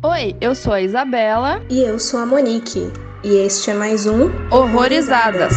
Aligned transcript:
Oi, 0.00 0.36
eu 0.40 0.54
sou 0.54 0.74
a 0.74 0.80
Isabela. 0.80 1.60
E 1.68 1.80
eu 1.80 1.98
sou 1.98 2.20
a 2.20 2.26
Monique. 2.26 2.82
E 3.24 3.44
este 3.44 3.72
é 3.72 3.74
mais 3.74 4.06
um 4.06 4.26
Horrorizadas. 4.48 5.52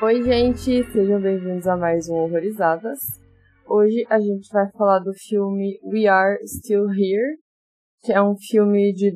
Oi, 0.00 0.22
gente, 0.22 0.82
sejam 0.90 1.20
bem-vindos 1.20 1.66
a 1.66 1.76
mais 1.76 2.08
um 2.08 2.14
Horrorizadas. 2.14 2.98
Hoje 3.68 4.06
a 4.08 4.18
gente 4.18 4.48
vai 4.50 4.70
falar 4.72 5.00
do 5.00 5.12
filme 5.12 5.78
We 5.84 6.06
Are 6.06 6.38
Still 6.46 6.86
Here, 6.88 7.36
que 8.02 8.10
é 8.10 8.22
um 8.22 8.36
filme 8.38 8.94
de 8.94 9.12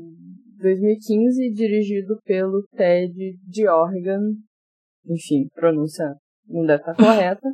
2015 0.59 1.51
dirigido 1.55 2.19
pelo 2.27 2.63
Ted 2.77 3.15
Georgan. 3.51 4.35
Enfim, 5.09 5.49
pronúncia 5.55 6.05
não 6.47 6.65
deve 6.65 6.81
estar 6.81 6.95
correta. 6.95 7.49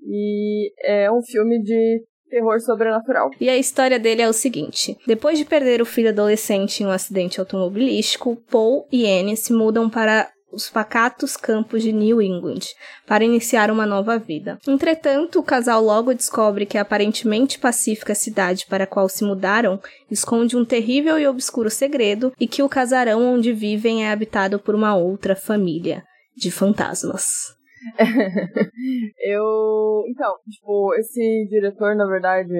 E 0.00 0.72
é 0.84 1.10
um 1.10 1.22
filme 1.22 1.62
de 1.62 2.04
terror 2.30 2.60
sobrenatural. 2.60 3.30
E 3.40 3.48
a 3.48 3.56
história 3.56 3.98
dele 3.98 4.22
é 4.22 4.28
o 4.28 4.32
seguinte: 4.32 4.96
depois 5.06 5.38
de 5.38 5.44
perder 5.44 5.82
o 5.82 5.86
filho 5.86 6.10
adolescente 6.10 6.82
em 6.82 6.86
um 6.86 6.90
acidente 6.90 7.40
automobilístico, 7.40 8.36
Paul 8.50 8.86
e 8.92 9.06
Anne 9.06 9.36
se 9.36 9.52
mudam 9.52 9.88
para 9.90 10.30
os 10.50 10.70
pacatos 10.70 11.36
campos 11.36 11.82
de 11.82 11.92
New 11.92 12.22
England 12.22 12.60
para 13.06 13.22
iniciar 13.22 13.70
uma 13.70 13.84
nova 13.84 14.18
vida. 14.18 14.58
Entretanto, 14.66 15.38
o 15.38 15.42
casal 15.42 15.82
logo 15.82 16.14
descobre 16.14 16.64
que 16.64 16.78
a 16.78 16.80
aparentemente 16.80 17.58
pacífica 17.58 18.14
cidade 18.14 18.64
para 18.66 18.84
a 18.84 18.86
qual 18.86 19.10
se 19.10 19.24
mudaram 19.24 19.78
esconde 20.10 20.56
um 20.56 20.64
terrível 20.64 21.18
e 21.18 21.26
obscuro 21.26 21.68
segredo 21.68 22.32
e 22.40 22.48
que 22.48 22.62
o 22.62 22.68
casarão 22.68 23.34
onde 23.34 23.52
vivem 23.52 24.06
é 24.06 24.10
habitado 24.10 24.58
por 24.58 24.74
uma 24.74 24.96
outra 24.96 25.36
família 25.36 26.02
de 26.38 26.50
fantasmas. 26.50 27.56
eu. 29.20 30.04
Então, 30.08 30.34
tipo, 30.48 30.94
esse 30.94 31.46
diretor, 31.48 31.94
na 31.94 32.06
verdade, 32.06 32.52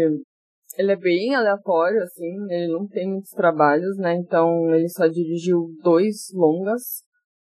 ele 0.77 0.93
é 0.93 0.97
bem 0.97 1.35
aleatório, 1.35 2.03
assim, 2.03 2.37
ele 2.51 2.73
não 2.73 2.87
tem 2.87 3.09
muitos 3.09 3.31
trabalhos, 3.31 3.97
né? 3.99 4.15
Então 4.15 4.73
ele 4.75 4.89
só 4.89 5.07
dirigiu 5.07 5.71
dois 5.83 6.29
longas 6.35 7.03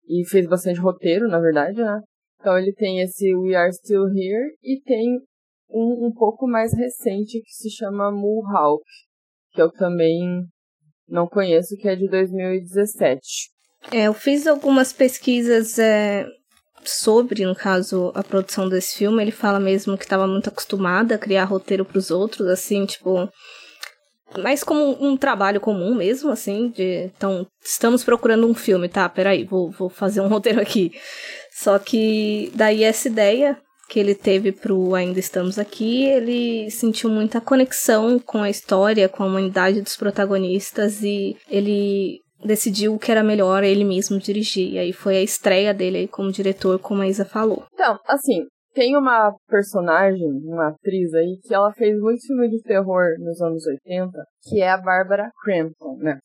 e 0.08 0.24
fez 0.28 0.46
bastante 0.46 0.80
roteiro, 0.80 1.28
na 1.28 1.40
verdade, 1.40 1.80
né? 1.80 2.00
Então 2.40 2.58
ele 2.58 2.72
tem 2.72 3.00
esse 3.00 3.34
We 3.34 3.54
Are 3.54 3.72
Still 3.72 4.06
Here 4.08 4.56
e 4.62 4.80
tem 4.82 5.20
um 5.68 6.06
um 6.06 6.12
pouco 6.12 6.46
mais 6.46 6.72
recente 6.72 7.40
que 7.40 7.52
se 7.52 7.70
chama 7.70 8.12
Mulhawk, 8.12 8.84
que 9.52 9.60
eu 9.60 9.70
também 9.72 10.44
não 11.08 11.26
conheço, 11.26 11.76
que 11.76 11.88
é 11.88 11.96
de 11.96 12.08
2017. 12.08 13.55
É, 13.92 14.04
eu 14.04 14.14
fiz 14.14 14.46
algumas 14.46 14.92
pesquisas 14.92 15.78
é, 15.78 16.26
sobre, 16.84 17.44
no 17.44 17.54
caso, 17.54 18.12
a 18.14 18.22
produção 18.22 18.68
desse 18.68 18.96
filme. 18.96 19.22
Ele 19.22 19.30
fala 19.30 19.60
mesmo 19.60 19.96
que 19.96 20.04
estava 20.04 20.26
muito 20.26 20.48
acostumada 20.48 21.14
a 21.14 21.18
criar 21.18 21.44
roteiro 21.44 21.84
para 21.84 21.98
os 21.98 22.10
outros, 22.10 22.48
assim, 22.48 22.84
tipo, 22.84 23.28
mais 24.38 24.64
como 24.64 24.96
um 25.04 25.16
trabalho 25.16 25.60
comum 25.60 25.94
mesmo, 25.94 26.30
assim, 26.30 26.70
de 26.70 27.10
então, 27.16 27.46
estamos 27.64 28.04
procurando 28.04 28.46
um 28.46 28.54
filme, 28.54 28.88
tá? 28.88 29.08
Peraí, 29.08 29.44
vou, 29.44 29.70
vou 29.70 29.88
fazer 29.88 30.20
um 30.20 30.28
roteiro 30.28 30.60
aqui. 30.60 30.92
Só 31.52 31.78
que 31.78 32.50
daí 32.54 32.82
essa 32.82 33.08
ideia 33.08 33.56
que 33.88 34.00
ele 34.00 34.14
teve 34.14 34.50
pro 34.50 34.94
Ainda 34.94 35.20
Estamos 35.20 35.58
Aqui, 35.60 36.04
ele 36.06 36.70
sentiu 36.72 37.08
muita 37.08 37.40
conexão 37.40 38.18
com 38.18 38.42
a 38.42 38.50
história, 38.50 39.08
com 39.08 39.22
a 39.22 39.26
humanidade 39.26 39.80
dos 39.80 39.96
protagonistas 39.96 41.02
e 41.02 41.36
ele 41.48 42.20
decidiu 42.44 42.98
que 42.98 43.10
era 43.10 43.22
melhor 43.22 43.64
ele 43.64 43.84
mesmo 43.84 44.18
dirigir. 44.18 44.74
E 44.74 44.78
aí 44.78 44.92
foi 44.92 45.16
a 45.16 45.22
estreia 45.22 45.72
dele 45.72 45.98
aí 45.98 46.08
como 46.08 46.32
diretor, 46.32 46.78
como 46.78 47.02
a 47.02 47.08
Isa 47.08 47.24
falou. 47.24 47.64
Então, 47.72 47.98
assim, 48.06 48.46
tem 48.74 48.96
uma 48.96 49.34
personagem, 49.48 50.28
uma 50.44 50.68
atriz 50.68 51.14
aí, 51.14 51.38
que 51.42 51.54
ela 51.54 51.72
fez 51.72 51.98
muito 51.98 52.26
filme 52.26 52.48
de 52.50 52.60
terror 52.62 53.04
nos 53.18 53.40
anos 53.40 53.64
80, 53.66 54.10
que 54.44 54.60
é 54.60 54.70
a 54.70 54.76
Barbara 54.76 55.30
Crampton, 55.42 55.96
né? 55.98 56.18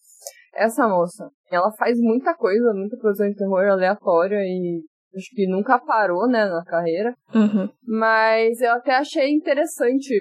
Essa 0.54 0.86
moça, 0.86 1.30
ela 1.50 1.72
faz 1.72 1.98
muita 1.98 2.34
coisa, 2.36 2.74
muita 2.74 2.98
produção 2.98 3.30
de 3.30 3.36
terror 3.36 3.66
aleatória 3.66 4.40
e 4.44 4.82
acho 5.16 5.30
que 5.34 5.48
nunca 5.48 5.80
parou, 5.80 6.28
né, 6.28 6.46
na 6.46 6.64
carreira. 6.66 7.16
Uhum. 7.34 7.70
Mas 7.86 8.60
eu 8.60 8.72
até 8.74 8.96
achei 8.96 9.30
interessante 9.30 10.14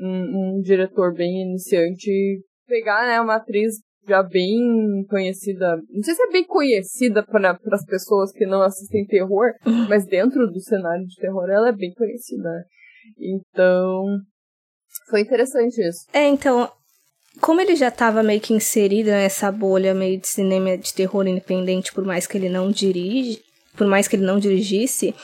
um, 0.00 0.56
um 0.56 0.60
diretor 0.62 1.12
bem 1.14 1.42
iniciante 1.42 2.40
pegar, 2.66 3.06
né, 3.06 3.20
uma 3.20 3.36
atriz 3.36 3.74
já 4.06 4.22
bem 4.22 5.04
conhecida. 5.08 5.76
Não 5.90 6.02
sei 6.02 6.14
se 6.14 6.22
é 6.22 6.30
bem 6.30 6.44
conhecida 6.44 7.22
para 7.22 7.58
as 7.72 7.84
pessoas 7.84 8.32
que 8.32 8.46
não 8.46 8.62
assistem 8.62 9.06
terror, 9.06 9.52
mas 9.88 10.06
dentro 10.06 10.46
do 10.46 10.60
cenário 10.60 11.06
de 11.06 11.16
terror 11.16 11.48
ela 11.50 11.68
é 11.68 11.72
bem 11.72 11.92
conhecida. 11.94 12.42
né? 12.42 12.64
Então, 13.18 14.04
foi 15.10 15.20
interessante 15.20 15.80
isso. 15.80 16.06
É, 16.12 16.26
então, 16.26 16.70
como 17.40 17.60
ele 17.60 17.74
já 17.74 17.88
estava 17.88 18.22
meio 18.22 18.40
que 18.40 18.54
inserido 18.54 19.10
nessa 19.10 19.50
bolha 19.50 19.94
meio 19.94 20.20
de 20.20 20.28
cinema 20.28 20.76
de 20.76 20.94
terror 20.94 21.26
independente, 21.26 21.92
por 21.92 22.04
mais 22.04 22.26
que 22.26 22.36
ele 22.36 22.48
não 22.48 22.70
dirige, 22.70 23.42
por 23.76 23.86
mais 23.86 24.06
que 24.06 24.16
ele 24.16 24.24
não 24.24 24.38
dirigisse, 24.38 25.14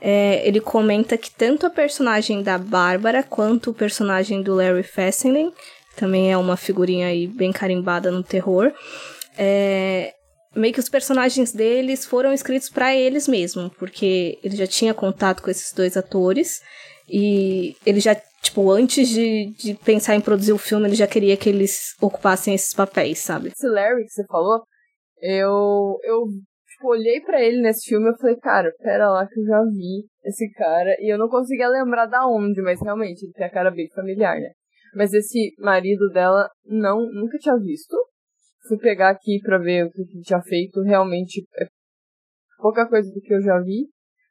é, 0.00 0.46
ele 0.46 0.60
comenta 0.60 1.18
que 1.18 1.30
tanto 1.30 1.66
a 1.66 1.70
personagem 1.70 2.42
da 2.42 2.56
Bárbara 2.56 3.22
quanto 3.22 3.70
o 3.70 3.74
personagem 3.74 4.42
do 4.42 4.54
Larry 4.54 4.82
Fessenden, 4.82 5.52
também 5.98 6.32
é 6.32 6.36
uma 6.36 6.56
figurinha 6.56 7.08
aí 7.08 7.26
bem 7.26 7.52
carimbada 7.52 8.10
no 8.10 8.22
terror, 8.22 8.72
é, 9.36 10.14
meio 10.54 10.72
que 10.72 10.80
os 10.80 10.88
personagens 10.88 11.52
deles 11.52 12.04
foram 12.04 12.32
escritos 12.32 12.70
para 12.70 12.94
eles 12.94 13.28
mesmo, 13.28 13.70
porque 13.78 14.38
ele 14.42 14.56
já 14.56 14.66
tinha 14.66 14.94
contato 14.94 15.42
com 15.42 15.50
esses 15.50 15.72
dois 15.72 15.96
atores 15.96 16.60
e 17.08 17.76
ele 17.86 18.00
já, 18.00 18.14
tipo, 18.42 18.70
antes 18.70 19.08
de, 19.08 19.52
de 19.56 19.74
pensar 19.74 20.14
em 20.14 20.20
produzir 20.20 20.52
o 20.52 20.58
filme, 20.58 20.86
ele 20.86 20.96
já 20.96 21.06
queria 21.06 21.36
que 21.36 21.48
eles 21.48 21.94
ocupassem 22.00 22.54
esses 22.54 22.74
papéis, 22.74 23.18
sabe? 23.18 23.48
Esse 23.48 23.68
Larry 23.68 24.04
que 24.04 24.12
você 24.12 24.24
falou, 24.26 24.62
eu, 25.20 25.98
eu 26.04 26.26
tipo, 26.78 26.88
olhei 26.88 27.20
pra 27.20 27.42
ele 27.42 27.60
nesse 27.60 27.88
filme 27.88 28.10
e 28.10 28.18
falei, 28.18 28.36
cara, 28.36 28.72
pera 28.78 29.10
lá 29.10 29.26
que 29.26 29.38
eu 29.38 29.44
já 29.44 29.62
vi 29.64 30.04
esse 30.24 30.50
cara. 30.52 30.94
E 31.00 31.12
eu 31.12 31.18
não 31.18 31.28
conseguia 31.28 31.68
lembrar 31.68 32.06
da 32.06 32.26
onde, 32.26 32.60
mas 32.62 32.80
realmente 32.80 33.24
ele 33.24 33.32
tem 33.32 33.46
a 33.46 33.50
cara 33.50 33.70
bem 33.70 33.88
familiar, 33.94 34.38
né? 34.38 34.50
Mas 34.98 35.12
esse 35.12 35.54
marido 35.60 36.08
dela, 36.10 36.50
não, 36.66 36.98
nunca 37.12 37.38
tinha 37.38 37.56
visto. 37.56 37.96
Fui 38.66 38.76
pegar 38.78 39.10
aqui 39.10 39.38
pra 39.40 39.56
ver 39.56 39.84
o 39.86 39.90
que 39.92 40.00
ele 40.00 40.22
tinha 40.24 40.42
feito. 40.42 40.82
Realmente 40.82 41.46
é 41.56 41.66
pouca 42.60 42.84
coisa 42.88 43.08
do 43.14 43.20
que 43.20 43.32
eu 43.32 43.40
já 43.40 43.60
vi. 43.60 43.86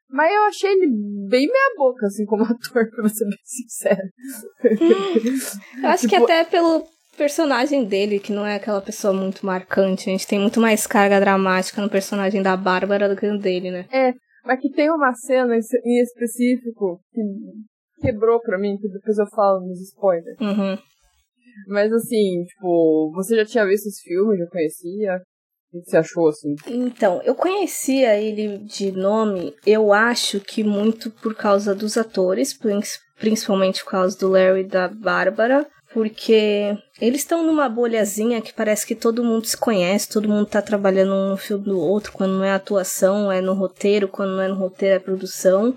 Mas 0.09 0.29
eu 0.33 0.44
achei 0.44 0.69
ele 0.73 0.88
bem 1.29 1.47
meia 1.47 1.73
boca, 1.77 2.06
assim, 2.06 2.25
como 2.25 2.44
ator, 2.51 2.89
pra 2.91 3.07
ser 3.07 3.23
bem 3.29 3.38
sincero. 3.45 4.09
Eu 5.81 5.89
acho 5.89 6.03
que 6.07 6.16
Tipo- 6.16 6.25
até 6.25 6.44
pelo 6.44 6.85
personagem 7.17 7.85
dele, 7.85 8.19
que 8.19 8.33
não 8.33 8.45
é 8.45 8.56
aquela 8.57 8.81
pessoa 8.81 9.13
muito 9.13 9.45
marcante, 9.45 10.09
a 10.09 10.11
gente 10.11 10.27
tem 10.27 10.38
muito 10.38 10.59
mais 10.59 10.85
carga 10.85 11.17
dramática 11.22 11.81
no 11.81 11.89
personagem 11.89 12.41
da 12.44 12.57
Bárbara 12.57 13.07
do 13.07 13.16
que 13.16 13.25
no 13.25 13.39
dele, 13.39 13.72
né? 13.72 13.85
Mas 14.45 14.59
que 14.59 14.69
tem 14.69 14.89
uma 14.91 15.13
cena 15.13 15.56
em 15.56 16.01
específico 16.01 17.00
que 17.13 17.22
quebrou 18.01 18.39
pra 18.41 18.57
mim, 18.57 18.77
que 18.77 18.87
depois 18.89 19.17
eu 19.17 19.27
falo 19.27 19.65
nos 19.67 19.81
spoilers. 19.81 20.37
Uhum. 20.39 20.77
Mas 21.67 21.91
assim, 21.91 22.43
tipo, 22.45 23.11
você 23.15 23.35
já 23.35 23.45
tinha 23.45 23.65
visto 23.65 23.87
esse 23.87 24.01
filme, 24.03 24.37
já 24.37 24.45
conhecia? 24.47 25.21
O 25.73 25.81
que 25.81 25.89
você 25.89 25.97
achou, 25.97 26.29
assim? 26.29 26.55
Então, 26.67 27.21
eu 27.23 27.35
conhecia 27.35 28.15
ele 28.15 28.59
de 28.59 28.91
nome, 28.91 29.53
eu 29.65 29.91
acho 29.91 30.39
que 30.39 30.63
muito 30.63 31.11
por 31.11 31.35
causa 31.35 31.75
dos 31.75 31.97
atores, 31.97 32.53
prin- 32.57 32.79
principalmente 33.19 33.83
por 33.83 33.91
causa 33.91 34.17
do 34.17 34.29
Larry 34.29 34.61
e 34.61 34.67
da 34.67 34.87
Bárbara, 34.87 35.67
porque 35.93 36.73
eles 37.01 37.21
estão 37.21 37.43
numa 37.43 37.67
bolhazinha 37.67 38.41
que 38.41 38.53
parece 38.53 38.85
que 38.87 38.95
todo 38.95 39.23
mundo 39.23 39.45
se 39.45 39.57
conhece, 39.57 40.07
todo 40.09 40.29
mundo 40.29 40.45
tá 40.45 40.61
trabalhando 40.61 41.13
um 41.13 41.35
filme 41.37 41.65
do 41.65 41.79
outro, 41.79 42.13
quando 42.13 42.33
não 42.37 42.43
é 42.45 42.51
atuação, 42.51 43.29
é 43.31 43.41
no 43.41 43.53
roteiro, 43.53 44.07
quando 44.07 44.35
não 44.37 44.41
é 44.43 44.47
no 44.47 44.55
roteiro 44.55 44.95
é 44.95 44.99
produção. 44.99 45.75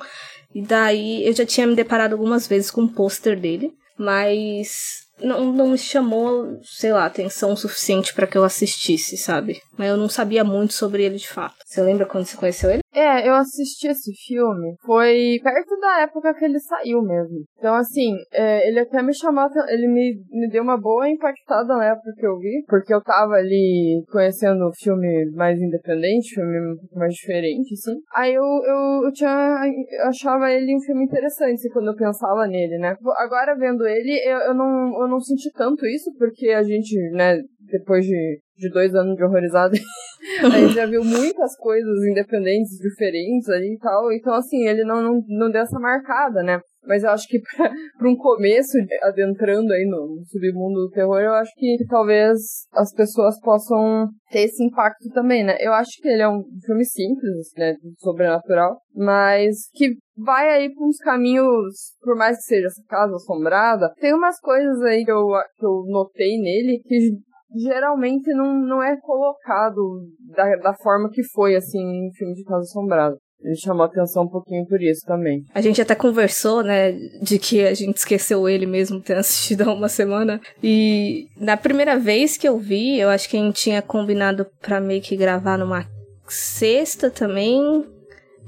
E 0.54 0.62
daí 0.62 1.26
eu 1.26 1.32
já 1.32 1.46
tinha 1.46 1.66
me 1.66 1.74
deparado 1.74 2.14
algumas 2.14 2.46
vezes 2.46 2.70
com 2.70 2.82
um 2.82 2.88
pôster 2.88 3.38
dele, 3.38 3.72
mas 3.96 5.04
não, 5.22 5.52
não 5.52 5.68
me 5.68 5.78
chamou, 5.78 6.58
sei 6.62 6.92
lá, 6.92 7.06
atenção 7.06 7.54
suficiente 7.54 8.14
pra 8.14 8.26
que 8.26 8.36
eu 8.36 8.44
assistisse, 8.44 9.16
sabe? 9.16 9.60
Mas 9.76 9.88
eu 9.88 9.96
não 9.96 10.08
sabia 10.08 10.42
muito 10.42 10.72
sobre 10.74 11.04
ele 11.04 11.16
de 11.16 11.28
fato. 11.28 11.56
Você 11.64 11.80
lembra 11.82 12.06
quando 12.06 12.24
você 12.26 12.36
conheceu 12.36 12.70
ele? 12.70 12.80
É, 12.92 13.28
eu 13.28 13.34
assisti 13.34 13.86
esse 13.86 14.12
filme, 14.26 14.74
foi 14.84 15.38
perto 15.42 15.78
da 15.80 16.00
época 16.02 16.34
que 16.34 16.44
ele 16.44 16.58
saiu 16.58 17.02
mesmo. 17.02 17.44
Então, 17.56 17.74
assim, 17.74 18.16
é, 18.32 18.68
ele 18.68 18.80
até 18.80 19.00
me 19.00 19.14
chamou, 19.14 19.46
ele 19.68 19.86
me, 19.86 20.20
me 20.30 20.48
deu 20.48 20.62
uma 20.62 20.76
boa 20.76 21.08
impactada 21.08 21.76
na 21.76 21.84
época 21.86 22.12
que 22.16 22.26
eu 22.26 22.36
vi, 22.38 22.64
porque 22.66 22.92
eu 22.92 23.00
tava 23.00 23.34
ali 23.34 24.02
conhecendo 24.10 24.66
o 24.66 24.74
filme 24.74 25.30
mais 25.34 25.60
independente, 25.60 26.34
filme 26.34 26.72
um 26.72 26.76
pouco 26.78 26.98
mais 26.98 27.14
diferente, 27.14 27.74
assim. 27.74 27.96
Aí 28.14 28.34
eu, 28.34 28.42
eu, 28.42 29.04
eu 29.04 29.12
tinha, 29.12 29.62
eu 30.02 30.08
achava 30.08 30.50
ele 30.50 30.74
um 30.74 30.80
filme 30.80 31.04
interessante, 31.04 31.70
quando 31.70 31.88
eu 31.88 31.96
pensava 31.96 32.46
nele, 32.48 32.76
né? 32.78 32.96
Agora, 33.18 33.56
vendo 33.56 33.86
ele, 33.86 34.18
eu, 34.24 34.38
eu, 34.48 34.54
não, 34.54 35.00
eu 35.00 35.08
não 35.08 35.20
senti 35.20 35.50
tanto 35.52 35.86
isso, 35.86 36.12
porque 36.18 36.48
a 36.48 36.62
gente, 36.64 36.96
né, 37.12 37.38
depois 37.70 38.04
de, 38.04 38.40
de 38.56 38.70
dois 38.70 38.94
anos 38.94 39.16
de 39.16 39.24
horrorizado, 39.24 39.74
a 40.44 40.58
gente 40.58 40.74
já 40.74 40.86
viu 40.86 41.04
muitas 41.04 41.56
coisas 41.56 42.04
independentes, 42.04 42.78
diferentes 42.78 43.48
ali 43.48 43.74
e 43.74 43.78
tal. 43.78 44.12
Então, 44.12 44.34
assim, 44.34 44.66
ele 44.66 44.84
não, 44.84 45.02
não, 45.02 45.22
não 45.28 45.50
deu 45.50 45.62
essa 45.62 45.78
marcada, 45.78 46.42
né? 46.42 46.60
Mas 46.86 47.02
eu 47.02 47.10
acho 47.10 47.28
que 47.28 47.38
para 47.98 48.08
um 48.08 48.16
começo, 48.16 48.78
adentrando 49.02 49.72
aí 49.72 49.84
no, 49.84 50.22
submundo 50.26 50.86
do 50.86 50.90
terror, 50.90 51.20
eu 51.20 51.34
acho 51.34 51.50
que, 51.54 51.76
que, 51.76 51.86
talvez 51.86 52.38
as 52.72 52.92
pessoas 52.94 53.38
possam 53.40 54.08
ter 54.30 54.44
esse 54.44 54.64
impacto 54.64 55.08
também, 55.12 55.44
né? 55.44 55.56
Eu 55.60 55.72
acho 55.74 55.90
que 56.00 56.08
ele 56.08 56.22
é 56.22 56.28
um 56.28 56.42
filme 56.64 56.84
simples, 56.84 57.52
né? 57.56 57.74
Sobrenatural, 57.98 58.78
mas 58.94 59.68
que 59.74 59.94
vai 60.16 60.48
aí 60.48 60.72
para 60.72 60.86
uns 60.86 60.96
caminhos, 60.98 61.96
por 62.00 62.16
mais 62.16 62.38
que 62.38 62.44
seja 62.44 62.66
essa 62.66 62.82
casa 62.88 63.14
assombrada, 63.14 63.92
tem 64.00 64.14
umas 64.14 64.38
coisas 64.40 64.80
aí 64.82 65.04
que 65.04 65.12
eu, 65.12 65.26
que 65.58 65.66
eu 65.66 65.84
notei 65.86 66.38
nele 66.38 66.80
que 66.82 67.10
geralmente 67.54 68.32
não, 68.32 68.54
não 68.54 68.82
é 68.82 68.96
colocado 69.00 70.06
da, 70.34 70.56
da 70.56 70.74
forma 70.74 71.10
que 71.10 71.22
foi, 71.22 71.56
assim, 71.56 71.78
em 71.78 72.12
filme 72.12 72.34
de 72.34 72.44
casa 72.44 72.60
assombrada. 72.60 73.16
Ele 73.42 73.56
chamou 73.56 73.84
atenção 73.84 74.24
um 74.24 74.28
pouquinho 74.28 74.66
por 74.66 74.80
isso 74.82 75.04
também. 75.06 75.42
A 75.54 75.62
gente 75.62 75.80
até 75.80 75.94
conversou, 75.94 76.62
né, 76.62 76.92
de 77.22 77.38
que 77.38 77.64
a 77.64 77.72
gente 77.72 77.96
esqueceu 77.96 78.46
ele 78.48 78.66
mesmo 78.66 79.00
ter 79.00 79.16
assistido 79.16 79.62
há 79.62 79.72
uma 79.72 79.88
semana. 79.88 80.40
E 80.62 81.26
na 81.38 81.56
primeira 81.56 81.98
vez 81.98 82.36
que 82.36 82.46
eu 82.46 82.58
vi, 82.58 82.98
eu 82.98 83.08
acho 83.08 83.28
que 83.28 83.36
a 83.36 83.40
gente 83.40 83.62
tinha 83.62 83.80
combinado 83.80 84.46
pra 84.60 84.80
meio 84.80 85.00
que 85.00 85.16
gravar 85.16 85.56
numa 85.56 85.86
sexta 86.28 87.10
também. 87.10 87.84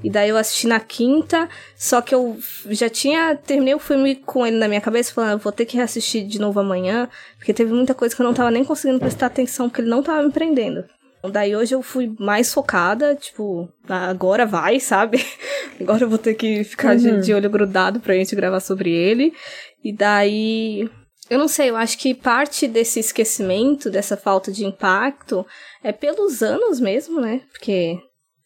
E 0.03 0.09
daí 0.09 0.29
eu 0.29 0.37
assisti 0.37 0.67
na 0.67 0.79
quinta, 0.79 1.47
só 1.77 2.01
que 2.01 2.13
eu 2.13 2.37
já 2.69 2.89
tinha 2.89 3.35
terminei 3.35 3.73
o 3.73 3.79
filme 3.79 4.15
com 4.15 4.45
ele 4.45 4.57
na 4.57 4.67
minha 4.67 4.81
cabeça, 4.81 5.13
falando, 5.13 5.39
vou 5.39 5.51
ter 5.51 5.65
que 5.65 5.77
reassistir 5.77 6.27
de 6.27 6.39
novo 6.39 6.59
amanhã, 6.59 7.09
porque 7.37 7.53
teve 7.53 7.73
muita 7.73 7.93
coisa 7.93 8.13
que 8.15 8.21
eu 8.21 8.25
não 8.25 8.33
tava 8.33 8.51
nem 8.51 8.65
conseguindo 8.65 8.99
prestar 8.99 9.27
atenção, 9.27 9.69
porque 9.69 9.81
ele 9.81 9.89
não 9.89 10.03
tava 10.03 10.21
me 10.23 10.31
prendendo. 10.31 10.83
Daí 11.31 11.55
hoje 11.55 11.73
eu 11.73 11.81
fui 11.81 12.13
mais 12.19 12.53
focada, 12.53 13.15
tipo, 13.15 13.69
agora 13.87 14.45
vai, 14.45 14.79
sabe? 14.81 15.25
agora 15.79 16.03
eu 16.03 16.09
vou 16.09 16.17
ter 16.17 16.33
que 16.33 16.65
ficar 16.65 16.97
uhum. 16.97 16.97
de, 16.97 17.21
de 17.21 17.33
olho 17.33 17.49
grudado 17.49 18.01
pra 18.01 18.15
gente 18.15 18.35
gravar 18.35 18.59
sobre 18.59 18.91
ele. 18.91 19.33
E 19.81 19.93
daí 19.93 20.89
eu 21.29 21.39
não 21.39 21.47
sei, 21.47 21.69
eu 21.69 21.77
acho 21.77 21.97
que 21.97 22.13
parte 22.13 22.67
desse 22.67 22.99
esquecimento, 22.99 23.89
dessa 23.89 24.17
falta 24.17 24.51
de 24.51 24.65
impacto, 24.65 25.45
é 25.83 25.91
pelos 25.91 26.43
anos 26.43 26.79
mesmo, 26.79 27.21
né? 27.21 27.41
Porque, 27.51 27.97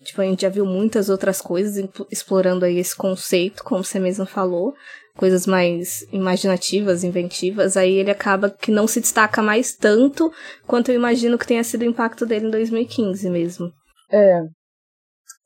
tipo, 0.04 0.22
a 0.22 0.26
gente 0.26 0.42
já 0.42 0.50
viu 0.50 0.66
muitas 0.66 1.10
outras 1.10 1.42
coisas 1.42 1.90
explorando 2.12 2.66
aí 2.66 2.78
esse 2.78 2.96
conceito, 2.96 3.64
como 3.64 3.84
você 3.84 4.00
mesmo 4.00 4.26
falou 4.26 4.74
coisas 5.18 5.48
mais 5.48 6.04
imaginativas, 6.12 7.04
inventivas, 7.04 7.76
aí 7.76 7.94
ele 7.94 8.12
acaba 8.12 8.52
que 8.52 8.72
não 8.72 8.88
se 8.88 9.02
destaca 9.02 9.42
mais 9.42 9.76
tanto 9.76 10.32
quanto 10.68 10.90
eu 10.90 10.96
imagino 10.96 11.38
que 11.38 11.48
tenha 11.48 11.64
sido 11.64 11.82
o 11.82 11.86
impacto 11.86 12.26
dele 12.26 12.48
em 12.48 12.52
2015 12.52 13.30
mesmo. 13.30 13.72
É, 14.12 14.42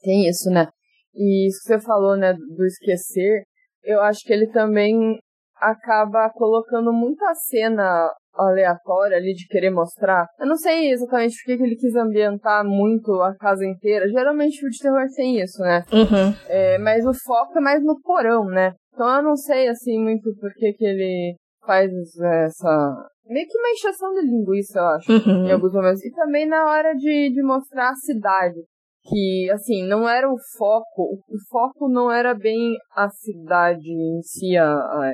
tem 0.01 0.27
isso, 0.27 0.49
né? 0.49 0.67
E 1.15 1.47
isso 1.47 1.59
que 1.61 1.73
você 1.73 1.79
falou, 1.79 2.17
né, 2.17 2.33
do 2.33 2.65
esquecer, 2.65 3.43
eu 3.83 4.01
acho 4.01 4.19
que 4.25 4.33
ele 4.33 4.47
também 4.47 5.17
acaba 5.55 6.29
colocando 6.31 6.91
muita 6.91 7.33
cena 7.35 8.09
aleatória 8.33 9.17
ali 9.17 9.33
de 9.33 9.47
querer 9.47 9.69
mostrar. 9.69 10.25
Eu 10.39 10.47
não 10.47 10.55
sei 10.55 10.91
exatamente 10.91 11.35
por 11.35 11.57
que 11.57 11.63
ele 11.63 11.75
quis 11.75 11.95
ambientar 11.95 12.63
muito 12.65 13.21
a 13.21 13.35
casa 13.35 13.65
inteira. 13.65 14.07
Geralmente 14.09 14.65
o 14.65 14.69
de 14.69 14.79
terror 14.79 15.05
tem 15.15 15.41
isso, 15.41 15.61
né? 15.61 15.83
Uhum. 15.91 16.33
É, 16.47 16.77
mas 16.77 17.05
o 17.05 17.13
foco 17.13 17.57
é 17.57 17.61
mais 17.61 17.83
no 17.83 17.99
porão, 18.01 18.45
né? 18.45 18.73
Então 18.93 19.09
eu 19.17 19.23
não 19.23 19.35
sei, 19.35 19.67
assim, 19.67 19.99
muito 19.99 20.33
por 20.39 20.53
que 20.53 20.73
que 20.73 20.85
ele 20.85 21.35
faz 21.65 21.91
essa... 22.19 23.07
Meio 23.25 23.47
que 23.47 23.57
uma 23.57 23.69
encheção 23.69 24.11
de 24.13 24.21
linguiça, 24.21 24.79
eu 24.79 24.85
acho, 24.85 25.11
uhum. 25.11 25.45
em 25.45 25.51
alguns 25.51 25.73
momentos. 25.73 26.03
E 26.03 26.11
também 26.11 26.47
na 26.47 26.69
hora 26.69 26.93
de, 26.93 27.29
de 27.29 27.41
mostrar 27.43 27.89
a 27.89 27.95
cidade. 27.95 28.59
Que, 29.03 29.49
assim, 29.51 29.87
não 29.87 30.07
era 30.07 30.29
o 30.31 30.37
foco. 30.57 31.19
O 31.27 31.37
foco 31.49 31.89
não 31.89 32.11
era 32.11 32.35
bem 32.35 32.75
a 32.95 33.09
cidade 33.09 33.89
em 33.89 34.21
si, 34.21 34.55
a, 34.55 34.73
a, 34.73 35.09
a 35.09 35.13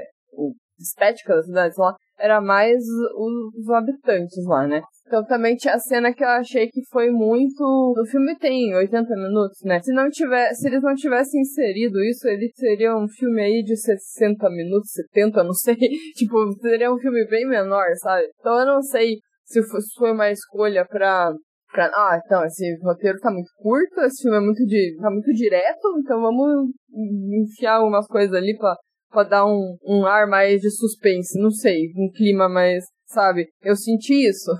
estética 0.77 1.35
da 1.35 1.43
cidade, 1.43 1.75
sei 1.75 1.83
lá. 1.83 1.95
Era 2.19 2.41
mais 2.41 2.83
os, 3.15 3.69
habitantes 3.69 4.43
lá, 4.45 4.67
né? 4.67 4.81
Então 5.05 5.23
também 5.25 5.55
tinha 5.55 5.75
a 5.75 5.79
cena 5.79 6.13
que 6.13 6.23
eu 6.23 6.27
achei 6.27 6.67
que 6.67 6.81
foi 6.91 7.11
muito. 7.11 7.63
O 7.63 8.05
filme 8.05 8.35
tem 8.37 8.75
80 8.75 9.15
minutos, 9.15 9.59
né? 9.63 9.79
Se 9.81 9.93
não 9.93 10.09
tiver, 10.09 10.53
se 10.53 10.67
eles 10.67 10.81
não 10.81 10.95
tivessem 10.95 11.41
inserido 11.41 12.03
isso, 12.03 12.27
ele 12.27 12.51
seria 12.55 12.95
um 12.95 13.07
filme 13.07 13.41
aí 13.41 13.63
de 13.63 13.75
60 13.77 14.49
minutos, 14.49 14.91
70, 14.91 15.43
não 15.43 15.53
sei. 15.53 15.75
tipo, 16.15 16.37
seria 16.59 16.91
um 16.91 16.97
filme 16.97 17.25
bem 17.27 17.47
menor, 17.47 17.85
sabe? 18.01 18.27
Então 18.39 18.59
eu 18.59 18.65
não 18.65 18.81
sei 18.81 19.17
se 19.45 19.61
foi 19.97 20.11
uma 20.11 20.29
escolha 20.29 20.85
pra 20.85 21.31
Pra, 21.71 21.91
ah, 21.93 22.19
então, 22.23 22.45
esse 22.45 22.77
roteiro 22.81 23.19
tá 23.19 23.29
muito 23.29 23.51
curto, 23.57 23.99
esse 24.01 24.21
filme 24.23 24.37
é 24.37 24.39
muito, 24.39 24.65
di, 24.65 24.95
tá 25.01 25.11
muito 25.11 25.31
direto, 25.33 25.99
então 25.99 26.21
vamos 26.21 26.71
enfiar 27.43 27.83
umas 27.83 28.07
coisas 28.07 28.33
ali 28.33 28.55
pra, 28.57 28.73
pra 29.09 29.23
dar 29.23 29.45
um, 29.45 29.77
um 29.85 30.05
ar 30.05 30.27
mais 30.27 30.61
de 30.61 30.69
suspense, 30.69 31.39
não 31.39 31.51
sei, 31.51 31.91
um 31.95 32.11
clima 32.11 32.47
mais 32.47 32.83
sabe? 33.07 33.47
Eu 33.63 33.75
senti 33.75 34.13
isso. 34.13 34.51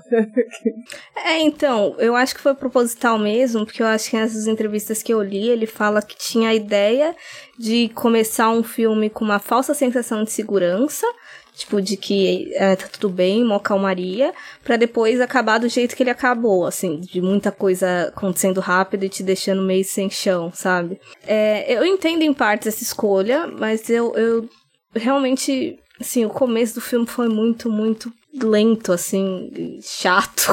é, 1.24 1.38
então, 1.40 1.94
eu 1.98 2.16
acho 2.16 2.34
que 2.34 2.40
foi 2.40 2.54
proposital 2.54 3.18
mesmo, 3.18 3.64
porque 3.64 3.82
eu 3.82 3.86
acho 3.86 4.10
que 4.10 4.16
nessas 4.16 4.46
entrevistas 4.46 5.02
que 5.02 5.12
eu 5.12 5.22
li, 5.22 5.48
ele 5.48 5.66
fala 5.66 6.02
que 6.02 6.16
tinha 6.16 6.48
a 6.48 6.54
ideia 6.54 7.14
de 7.58 7.90
começar 7.90 8.48
um 8.50 8.62
filme 8.62 9.10
com 9.10 9.24
uma 9.24 9.38
falsa 9.38 9.74
sensação 9.74 10.24
de 10.24 10.32
segurança, 10.32 11.06
tipo, 11.54 11.82
de 11.82 11.96
que 11.96 12.50
é, 12.54 12.74
tá 12.74 12.86
tudo 12.86 13.10
bem, 13.10 13.42
uma 13.42 13.60
calmaria, 13.60 14.32
para 14.64 14.76
depois 14.76 15.20
acabar 15.20 15.58
do 15.58 15.68
jeito 15.68 15.94
que 15.94 16.02
ele 16.02 16.10
acabou, 16.10 16.64
assim, 16.64 17.00
de 17.00 17.20
muita 17.20 17.52
coisa 17.52 18.08
acontecendo 18.08 18.60
rápido 18.60 19.04
e 19.04 19.08
te 19.08 19.22
deixando 19.22 19.60
meio 19.60 19.84
sem 19.84 20.08
chão, 20.08 20.50
sabe? 20.54 20.98
É, 21.26 21.70
eu 21.70 21.84
entendo 21.84 22.22
em 22.22 22.32
parte 22.32 22.68
essa 22.68 22.82
escolha, 22.82 23.46
mas 23.46 23.90
eu, 23.90 24.14
eu 24.16 24.48
realmente, 24.94 25.78
assim, 26.00 26.24
o 26.24 26.30
começo 26.30 26.76
do 26.76 26.80
filme 26.80 27.06
foi 27.06 27.28
muito, 27.28 27.68
muito 27.68 28.10
lento, 28.42 28.92
assim, 28.92 29.78
chato. 29.82 30.52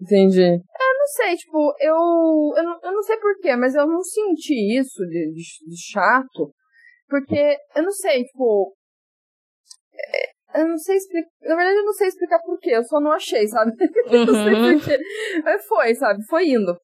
Entendi. 0.00 0.60
Não 1.06 1.12
sei, 1.14 1.36
tipo, 1.36 1.72
eu. 1.78 1.94
Eu 2.56 2.64
não, 2.64 2.80
eu 2.82 2.92
não 2.92 3.02
sei 3.02 3.16
porquê, 3.18 3.54
mas 3.54 3.76
eu 3.76 3.86
não 3.86 4.02
senti 4.02 4.76
isso 4.76 5.06
de, 5.06 5.32
de, 5.32 5.42
de 5.68 5.92
chato. 5.92 6.52
Porque, 7.08 7.56
eu 7.76 7.82
não 7.84 7.92
sei, 7.92 8.24
tipo. 8.24 8.74
É, 9.94 10.60
eu 10.62 10.68
não 10.68 10.76
sei 10.78 10.96
explicar. 10.96 11.28
Na 11.42 11.54
verdade, 11.54 11.78
eu 11.78 11.84
não 11.84 11.92
sei 11.92 12.08
explicar 12.08 12.40
porquê, 12.40 12.70
eu 12.70 12.82
só 12.82 13.00
não 13.00 13.12
achei, 13.12 13.46
sabe? 13.46 13.70
Uhum. 14.10 14.26
não 14.26 14.34
sei 14.34 14.54
uhum. 14.54 14.78
porquê. 14.80 14.98
Mas 15.44 15.66
foi, 15.66 15.94
sabe? 15.94 16.24
Foi 16.28 16.48
indo. 16.48 16.76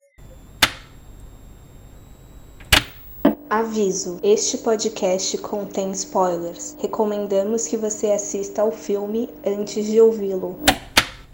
Aviso: 3.53 4.19
este 4.23 4.57
podcast 4.57 5.37
contém 5.43 5.91
spoilers. 5.91 6.75
Recomendamos 6.81 7.69
que 7.69 7.77
você 7.77 8.11
assista 8.11 8.63
ao 8.63 8.73
filme 8.73 9.29
antes 9.45 9.85
de 9.85 10.01
ouvi-lo. 10.01 10.57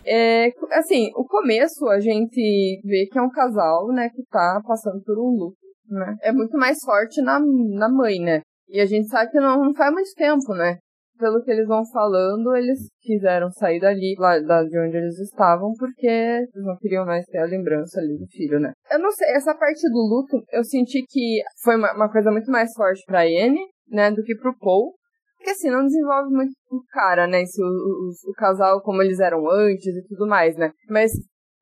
É, 0.04 0.48
assim, 0.72 1.12
o 1.14 1.25
começo 1.25 1.87
a 1.87 2.00
gente 2.00 2.80
vê 2.84 3.06
que 3.06 3.16
é 3.16 3.22
um 3.22 3.30
casal, 3.30 3.87
né, 3.92 4.08
que 4.08 4.25
tá 4.32 4.60
passando 4.66 5.00
por 5.04 5.16
um 5.16 5.30
luto, 5.30 5.58
né? 5.88 6.16
É 6.20 6.32
muito 6.32 6.58
mais 6.58 6.78
forte 6.84 7.22
na, 7.22 7.38
na 7.38 7.88
mãe, 7.88 8.18
né? 8.18 8.40
E 8.68 8.80
a 8.80 8.87
gente 8.87 9.06
sabe 9.06 9.30
que 9.30 9.38
não, 9.38 9.66
não 9.66 9.75
faz 9.75 9.92
muito 9.92 10.10
tempo, 10.16 10.54
né? 10.54 10.78
Pelo 11.18 11.42
que 11.42 11.50
eles 11.50 11.66
vão 11.66 11.84
falando, 11.92 12.56
eles 12.56 12.78
quiseram 13.00 13.50
sair 13.50 13.80
dali, 13.80 14.14
lá 14.18 14.62
de 14.62 14.78
onde 14.78 14.96
eles 14.96 15.18
estavam, 15.18 15.72
porque 15.78 16.06
eles 16.06 16.64
não 16.64 16.76
queriam 16.78 17.04
mais 17.04 17.25
ter 17.26 17.38
a 17.38 17.44
lembrança 17.44 18.00
ali 18.00 18.16
do 18.16 18.26
filho, 18.28 18.58
né? 18.60 18.72
Eu 18.90 18.98
não 18.98 19.10
sei, 19.10 19.28
essa 19.32 19.54
parte 19.54 19.82
do 19.90 19.98
luto, 19.98 20.42
eu 20.52 20.64
senti 20.64 21.04
que 21.06 21.42
foi 21.62 21.76
uma, 21.76 21.92
uma 21.94 22.10
coisa 22.10 22.30
muito 22.30 22.50
mais 22.50 22.72
forte 22.75 23.02
pra 23.06 23.22
Anne, 23.22 23.60
né, 23.90 24.10
do 24.10 24.22
que 24.22 24.37
pro 24.37 24.56
Paul. 24.58 24.94
Porque 25.37 25.50
assim, 25.50 25.70
não 25.70 25.84
desenvolve 25.84 26.30
muito 26.34 26.52
o 26.70 26.82
cara, 26.90 27.26
né, 27.26 27.42
esse, 27.42 27.62
o, 27.62 27.66
o, 27.66 28.30
o 28.30 28.32
casal 28.34 28.82
como 28.82 29.02
eles 29.02 29.20
eram 29.20 29.48
antes 29.48 29.94
e 29.96 30.02
tudo 30.08 30.26
mais, 30.26 30.56
né? 30.56 30.72
Mas 30.88 31.12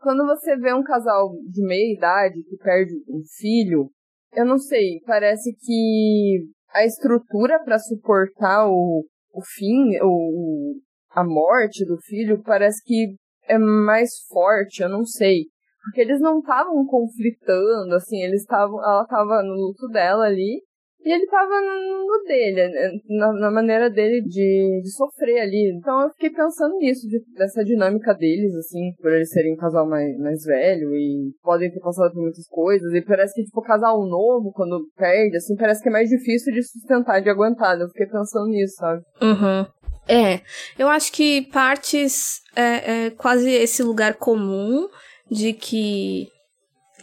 quando 0.00 0.26
você 0.26 0.56
vê 0.56 0.72
um 0.72 0.82
casal 0.82 1.30
de 1.50 1.66
meia 1.66 1.94
idade 1.94 2.42
que 2.48 2.56
perde 2.56 2.94
um 3.08 3.20
filho, 3.38 3.90
eu 4.34 4.44
não 4.44 4.58
sei, 4.58 5.00
parece 5.06 5.54
que 5.58 6.46
a 6.72 6.84
estrutura 6.84 7.62
para 7.64 7.78
suportar 7.78 8.68
o, 8.68 9.04
o 9.36 9.42
fim, 9.44 9.98
o, 10.02 10.80
a 11.10 11.22
morte 11.22 11.84
do 11.84 11.98
filho 12.00 12.42
parece 12.42 12.82
que 12.82 13.14
é 13.46 13.58
mais 13.58 14.10
forte, 14.28 14.82
eu 14.82 14.88
não 14.88 15.04
sei. 15.04 15.44
Porque 15.84 16.00
eles 16.00 16.20
não 16.20 16.38
estavam 16.38 16.84
conflitando, 16.86 17.94
assim, 17.94 18.20
eles 18.22 18.40
estavam. 18.40 18.82
Ela 18.82 19.02
estava 19.02 19.42
no 19.42 19.54
luto 19.54 19.86
dela 19.88 20.24
ali. 20.24 20.62
E 21.06 21.12
ele 21.12 21.22
estava 21.22 21.54
no 21.60 22.24
dele, 22.26 22.68
né, 22.68 22.90
na, 23.08 23.32
na, 23.32 23.50
maneira 23.50 23.88
dele 23.88 24.22
de, 24.22 24.80
de 24.82 24.90
sofrer 24.90 25.38
ali. 25.38 25.72
Então 25.78 26.02
eu 26.02 26.10
fiquei 26.10 26.30
pensando 26.30 26.76
nisso, 26.78 27.06
de, 27.08 27.20
dessa 27.36 27.64
dinâmica 27.64 28.12
deles, 28.12 28.52
assim, 28.56 28.92
por 29.00 29.12
eles 29.12 29.30
serem 29.30 29.54
um 29.54 29.56
casal 29.56 29.88
mais, 29.88 30.18
mais 30.18 30.42
velho 30.44 30.96
e 30.96 31.32
podem 31.44 31.70
ter 31.70 31.78
passado 31.78 32.12
por 32.12 32.22
muitas 32.22 32.48
coisas. 32.48 32.92
E 32.92 33.00
parece 33.02 33.34
que, 33.34 33.44
tipo, 33.44 33.62
casal 33.62 34.04
novo, 34.04 34.50
quando 34.52 34.84
perde, 34.96 35.36
assim, 35.36 35.54
parece 35.54 35.80
que 35.80 35.88
é 35.88 35.92
mais 35.92 36.08
difícil 36.08 36.52
de 36.52 36.62
sustentar, 36.64 37.22
de 37.22 37.30
aguentar. 37.30 37.78
Eu 37.78 37.88
fiquei 37.88 38.06
pensando 38.06 38.48
nisso, 38.48 38.74
sabe? 38.74 39.02
Uhum. 39.22 39.64
É, 40.08 40.40
eu 40.76 40.88
acho 40.88 41.12
que 41.12 41.42
partes 41.52 42.40
é, 42.56 43.06
é 43.06 43.10
quase 43.10 43.48
esse 43.48 43.80
lugar 43.82 44.14
comum 44.14 44.88
de 45.30 45.52
que 45.52 46.26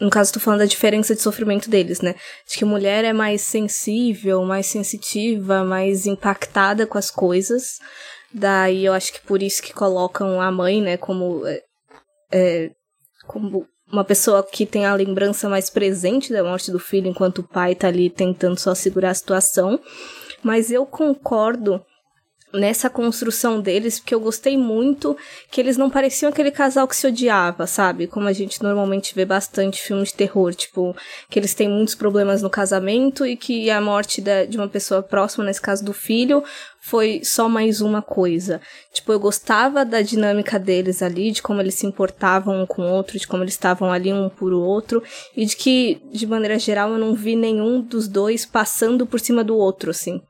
no 0.04 0.10
caso, 0.10 0.28
estou 0.28 0.42
falando 0.42 0.60
da 0.60 0.66
diferença 0.66 1.16
de 1.16 1.22
sofrimento 1.22 1.70
deles, 1.70 2.02
né? 2.02 2.14
De 2.46 2.58
que 2.58 2.66
mulher 2.66 3.06
é 3.06 3.14
mais 3.14 3.42
sensível, 3.42 4.44
mais 4.44 4.66
sensitiva, 4.66 5.64
mais 5.64 6.06
impactada 6.06 6.86
com 6.86 6.98
as 6.98 7.10
coisas. 7.10 7.80
Daí 8.34 8.84
eu 8.84 8.92
acho 8.92 9.14
que 9.14 9.22
por 9.22 9.42
isso 9.42 9.64
que 9.64 9.72
colocam 9.72 10.42
a 10.42 10.52
mãe, 10.52 10.82
né, 10.82 10.98
como, 10.98 11.48
é, 11.48 11.64
é, 12.34 12.72
como 13.28 13.66
uma 13.90 14.04
pessoa 14.04 14.44
que 14.44 14.66
tem 14.66 14.86
a 14.86 14.94
lembrança 14.94 15.48
mais 15.48 15.70
presente 15.70 16.34
da 16.34 16.44
morte 16.44 16.70
do 16.70 16.80
filho, 16.80 17.08
enquanto 17.08 17.40
o 17.40 17.48
pai 17.48 17.74
tá 17.74 17.88
ali 17.88 18.10
tentando 18.10 18.60
só 18.60 18.76
segurar 18.76 19.12
a 19.12 19.16
situação. 19.16 19.80
Mas 20.44 20.70
eu 20.70 20.86
concordo 20.86 21.82
nessa 22.54 22.90
construção 22.90 23.60
deles, 23.60 24.00
porque 24.00 24.14
eu 24.14 24.20
gostei 24.20 24.56
muito 24.56 25.18
que 25.50 25.60
eles 25.60 25.76
não 25.76 25.90
pareciam 25.90 26.30
aquele 26.30 26.52
casal 26.52 26.88
que 26.88 26.96
se 26.96 27.08
odiava, 27.08 27.66
sabe? 27.66 28.06
Como 28.06 28.28
a 28.28 28.34
gente 28.34 28.62
normalmente 28.62 29.16
vê 29.16 29.26
bastante 29.26 29.82
filmes 29.82 30.10
de 30.10 30.16
terror, 30.16 30.54
tipo, 30.54 30.96
que 31.30 31.40
eles 31.40 31.54
têm 31.54 31.68
muitos 31.68 31.96
problemas 31.96 32.42
no 32.42 32.50
casamento 32.50 33.26
e 33.26 33.36
que 33.36 33.70
a 33.72 33.82
morte 33.82 34.22
da, 34.22 34.46
de 34.46 34.58
uma 34.58 34.68
pessoa 34.68 35.02
próxima, 35.02 35.44
nesse 35.44 35.62
caso 35.62 35.84
do 35.84 35.94
filho, 35.94 36.44
foi 36.80 37.22
só 37.24 37.50
mais 37.50 37.82
uma 37.82 38.02
coisa. 38.02 38.62
Tipo, 38.92 39.14
eu 39.14 39.20
gostava 39.20 39.84
da 39.84 40.02
dinâmica 40.02 40.60
deles 40.60 41.02
ali, 41.02 41.32
de 41.32 41.42
como 41.42 41.60
eles 41.60 41.76
se 41.76 41.88
importavam 41.88 42.62
um 42.62 42.66
com 42.66 42.84
o 42.84 42.92
outro, 42.92 43.18
de 43.18 43.26
como 43.26 43.44
eles 43.44 43.54
estavam 43.54 43.92
ali 43.92 44.14
um 44.14 44.30
por 44.30 44.54
o 44.54 44.62
outro, 44.62 45.02
e 45.36 45.46
de 45.46 45.56
que, 45.56 46.02
de 46.12 46.28
maneira 46.28 46.60
geral, 46.60 46.92
eu 46.92 47.00
não 47.00 47.16
vi 47.16 47.36
nenhum 47.36 47.82
dos 47.82 48.08
dois 48.08 48.46
passando 48.46 49.08
por 49.08 49.20
cima 49.20 49.44
do 49.44 49.58
outro, 49.58 49.90
assim. 49.90 50.22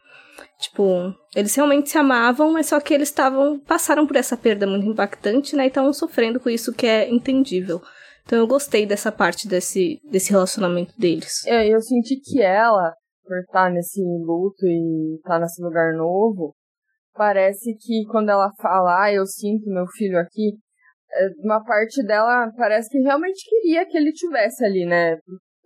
Tipo, 0.63 1.13
eles 1.36 1.53
realmente 1.53 1.89
se 1.89 1.98
amavam, 1.98 2.53
mas 2.53 2.67
só 2.67 2.79
que 2.79 2.93
eles 2.93 3.10
estavam 3.10 3.60
passaram 3.60 4.08
por 4.08 4.15
essa 4.15 4.38
perda 4.38 4.65
muito 4.65 4.88
impactante, 4.88 5.58
né? 5.58 5.65
E 5.65 5.67
estavam 5.67 5.91
sofrendo 5.91 6.39
com 6.39 6.50
isso 6.50 6.74
que 6.74 6.88
é 6.88 7.10
entendível. 7.10 7.82
Então 8.25 8.39
eu 8.39 8.48
gostei 8.48 8.86
dessa 8.86 9.12
parte 9.12 9.46
desse, 9.46 10.00
desse 10.10 10.32
relacionamento 10.32 10.98
deles. 10.98 11.46
É, 11.46 11.67
eu 11.67 11.82
senti 11.82 12.15
que 12.24 12.41
ela, 12.41 12.93
por 13.25 13.38
estar 13.39 13.70
nesse 13.70 14.01
luto 14.01 14.65
e 14.65 15.17
estar 15.17 15.38
nesse 15.38 15.62
lugar 15.62 15.93
novo, 15.93 16.55
parece 17.13 17.75
que 17.75 18.05
quando 18.10 18.29
ela 18.29 18.50
fala, 18.62 19.03
ah, 19.03 19.12
eu 19.12 19.25
sinto 19.25 19.70
meu 19.70 19.86
filho 19.88 20.17
aqui, 20.17 20.53
é, 21.12 21.27
uma 21.43 21.62
parte 21.62 22.01
dela 22.05 22.50
parece 22.55 22.89
que 22.89 23.00
realmente 23.00 23.43
queria 23.50 23.86
que 23.86 23.98
ele 23.98 24.13
tivesse 24.13 24.63
ali, 24.63 24.86
né? 24.86 25.17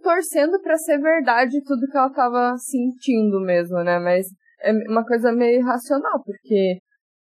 Torcendo 0.01 0.59
para 0.59 0.75
ser 0.75 0.97
verdade 0.99 1.61
tudo 1.63 1.87
que 1.87 1.97
ela 1.97 2.11
tava 2.11 2.57
sentindo 2.57 3.39
mesmo, 3.39 3.83
né? 3.83 3.99
Mas 3.99 4.25
é 4.61 4.71
uma 4.89 5.05
coisa 5.05 5.31
meio 5.31 5.59
irracional, 5.59 6.21
porque 6.23 6.77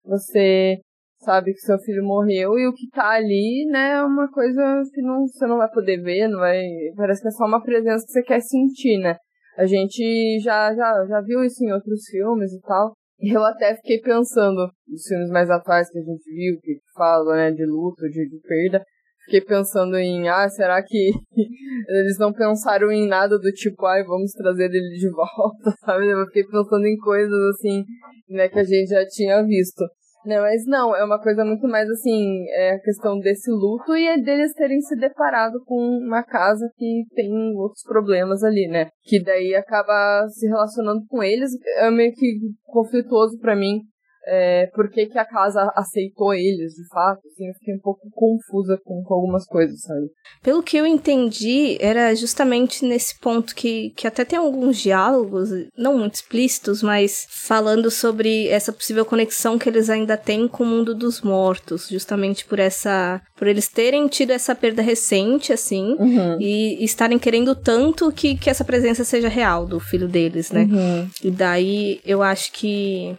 você 0.04 0.80
sabe 1.20 1.54
que 1.54 1.60
seu 1.60 1.78
filho 1.80 2.04
morreu 2.04 2.58
e 2.60 2.68
o 2.68 2.74
que 2.74 2.88
tá 2.90 3.12
ali, 3.12 3.66
né, 3.68 3.94
é 3.94 4.04
uma 4.04 4.30
coisa 4.30 4.84
que 4.94 5.02
não, 5.02 5.28
você 5.28 5.48
não 5.48 5.58
vai 5.58 5.70
poder 5.72 6.02
ver, 6.02 6.28
não 6.28 6.40
vai. 6.40 6.62
Parece 6.96 7.22
que 7.22 7.28
é 7.28 7.32
só 7.32 7.46
uma 7.46 7.64
presença 7.64 8.06
que 8.06 8.12
você 8.12 8.24
quer 8.24 8.42
sentir, 8.42 9.00
né? 9.00 9.18
A 9.58 9.66
gente 9.66 10.40
já, 10.42 10.74
já, 10.76 11.06
já 11.08 11.22
viu 11.22 11.44
isso 11.44 11.64
em 11.64 11.72
outros 11.72 12.06
filmes 12.10 12.52
e 12.54 12.60
tal. 12.62 12.94
Eu 13.20 13.44
até 13.46 13.74
fiquei 13.76 14.00
pensando 14.02 14.70
nos 14.88 15.04
filmes 15.08 15.30
mais 15.30 15.50
atuais 15.50 15.90
que 15.90 15.98
a 15.98 16.02
gente 16.02 16.30
viu, 16.30 16.60
que 16.62 16.78
falam, 16.94 17.36
né, 17.36 17.52
de 17.52 17.66
luto, 17.66 18.02
de, 18.10 18.28
de 18.28 18.40
perda 18.42 18.84
fiquei 19.26 19.42
pensando 19.42 19.98
em, 19.98 20.30
ah, 20.30 20.48
será 20.50 20.82
que 20.84 21.12
eles 21.90 22.18
não 22.18 22.32
pensaram 22.32 22.92
em 22.92 23.08
nada 23.08 23.38
do 23.38 23.52
tipo, 23.52 23.86
ai, 23.86 24.04
vamos 24.04 24.32
trazer 24.32 24.66
ele 24.66 24.98
de 24.98 25.10
volta, 25.14 25.72
sabe? 25.84 26.08
Eu 26.08 26.26
fiquei 26.28 26.44
pensando 26.44 26.86
em 26.86 26.98
coisas 26.98 27.56
assim, 27.56 27.84
né, 28.30 28.48
que 28.48 28.60
a 28.60 28.64
gente 28.64 28.90
já 28.90 29.06
tinha 29.06 29.44
visto. 29.44 29.84
Né, 30.26 30.42
mas 30.42 30.66
não, 30.66 30.96
é 30.96 31.04
uma 31.04 31.22
coisa 31.22 31.46
muito 31.46 31.68
mais 31.68 31.88
assim, 31.88 32.46
é 32.50 32.72
a 32.72 32.80
questão 32.80 33.20
desse 33.20 33.52
luto 33.52 33.96
e 33.96 34.08
é 34.08 34.18
deles 34.18 34.56
terem 34.56 34.82
se 34.82 34.96
deparado 34.96 35.64
com 35.66 35.76
uma 35.76 36.24
casa 36.24 36.68
que 36.76 37.04
tem 37.14 37.30
outros 37.56 37.84
problemas 37.84 38.44
ali, 38.44 38.68
né? 38.68 38.90
Que 39.04 39.22
daí 39.22 39.54
acaba 39.54 40.28
se 40.30 40.48
relacionando 40.48 41.06
com 41.08 41.22
eles, 41.22 41.52
é 41.78 41.92
meio 41.92 42.12
que 42.12 42.40
conflituoso 42.64 43.38
para 43.40 43.56
mim, 43.56 43.82
é, 44.28 44.68
por 44.74 44.90
que, 44.90 45.06
que 45.06 45.18
a 45.18 45.26
casa 45.26 45.72
aceitou 45.76 46.34
eles, 46.34 46.74
de 46.74 46.88
fato, 46.90 47.22
assim, 47.28 47.48
eu 47.48 47.54
fiquei 47.56 47.76
um 47.76 47.80
pouco 47.80 48.10
confusa 48.12 48.80
com, 48.84 49.04
com, 49.04 49.14
algumas 49.14 49.46
coisas, 49.46 49.82
sabe? 49.82 50.08
Pelo 50.42 50.64
que 50.64 50.78
eu 50.78 50.86
entendi, 50.86 51.78
era 51.80 52.14
justamente 52.16 52.84
nesse 52.86 53.20
ponto 53.20 53.54
que, 53.56 53.92
que 53.92 54.08
até 54.08 54.26
tem 54.26 54.40
alguns 54.40 54.78
diálogos, 54.78 55.50
não 55.78 55.98
muito 55.98 56.16
explícitos, 56.16 56.82
mas 56.82 57.28
falando 57.30 57.92
sobre 57.92 58.48
essa 58.48 58.74
possível 58.74 59.06
conexão 59.06 59.60
que 59.60 59.70
eles 59.70 59.90
ainda 59.90 60.18
têm 60.18 60.48
com 60.48 60.64
o 60.64 60.68
mundo 60.68 60.96
dos 60.96 61.22
mortos, 61.22 61.88
justamente 61.88 62.46
por 62.46 62.60
essa. 62.60 63.22
por 63.36 63.48
eles 63.48 63.68
terem 63.68 64.08
tido 64.08 64.32
essa 64.32 64.56
perda 64.56 64.82
recente, 64.82 65.54
assim, 65.54 65.96
uhum. 66.00 66.38
e, 66.40 66.84
estarem 66.84 67.20
querendo 67.20 67.56
tanto 67.56 68.12
que, 68.12 68.36
que 68.36 68.50
essa 68.50 68.66
presença 68.66 69.04
seja 69.04 69.28
real 69.28 69.66
do 69.66 69.80
filho 69.80 70.08
deles, 70.08 70.52
né? 70.52 70.64
Uhum. 70.64 71.10
E 71.24 71.32
daí 71.32 72.00
eu 72.06 72.24
acho 72.24 72.52
que 72.52 73.16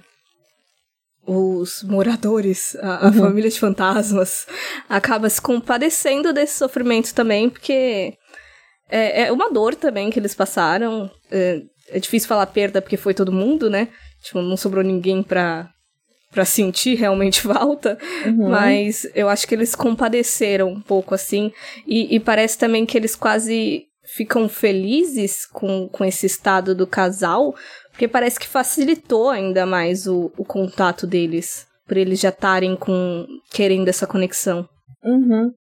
os 1.26 1.82
moradores, 1.82 2.76
a, 2.76 3.06
a 3.06 3.08
uhum. 3.08 3.14
família 3.14 3.50
de 3.50 3.58
fantasmas, 3.58 4.46
acaba 4.88 5.28
se 5.28 5.40
compadecendo 5.40 6.32
desse 6.32 6.56
sofrimento 6.56 7.12
também, 7.12 7.50
porque 7.50 8.14
é, 8.88 9.22
é 9.22 9.32
uma 9.32 9.50
dor 9.50 9.74
também 9.74 10.10
que 10.10 10.18
eles 10.18 10.34
passaram. 10.34 11.10
É, 11.30 11.62
é, 11.88 11.98
difícil 11.98 12.28
falar 12.28 12.46
perda 12.46 12.80
porque 12.80 12.96
foi 12.96 13.14
todo 13.14 13.32
mundo, 13.32 13.68
né? 13.68 13.88
Tipo, 14.22 14.40
não 14.40 14.56
sobrou 14.56 14.82
ninguém 14.82 15.22
pra, 15.22 15.68
pra 16.30 16.44
sentir 16.44 16.94
realmente 16.98 17.40
falta. 17.40 17.98
Uhum. 18.24 18.48
Mas 18.48 19.06
eu 19.14 19.28
acho 19.28 19.46
que 19.46 19.54
eles 19.54 19.74
compadeceram 19.74 20.68
um 20.68 20.80
pouco, 20.80 21.14
assim. 21.14 21.52
E, 21.86 22.14
e 22.14 22.20
parece 22.20 22.56
também 22.58 22.86
que 22.86 22.96
eles 22.96 23.16
quase 23.16 23.84
ficam 24.14 24.48
felizes 24.48 25.44
com, 25.46 25.88
com 25.88 26.04
esse 26.04 26.26
estado 26.26 26.74
do 26.74 26.86
casal, 26.86 27.54
porque 27.96 28.06
parece 28.06 28.38
que 28.38 28.46
facilitou 28.46 29.30
ainda 29.30 29.64
mais 29.64 30.06
o, 30.06 30.30
o 30.36 30.44
contato 30.44 31.06
deles. 31.06 31.66
Por 31.88 31.96
eles 31.96 32.20
já 32.20 32.28
estarem 32.28 32.76
com. 32.76 33.26
querendo 33.50 33.88
essa 33.88 34.06
conexão. 34.06 34.68
Uhum. 35.02 35.50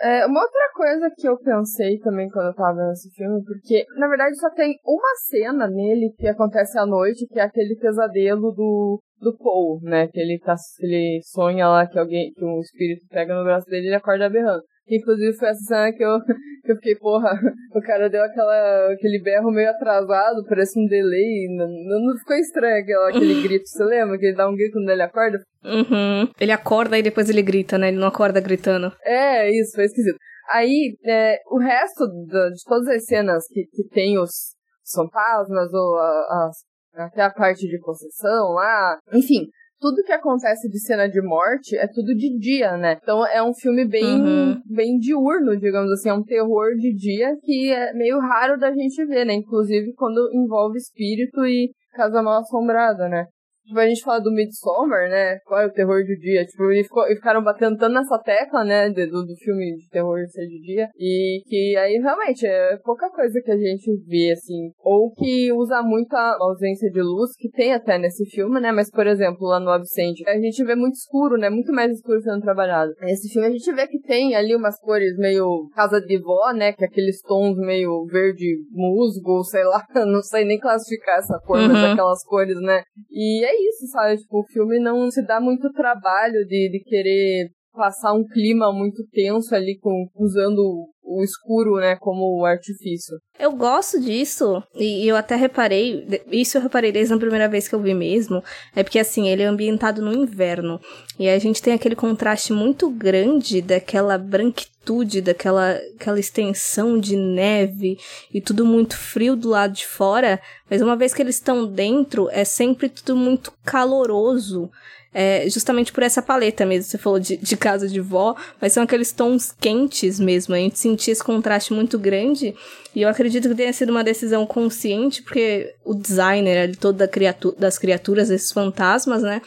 É, 0.00 0.26
uma 0.26 0.40
outra 0.40 0.70
coisa 0.74 1.10
que 1.16 1.28
eu 1.28 1.38
pensei 1.38 1.98
também 2.00 2.28
quando 2.28 2.46
eu 2.46 2.54
tava 2.54 2.74
vendo 2.74 2.92
esse 2.92 3.10
filme, 3.10 3.44
porque 3.44 3.84
na 3.98 4.08
verdade 4.08 4.34
só 4.36 4.50
tem 4.50 4.74
uma 4.84 5.14
cena 5.28 5.68
nele 5.68 6.12
que 6.18 6.26
acontece 6.26 6.76
à 6.78 6.86
noite, 6.86 7.26
que 7.26 7.38
é 7.38 7.42
aquele 7.42 7.76
pesadelo 7.76 8.50
do, 8.50 8.98
do 9.20 9.36
Paul, 9.36 9.78
né? 9.82 10.08
Que 10.08 10.18
ele, 10.18 10.40
tá, 10.40 10.56
ele 10.80 11.20
sonha 11.22 11.68
lá 11.68 11.86
que 11.86 11.98
alguém, 11.98 12.32
que 12.32 12.44
um 12.44 12.58
espírito 12.58 13.06
pega 13.10 13.36
no 13.36 13.44
braço 13.44 13.66
dele 13.66 13.84
e 13.84 13.88
ele 13.90 13.96
acorda 13.96 14.28
berrando. 14.28 14.62
Inclusive 14.90 15.36
foi 15.36 15.48
essa 15.48 15.60
cena 15.60 15.92
que 15.92 16.02
eu, 16.02 16.18
que 16.64 16.72
eu 16.72 16.76
fiquei, 16.76 16.96
porra, 16.96 17.32
o 17.74 17.80
cara 17.80 18.08
deu 18.10 18.22
aquela, 18.22 18.92
aquele 18.92 19.22
berro 19.22 19.50
meio 19.50 19.70
atrasado, 19.70 20.44
parece 20.48 20.78
um 20.78 20.86
delay. 20.86 21.46
Não, 21.56 22.00
não 22.00 22.18
ficou 22.18 22.36
estranho 22.36 22.82
aquela, 22.82 23.08
aquele 23.08 23.40
grito, 23.46 23.66
você 23.66 23.84
lembra? 23.84 24.18
Que 24.18 24.26
ele 24.26 24.36
dá 24.36 24.48
um 24.48 24.56
grito 24.56 24.72
quando 24.72 24.90
ele 24.90 25.02
acorda? 25.02 25.38
Uhum. 25.64 26.30
Ele 26.40 26.52
acorda 26.52 26.98
e 26.98 27.02
depois 27.02 27.28
ele 27.28 27.42
grita, 27.42 27.78
né? 27.78 27.88
Ele 27.88 27.98
não 27.98 28.08
acorda 28.08 28.40
gritando. 28.40 28.92
É, 29.04 29.50
isso, 29.50 29.74
foi 29.74 29.84
esquisito. 29.84 30.18
Aí, 30.52 30.96
é, 31.06 31.36
o 31.48 31.58
resto 31.58 32.06
de, 32.08 32.50
de 32.54 32.64
todas 32.64 32.88
as 32.88 33.04
cenas 33.04 33.46
que, 33.48 33.64
que 33.72 33.88
tem 33.88 34.18
os 34.18 34.56
fantasmas 34.92 35.72
ou 35.72 35.96
a, 35.96 36.48
as, 36.48 36.56
até 36.94 37.22
a 37.22 37.30
parte 37.30 37.68
de 37.68 37.78
possessão 37.78 38.52
lá, 38.54 38.98
enfim, 39.12 39.46
tudo 39.80 40.04
que 40.04 40.12
acontece 40.12 40.68
de 40.68 40.78
cena 40.78 41.08
de 41.08 41.20
morte 41.22 41.76
é 41.76 41.86
tudo 41.86 42.14
de 42.14 42.38
dia, 42.38 42.76
né? 42.76 42.98
Então 43.02 43.26
é 43.26 43.42
um 43.42 43.54
filme 43.54 43.86
bem, 43.88 44.20
uhum. 44.20 44.62
bem 44.66 44.98
diurno, 44.98 45.58
digamos 45.58 45.90
assim, 45.90 46.10
é 46.10 46.14
um 46.14 46.22
terror 46.22 46.74
de 46.76 46.94
dia 46.94 47.34
que 47.42 47.72
é 47.72 47.92
meio 47.94 48.18
raro 48.18 48.58
da 48.58 48.70
gente 48.72 49.04
ver, 49.06 49.24
né? 49.24 49.34
Inclusive 49.34 49.94
quando 49.94 50.30
envolve 50.34 50.76
espírito 50.76 51.44
e 51.46 51.70
casa 51.92 52.22
mal 52.22 52.40
assombrada, 52.40 53.08
né? 53.08 53.26
Tipo, 53.70 53.78
a 53.78 53.86
gente 53.86 54.02
fala 54.02 54.20
do 54.20 54.32
Midsommar, 54.32 55.08
né? 55.08 55.38
Qual 55.46 55.60
é 55.60 55.66
o 55.66 55.72
terror 55.72 56.02
do 56.02 56.16
dia? 56.18 56.44
Tipo, 56.44 56.72
e, 56.72 56.82
ficou, 56.82 57.06
e 57.06 57.14
ficaram 57.14 57.40
batendo 57.40 57.78
tanto 57.78 57.94
nessa 57.94 58.18
tecla, 58.18 58.64
né? 58.64 58.90
Do, 58.90 59.24
do 59.24 59.36
filme 59.36 59.76
de 59.76 59.88
terror 59.88 60.18
ser 60.26 60.46
de 60.48 60.60
dia. 60.60 60.88
E 60.98 61.40
que 61.46 61.76
aí 61.76 61.96
realmente 62.02 62.44
é 62.44 62.76
pouca 62.78 63.08
coisa 63.10 63.40
que 63.40 63.50
a 63.52 63.56
gente 63.56 63.96
vê, 64.08 64.32
assim. 64.32 64.72
Ou 64.82 65.12
que 65.12 65.52
usa 65.52 65.82
muito 65.82 66.12
a 66.14 66.36
ausência 66.40 66.90
de 66.90 67.00
luz, 67.00 67.30
que 67.38 67.48
tem 67.48 67.72
até 67.72 67.96
nesse 67.96 68.24
filme, 68.26 68.58
né? 68.58 68.72
Mas, 68.72 68.90
por 68.90 69.06
exemplo, 69.06 69.46
lá 69.46 69.60
no 69.60 69.70
Absente, 69.70 70.28
a 70.28 70.36
gente 70.36 70.64
vê 70.64 70.74
muito 70.74 70.94
escuro, 70.94 71.36
né? 71.36 71.48
Muito 71.48 71.72
mais 71.72 71.92
escuro 71.92 72.20
sendo 72.20 72.40
trabalhado. 72.40 72.92
Nesse 73.02 73.32
filme 73.32 73.46
a 73.46 73.52
gente 73.52 73.72
vê 73.72 73.86
que 73.86 74.00
tem 74.00 74.34
ali 74.34 74.56
umas 74.56 74.80
cores 74.80 75.16
meio 75.16 75.68
casa 75.76 76.00
de 76.00 76.18
vó, 76.20 76.52
né? 76.52 76.72
Que 76.72 76.82
é 76.84 76.88
aqueles 76.88 77.22
tons 77.22 77.56
meio 77.56 78.04
verde 78.06 78.64
musgo, 78.72 79.44
sei 79.44 79.62
lá. 79.62 79.86
Não 79.94 80.22
sei 80.22 80.44
nem 80.44 80.58
classificar 80.58 81.18
essa 81.18 81.38
cor, 81.46 81.60
uhum. 81.60 81.68
mas 81.68 81.92
aquelas 81.92 82.24
cores, 82.24 82.60
né? 82.60 82.82
E 83.12 83.44
é 83.44 83.59
isso, 83.68 83.86
sabe? 83.88 84.16
Tipo, 84.16 84.40
o 84.40 84.46
filme 84.46 84.78
não 84.78 85.10
se 85.10 85.24
dá 85.26 85.40
muito 85.40 85.72
trabalho 85.72 86.46
de, 86.46 86.70
de 86.70 86.80
querer 86.84 87.50
passar 87.72 88.12
um 88.12 88.24
clima 88.24 88.72
muito 88.72 89.06
tenso 89.12 89.54
ali 89.54 89.78
com 89.78 90.08
usando 90.16 90.88
o, 91.10 91.24
escuro, 91.24 91.76
né, 91.76 91.96
como 91.96 92.38
o 92.38 92.44
artifício. 92.44 93.16
Eu 93.38 93.52
gosto 93.52 94.00
disso, 94.00 94.62
e 94.74 95.06
eu 95.08 95.16
até 95.16 95.34
reparei, 95.34 96.06
isso 96.30 96.56
eu 96.56 96.62
reparei 96.62 96.92
desde 96.92 97.12
a 97.12 97.18
primeira 97.18 97.48
vez 97.48 97.66
que 97.66 97.74
eu 97.74 97.80
vi 97.80 97.94
mesmo, 97.94 98.42
é 98.76 98.82
porque 98.82 98.98
assim, 98.98 99.28
ele 99.28 99.42
é 99.42 99.46
ambientado 99.46 100.00
no 100.00 100.12
inverno, 100.12 100.80
e 101.18 101.28
a 101.28 101.38
gente 101.38 101.60
tem 101.60 101.74
aquele 101.74 101.96
contraste 101.96 102.52
muito 102.52 102.88
grande 102.90 103.60
daquela 103.60 104.16
branquitude, 104.16 105.20
daquela 105.20 105.72
aquela 105.94 106.18
extensão 106.18 106.98
de 106.98 107.16
neve 107.16 107.98
e 108.32 108.40
tudo 108.40 108.64
muito 108.64 108.96
frio 108.96 109.36
do 109.36 109.48
lado 109.48 109.72
de 109.72 109.86
fora, 109.86 110.40
mas 110.70 110.80
uma 110.80 110.96
vez 110.96 111.12
que 111.12 111.22
eles 111.22 111.36
estão 111.36 111.66
dentro, 111.66 112.28
é 112.30 112.44
sempre 112.44 112.88
tudo 112.88 113.16
muito 113.16 113.52
caloroso 113.64 114.70
é, 115.12 115.48
justamente 115.48 115.92
por 115.92 116.02
essa 116.02 116.22
paleta 116.22 116.64
mesmo. 116.64 116.90
Você 116.90 116.98
falou 116.98 117.18
de, 117.18 117.36
de 117.36 117.56
casa 117.56 117.88
de 117.88 118.00
vó, 118.00 118.36
mas 118.60 118.72
são 118.72 118.82
aqueles 118.82 119.12
tons 119.12 119.52
quentes 119.52 120.20
mesmo. 120.20 120.54
A 120.54 120.58
gente 120.58 120.78
sentia 120.78 121.12
esse 121.12 121.22
contraste 121.22 121.72
muito 121.72 121.98
grande. 121.98 122.54
E 122.94 123.02
eu 123.02 123.08
acredito 123.08 123.48
que 123.48 123.54
tenha 123.54 123.72
sido 123.72 123.90
uma 123.90 124.04
decisão 124.04 124.46
consciente, 124.46 125.22
porque 125.22 125.74
o 125.84 125.94
designer 125.94 126.62
ali, 126.62 126.76
todo 126.76 126.96
da 126.96 127.08
criatura, 127.08 127.56
das 127.58 127.78
criaturas, 127.78 128.30
esses 128.30 128.52
fantasmas, 128.52 129.22
né? 129.22 129.42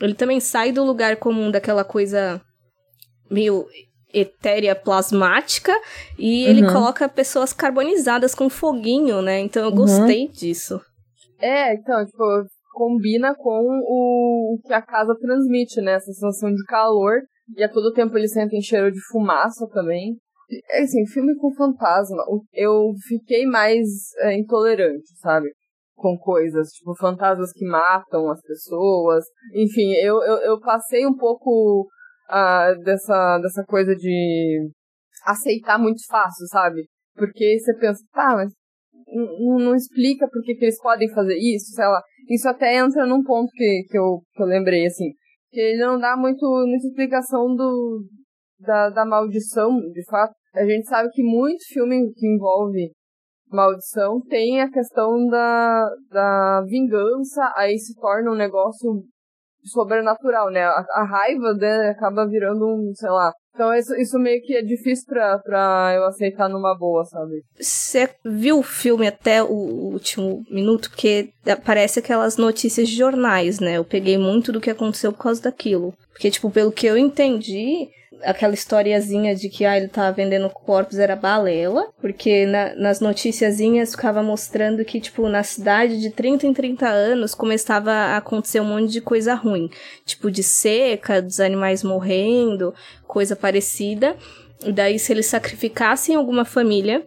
Ele 0.00 0.14
também 0.14 0.40
sai 0.40 0.72
do 0.72 0.84
lugar 0.84 1.16
comum 1.16 1.50
daquela 1.50 1.84
coisa 1.84 2.40
meio 3.30 3.66
etérea 4.12 4.74
plasmática 4.74 5.72
e 6.18 6.44
ele 6.44 6.64
uhum. 6.64 6.72
coloca 6.72 7.08
pessoas 7.08 7.52
carbonizadas 7.52 8.34
com 8.34 8.48
foguinho, 8.48 9.20
né? 9.20 9.40
Então 9.40 9.62
eu 9.62 9.70
uhum. 9.70 9.76
gostei 9.76 10.28
disso. 10.28 10.80
É, 11.38 11.74
então, 11.74 12.04
tipo, 12.06 12.46
combina 12.76 13.34
com 13.34 13.62
o, 13.88 14.54
o 14.54 14.60
que 14.62 14.74
a 14.74 14.82
casa 14.82 15.16
transmite, 15.18 15.80
né? 15.80 15.92
Essa 15.92 16.12
sensação 16.12 16.50
de 16.50 16.62
calor. 16.64 17.22
E 17.56 17.64
a 17.64 17.72
todo 17.72 17.94
tempo 17.94 18.16
eles 18.18 18.32
sentem 18.32 18.60
cheiro 18.60 18.92
de 18.92 19.00
fumaça 19.10 19.66
também. 19.72 20.18
É 20.70 20.82
assim, 20.82 21.06
filme 21.06 21.34
com 21.38 21.52
fantasma, 21.54 22.22
eu 22.52 22.92
fiquei 23.08 23.46
mais 23.46 23.88
é, 24.20 24.38
intolerante, 24.38 25.08
sabe? 25.20 25.48
Com 25.96 26.16
coisas, 26.18 26.68
tipo 26.68 26.94
fantasmas 26.94 27.50
que 27.52 27.64
matam 27.64 28.30
as 28.30 28.40
pessoas. 28.42 29.24
Enfim, 29.54 29.92
eu, 29.94 30.22
eu, 30.22 30.36
eu 30.42 30.60
passei 30.60 31.06
um 31.06 31.16
pouco 31.16 31.88
uh, 32.30 32.82
dessa, 32.84 33.38
dessa 33.38 33.64
coisa 33.64 33.96
de 33.96 34.70
aceitar 35.24 35.78
muito 35.78 36.06
fácil, 36.08 36.46
sabe? 36.48 36.86
Porque 37.16 37.58
você 37.58 37.74
pensa, 37.78 38.00
tá, 38.12 38.36
mas 38.36 38.52
não, 39.06 39.58
não 39.58 39.74
explica 39.74 40.28
por 40.28 40.42
que, 40.42 40.52
eles 40.60 40.80
podem 40.80 41.08
fazer 41.12 41.36
isso, 41.36 41.72
sei 41.72 41.86
lá. 41.86 42.02
Isso 42.28 42.48
até 42.48 42.76
entra 42.76 43.06
num 43.06 43.22
ponto 43.22 43.50
que, 43.52 43.84
que, 43.88 43.98
eu, 43.98 44.22
que 44.34 44.42
eu 44.42 44.46
lembrei, 44.46 44.86
assim. 44.86 45.12
Que 45.50 45.60
ele 45.60 45.84
não 45.84 45.98
dá 45.98 46.16
muito, 46.16 46.44
muita 46.66 46.86
explicação 46.86 47.54
do, 47.54 48.04
da, 48.60 48.90
da 48.90 49.04
maldição, 49.04 49.78
de 49.92 50.04
fato. 50.04 50.34
A 50.54 50.64
gente 50.64 50.86
sabe 50.86 51.08
que 51.10 51.22
muito 51.22 51.62
filme 51.72 52.12
que 52.14 52.26
envolve 52.26 52.90
maldição 53.50 54.20
tem 54.28 54.60
a 54.60 54.70
questão 54.70 55.26
da, 55.28 55.88
da 56.10 56.62
vingança, 56.66 57.52
aí 57.56 57.78
se 57.78 57.94
torna 58.00 58.32
um 58.32 58.36
negócio 58.36 59.04
sobrenatural, 59.64 60.50
né? 60.50 60.64
A, 60.64 60.84
a 60.94 61.04
raiva 61.04 61.54
né, 61.54 61.90
acaba 61.90 62.26
virando 62.26 62.66
um, 62.66 62.92
sei 62.94 63.10
lá, 63.10 63.32
então 63.56 63.74
isso, 63.74 63.94
isso 63.96 64.18
meio 64.18 64.42
que 64.42 64.54
é 64.54 64.60
difícil 64.60 65.06
pra, 65.06 65.38
pra 65.38 65.94
eu 65.96 66.04
aceitar 66.04 66.46
numa 66.46 66.76
boa, 66.76 67.06
sabe? 67.06 67.42
Você 67.58 68.10
viu 68.22 68.58
o 68.58 68.62
filme 68.62 69.06
até 69.06 69.42
o 69.42 69.48
último 69.48 70.44
minuto? 70.50 70.90
Porque 70.90 71.30
aparece 71.46 71.98
aquelas 71.98 72.36
notícias 72.36 72.86
de 72.86 72.94
jornais, 72.94 73.58
né? 73.58 73.78
Eu 73.78 73.84
peguei 73.84 74.18
muito 74.18 74.52
do 74.52 74.60
que 74.60 74.68
aconteceu 74.68 75.10
por 75.10 75.22
causa 75.22 75.40
daquilo. 75.42 75.94
Porque, 76.12 76.30
tipo, 76.30 76.50
pelo 76.50 76.70
que 76.70 76.86
eu 76.86 76.98
entendi, 76.98 77.88
aquela 78.22 78.54
historiazinha 78.54 79.34
de 79.34 79.48
que 79.48 79.64
ah, 79.64 79.76
ele 79.76 79.88
tava 79.88 80.12
vendendo 80.12 80.48
corpos 80.50 80.98
era 80.98 81.16
balela, 81.16 81.88
porque 82.00 82.46
na, 82.46 82.74
nas 82.74 83.00
noticiazinhas 83.00 83.92
ficava 83.92 84.22
mostrando 84.22 84.84
que, 84.84 85.00
tipo, 85.00 85.28
na 85.28 85.42
cidade 85.42 86.00
de 86.00 86.10
30 86.10 86.46
em 86.46 86.54
30 86.54 86.86
anos 86.88 87.34
começava 87.34 87.90
a 87.90 88.16
acontecer 88.16 88.60
um 88.60 88.64
monte 88.64 88.90
de 88.90 89.00
coisa 89.00 89.34
ruim. 89.34 89.68
Tipo, 90.04 90.30
de 90.30 90.42
seca, 90.42 91.20
dos 91.22 91.40
animais 91.40 91.82
morrendo, 91.82 92.74
coisa 93.06 93.36
parecida. 93.46 94.16
E 94.64 94.72
daí, 94.72 94.98
se 94.98 95.12
eles 95.12 95.26
sacrificassem 95.26 96.16
alguma 96.16 96.44
família 96.44 97.06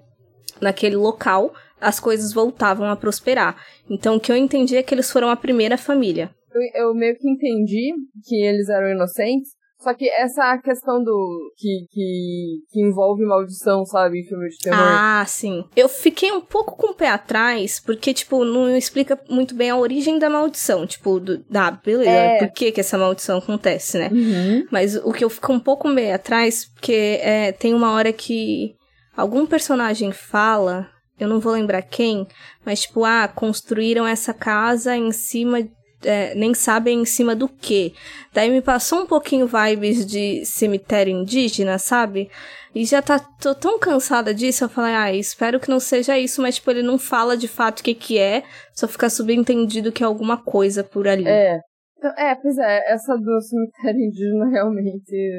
naquele 0.61 0.95
local, 0.95 1.53
as 1.81 1.99
coisas 1.99 2.31
voltavam 2.31 2.89
a 2.89 2.95
prosperar. 2.95 3.61
Então, 3.89 4.15
o 4.15 4.19
que 4.19 4.31
eu 4.31 4.37
entendi 4.37 4.77
é 4.77 4.83
que 4.83 4.95
eles 4.95 5.11
foram 5.11 5.29
a 5.29 5.35
primeira 5.35 5.77
família. 5.77 6.29
Eu, 6.53 6.87
eu 6.87 6.93
meio 6.95 7.15
que 7.17 7.29
entendi 7.29 7.93
que 8.25 8.35
eles 8.41 8.69
eram 8.69 8.89
inocentes, 8.89 9.51
só 9.79 9.93
que 9.93 10.09
essa 10.09 10.57
questão 10.57 11.01
do. 11.01 11.53
que, 11.55 11.85
que, 11.89 12.57
que 12.69 12.81
envolve 12.81 13.23
maldição, 13.23 13.85
sabe, 13.85 14.19
em 14.19 14.27
filme 14.27 14.49
de 14.49 14.57
terror. 14.57 14.77
Ah, 14.77 15.23
sim. 15.25 15.63
Eu 15.73 15.87
fiquei 15.87 16.33
um 16.33 16.41
pouco 16.41 16.75
com 16.75 16.87
o 16.87 16.93
pé 16.93 17.07
atrás, 17.07 17.79
porque, 17.79 18.13
tipo, 18.13 18.43
não 18.43 18.75
explica 18.75 19.17
muito 19.29 19.55
bem 19.55 19.69
a 19.69 19.77
origem 19.77 20.19
da 20.19 20.29
maldição. 20.29 20.85
Tipo, 20.85 21.21
do, 21.21 21.37
da, 21.49 21.71
beleza, 21.71 22.09
é. 22.09 22.39
por 22.39 22.51
que, 22.51 22.73
que 22.73 22.81
essa 22.81 22.97
maldição 22.97 23.37
acontece, 23.37 23.97
né? 23.97 24.09
Uhum. 24.11 24.67
Mas 24.69 24.97
o 24.97 25.13
que 25.13 25.23
eu 25.23 25.29
fico 25.29 25.53
um 25.53 25.59
pouco 25.59 25.87
meio 25.87 26.13
atrás, 26.13 26.65
porque 26.65 27.17
é, 27.21 27.53
tem 27.53 27.73
uma 27.73 27.93
hora 27.93 28.11
que 28.11 28.75
algum 29.15 29.45
personagem 29.45 30.11
fala. 30.11 30.89
Eu 31.17 31.27
não 31.27 31.39
vou 31.41 31.51
lembrar 31.51 31.81
quem, 31.81 32.25
mas 32.65 32.81
tipo, 32.81 33.03
ah, 33.03 33.27
construíram 33.27 34.07
essa 34.07 34.33
casa 34.33 34.95
em 34.95 35.11
cima 35.11 35.61
é, 36.03 36.33
nem 36.35 36.53
sabem 36.53 37.01
em 37.01 37.05
cima 37.05 37.35
do 37.35 37.47
que. 37.47 37.93
Daí 38.33 38.49
me 38.49 38.61
passou 38.61 39.01
um 39.01 39.05
pouquinho 39.05 39.47
vibes 39.47 40.05
de 40.05 40.45
cemitério 40.45 41.13
indígena, 41.13 41.77
sabe? 41.77 42.29
E 42.73 42.85
já 42.85 43.01
tá, 43.01 43.19
tô 43.19 43.55
tão 43.55 43.79
cansada 43.79 44.33
disso, 44.33 44.63
eu 44.63 44.69
falei, 44.69 44.93
ah, 44.93 45.13
espero 45.13 45.59
que 45.59 45.69
não 45.69 45.79
seja 45.79 46.17
isso, 46.17 46.41
mas 46.41 46.55
tipo, 46.55 46.69
ele 46.69 46.83
não 46.83 46.99
fala 46.99 47.35
de 47.35 47.47
fato 47.47 47.79
o 47.79 47.83
que 47.83 47.95
que 47.95 48.19
é, 48.19 48.43
só 48.73 48.87
fica 48.87 49.09
subentendido 49.09 49.91
que 49.91 50.03
é 50.03 50.05
alguma 50.05 50.37
coisa 50.37 50.83
por 50.83 51.07
ali. 51.07 51.27
É. 51.27 51.59
Então, 51.97 52.11
é, 52.15 52.33
pois 52.33 52.57
é, 52.57 52.93
essa 52.93 53.13
do 53.17 53.41
cemitério 53.41 53.99
indígena 53.99 54.47
realmente 54.53 55.31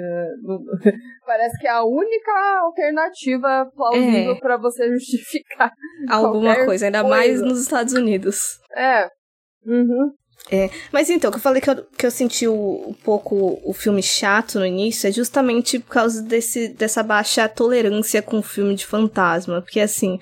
parece 1.25 1.59
que 1.59 1.67
é 1.67 1.71
a 1.71 1.85
única 1.85 2.33
alternativa 2.63 3.71
plausível 3.75 4.33
é. 4.33 4.41
para 4.41 4.59
você 4.59 4.91
justificar 4.93 5.73
alguma 6.09 6.67
coisa, 6.67 6.87
ainda 6.87 7.01
coisa. 7.01 7.17
mais 7.17 7.41
nos 7.41 7.63
Estados 7.63 7.95
Unidos. 7.95 8.59
É. 8.77 9.09
Uhum. 9.65 10.13
É, 10.51 10.69
mas 10.93 11.09
então, 11.09 11.31
que 11.31 11.37
eu 11.37 11.41
falei 11.41 11.61
que 11.61 11.71
eu, 11.71 11.87
que 11.97 12.07
eu 12.07 12.11
senti 12.11 12.47
o, 12.49 12.89
um 12.89 12.93
pouco 12.93 13.61
o 13.65 13.73
filme 13.73 14.03
chato 14.03 14.59
no 14.59 14.67
início 14.67 15.09
é 15.09 15.13
justamente 15.13 15.79
por 15.79 15.91
causa 15.91 16.23
desse, 16.23 16.69
dessa 16.69 17.03
baixa 17.03 17.49
tolerância 17.49 18.21
com 18.21 18.39
o 18.39 18.43
filme 18.43 18.75
de 18.75 18.85
fantasma. 18.85 19.63
Porque 19.63 19.79
assim, 19.79 20.19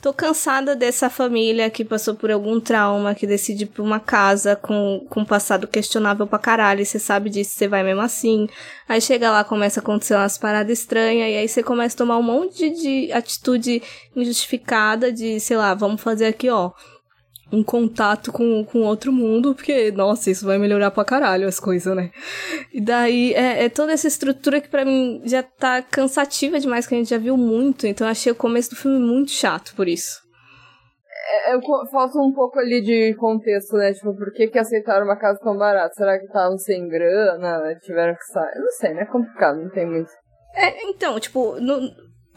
tô 0.00 0.12
cansada 0.12 0.74
dessa 0.74 1.08
família 1.10 1.70
que 1.70 1.84
passou 1.84 2.14
por 2.14 2.30
algum 2.30 2.58
trauma, 2.58 3.14
que 3.14 3.26
decide 3.26 3.64
ir 3.64 3.66
pra 3.68 3.82
uma 3.82 4.00
casa 4.00 4.56
com, 4.56 5.06
com 5.08 5.20
um 5.20 5.24
passado 5.24 5.68
questionável 5.68 6.26
pra 6.26 6.38
caralho, 6.38 6.80
e 6.80 6.86
você 6.86 6.98
sabe 6.98 7.30
disso, 7.30 7.52
você 7.54 7.68
vai 7.68 7.82
mesmo 7.82 8.00
assim. 8.00 8.48
Aí 8.88 9.00
chega 9.00 9.30
lá, 9.30 9.44
começa 9.44 9.78
a 9.78 9.82
acontecer 9.82 10.14
umas 10.14 10.38
paradas 10.38 10.78
estranhas, 10.80 11.30
e 11.30 11.36
aí 11.36 11.48
você 11.48 11.62
começa 11.62 11.94
a 11.94 11.98
tomar 11.98 12.18
um 12.18 12.22
monte 12.22 12.70
de 12.70 13.12
atitude 13.12 13.82
injustificada 14.16 15.12
de, 15.12 15.38
sei 15.38 15.56
lá, 15.56 15.74
vamos 15.74 16.00
fazer 16.00 16.26
aqui, 16.26 16.48
ó 16.48 16.72
um 17.52 17.62
contato 17.62 18.32
com, 18.32 18.64
com 18.64 18.80
outro 18.80 19.12
mundo, 19.12 19.54
porque, 19.54 19.90
nossa, 19.90 20.30
isso 20.30 20.46
vai 20.46 20.58
melhorar 20.58 20.90
pra 20.90 21.04
caralho 21.04 21.48
as 21.48 21.58
coisas, 21.58 21.94
né? 21.94 22.10
E 22.72 22.80
daí 22.80 23.34
é, 23.34 23.64
é 23.64 23.68
toda 23.68 23.92
essa 23.92 24.06
estrutura 24.08 24.60
que 24.60 24.68
para 24.68 24.84
mim 24.84 25.22
já 25.24 25.42
tá 25.42 25.82
cansativa 25.82 26.60
demais, 26.60 26.86
que 26.86 26.94
a 26.94 26.98
gente 26.98 27.10
já 27.10 27.18
viu 27.18 27.36
muito, 27.36 27.86
então 27.86 28.06
eu 28.06 28.10
achei 28.10 28.30
o 28.30 28.36
começo 28.36 28.70
do 28.70 28.76
filme 28.76 28.98
muito 28.98 29.30
chato 29.32 29.74
por 29.74 29.88
isso. 29.88 30.20
É, 31.32 31.54
é, 31.54 31.60
falta 31.90 32.18
um 32.18 32.32
pouco 32.32 32.58
ali 32.58 32.80
de 32.80 33.14
contexto, 33.14 33.76
né? 33.76 33.92
Tipo, 33.92 34.14
por 34.16 34.32
que, 34.32 34.48
que 34.48 34.58
aceitaram 34.58 35.04
uma 35.04 35.16
casa 35.16 35.38
tão 35.40 35.56
barata? 35.56 35.94
Será 35.94 36.18
que 36.18 36.26
estavam 36.26 36.58
sem 36.58 36.88
grana? 36.88 37.74
Tiveram 37.82 38.14
que 38.14 38.24
sair? 38.24 38.56
Eu 38.56 38.62
não 38.62 38.70
sei, 38.70 38.94
né? 38.94 39.02
É 39.02 39.06
complicado, 39.06 39.60
não 39.60 39.70
tem 39.70 39.86
muito. 39.86 40.10
É, 40.56 40.82
então, 40.88 41.20
tipo, 41.20 41.60
no, 41.60 41.80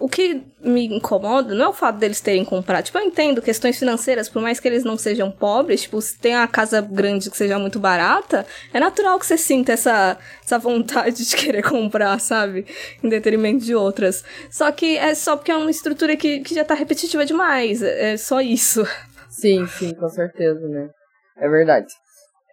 o 0.04 0.10
que 0.10 0.44
me 0.60 0.86
incomoda 0.98 1.56
não 1.56 1.63
é 1.63 1.70
o 1.70 1.74
fato 1.74 1.98
deles 1.98 2.20
terem 2.20 2.44
comprado. 2.44 2.84
Tipo, 2.84 2.98
eu 2.98 3.06
entendo 3.06 3.42
questões 3.42 3.80
financeiras, 3.80 4.28
por 4.28 4.42
mais 4.42 4.60
que 4.60 4.68
eles 4.68 4.84
não 4.84 4.98
sejam 4.98 5.32
pobres, 5.32 5.84
tipo, 5.84 6.02
se 6.02 6.20
tem 6.20 6.36
uma 6.36 6.46
casa 6.46 6.82
grande 6.82 7.32
que 7.32 7.38
seja 7.38 7.58
muito 7.58 7.80
barata, 7.80 8.46
é 8.74 8.82
natural 8.82 9.18
que 9.18 9.26
você 9.26 9.38
sinta 9.38 9.72
essa, 9.72 10.18
essa 10.44 10.60
vontade 10.60 11.26
de 11.26 11.36
querer 11.38 11.63
comprar, 11.63 12.20
sabe? 12.20 12.66
Em 13.02 13.08
detrimento 13.08 13.63
de 13.63 13.74
outras. 13.74 14.26
Só 14.52 14.74
que 14.74 14.98
é 14.98 15.16
só 15.16 15.38
porque 15.38 15.54
é 15.54 15.56
uma 15.56 15.72
estrutura 15.72 16.18
que, 16.18 16.42
que 16.42 16.54
já 16.54 16.66
tá 16.66 16.74
repetitiva 16.74 17.26
demais. 17.26 17.82
É, 17.82 18.12
é 18.12 18.18
só 18.18 18.42
isso. 18.42 18.84
Sim, 19.30 19.66
sim, 19.68 19.96
com 19.96 20.10
certeza, 20.10 20.68
né? 20.68 20.89
É 21.38 21.48
verdade. 21.48 21.88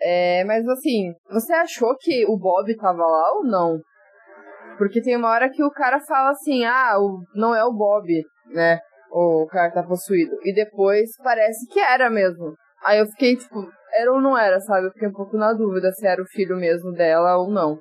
É, 0.00 0.44
mas 0.44 0.64
assim, 0.68 1.12
você 1.28 1.52
achou 1.54 1.96
que 1.98 2.24
o 2.26 2.38
Bob 2.38 2.72
tava 2.76 3.02
lá 3.02 3.32
ou 3.38 3.44
não? 3.44 3.80
Porque 4.80 5.02
tem 5.02 5.14
uma 5.14 5.28
hora 5.28 5.50
que 5.50 5.62
o 5.62 5.70
cara 5.70 6.00
fala 6.00 6.30
assim, 6.30 6.64
ah, 6.64 6.94
o, 6.98 7.22
não 7.34 7.54
é 7.54 7.62
o 7.62 7.70
Bob, 7.70 8.08
né? 8.46 8.80
O 9.12 9.46
cara 9.46 9.70
tá 9.70 9.82
possuído. 9.82 10.34
E 10.42 10.54
depois 10.54 11.10
parece 11.22 11.66
que 11.68 11.78
era 11.78 12.08
mesmo. 12.08 12.54
Aí 12.82 12.98
eu 12.98 13.04
fiquei, 13.08 13.36
tipo, 13.36 13.70
era 13.92 14.10
ou 14.10 14.22
não 14.22 14.38
era, 14.38 14.58
sabe? 14.60 14.86
Eu 14.86 14.92
fiquei 14.92 15.08
um 15.08 15.12
pouco 15.12 15.36
na 15.36 15.52
dúvida 15.52 15.92
se 15.92 16.06
era 16.06 16.22
o 16.22 16.26
filho 16.26 16.56
mesmo 16.56 16.92
dela 16.92 17.36
ou 17.36 17.50
não. 17.50 17.78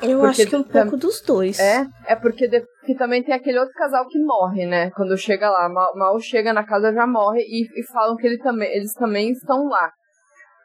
Eu 0.00 0.20
Porque 0.20 0.40
acho 0.40 0.46
que 0.48 0.56
um 0.56 0.62
tam- 0.62 0.84
pouco 0.84 0.96
dos 0.96 1.20
dois. 1.20 1.60
É, 1.60 1.84
é 2.06 2.16
porque, 2.16 2.48
de- 2.48 2.64
que 2.86 2.94
também 2.94 3.22
tem 3.22 3.34
aquele 3.34 3.58
outro 3.58 3.74
casal 3.74 4.08
que 4.08 4.18
morre, 4.18 4.64
né? 4.64 4.90
Quando 4.92 5.14
chega 5.18 5.50
lá, 5.50 5.68
mal, 5.68 5.94
mal 5.94 6.18
chega 6.18 6.54
na 6.54 6.64
casa 6.64 6.90
já 6.90 7.06
morre 7.06 7.42
e, 7.42 7.66
e 7.78 7.86
falam 7.92 8.16
que 8.16 8.26
ele 8.26 8.38
também, 8.38 8.74
eles 8.74 8.94
também 8.94 9.30
estão 9.32 9.68
lá, 9.68 9.90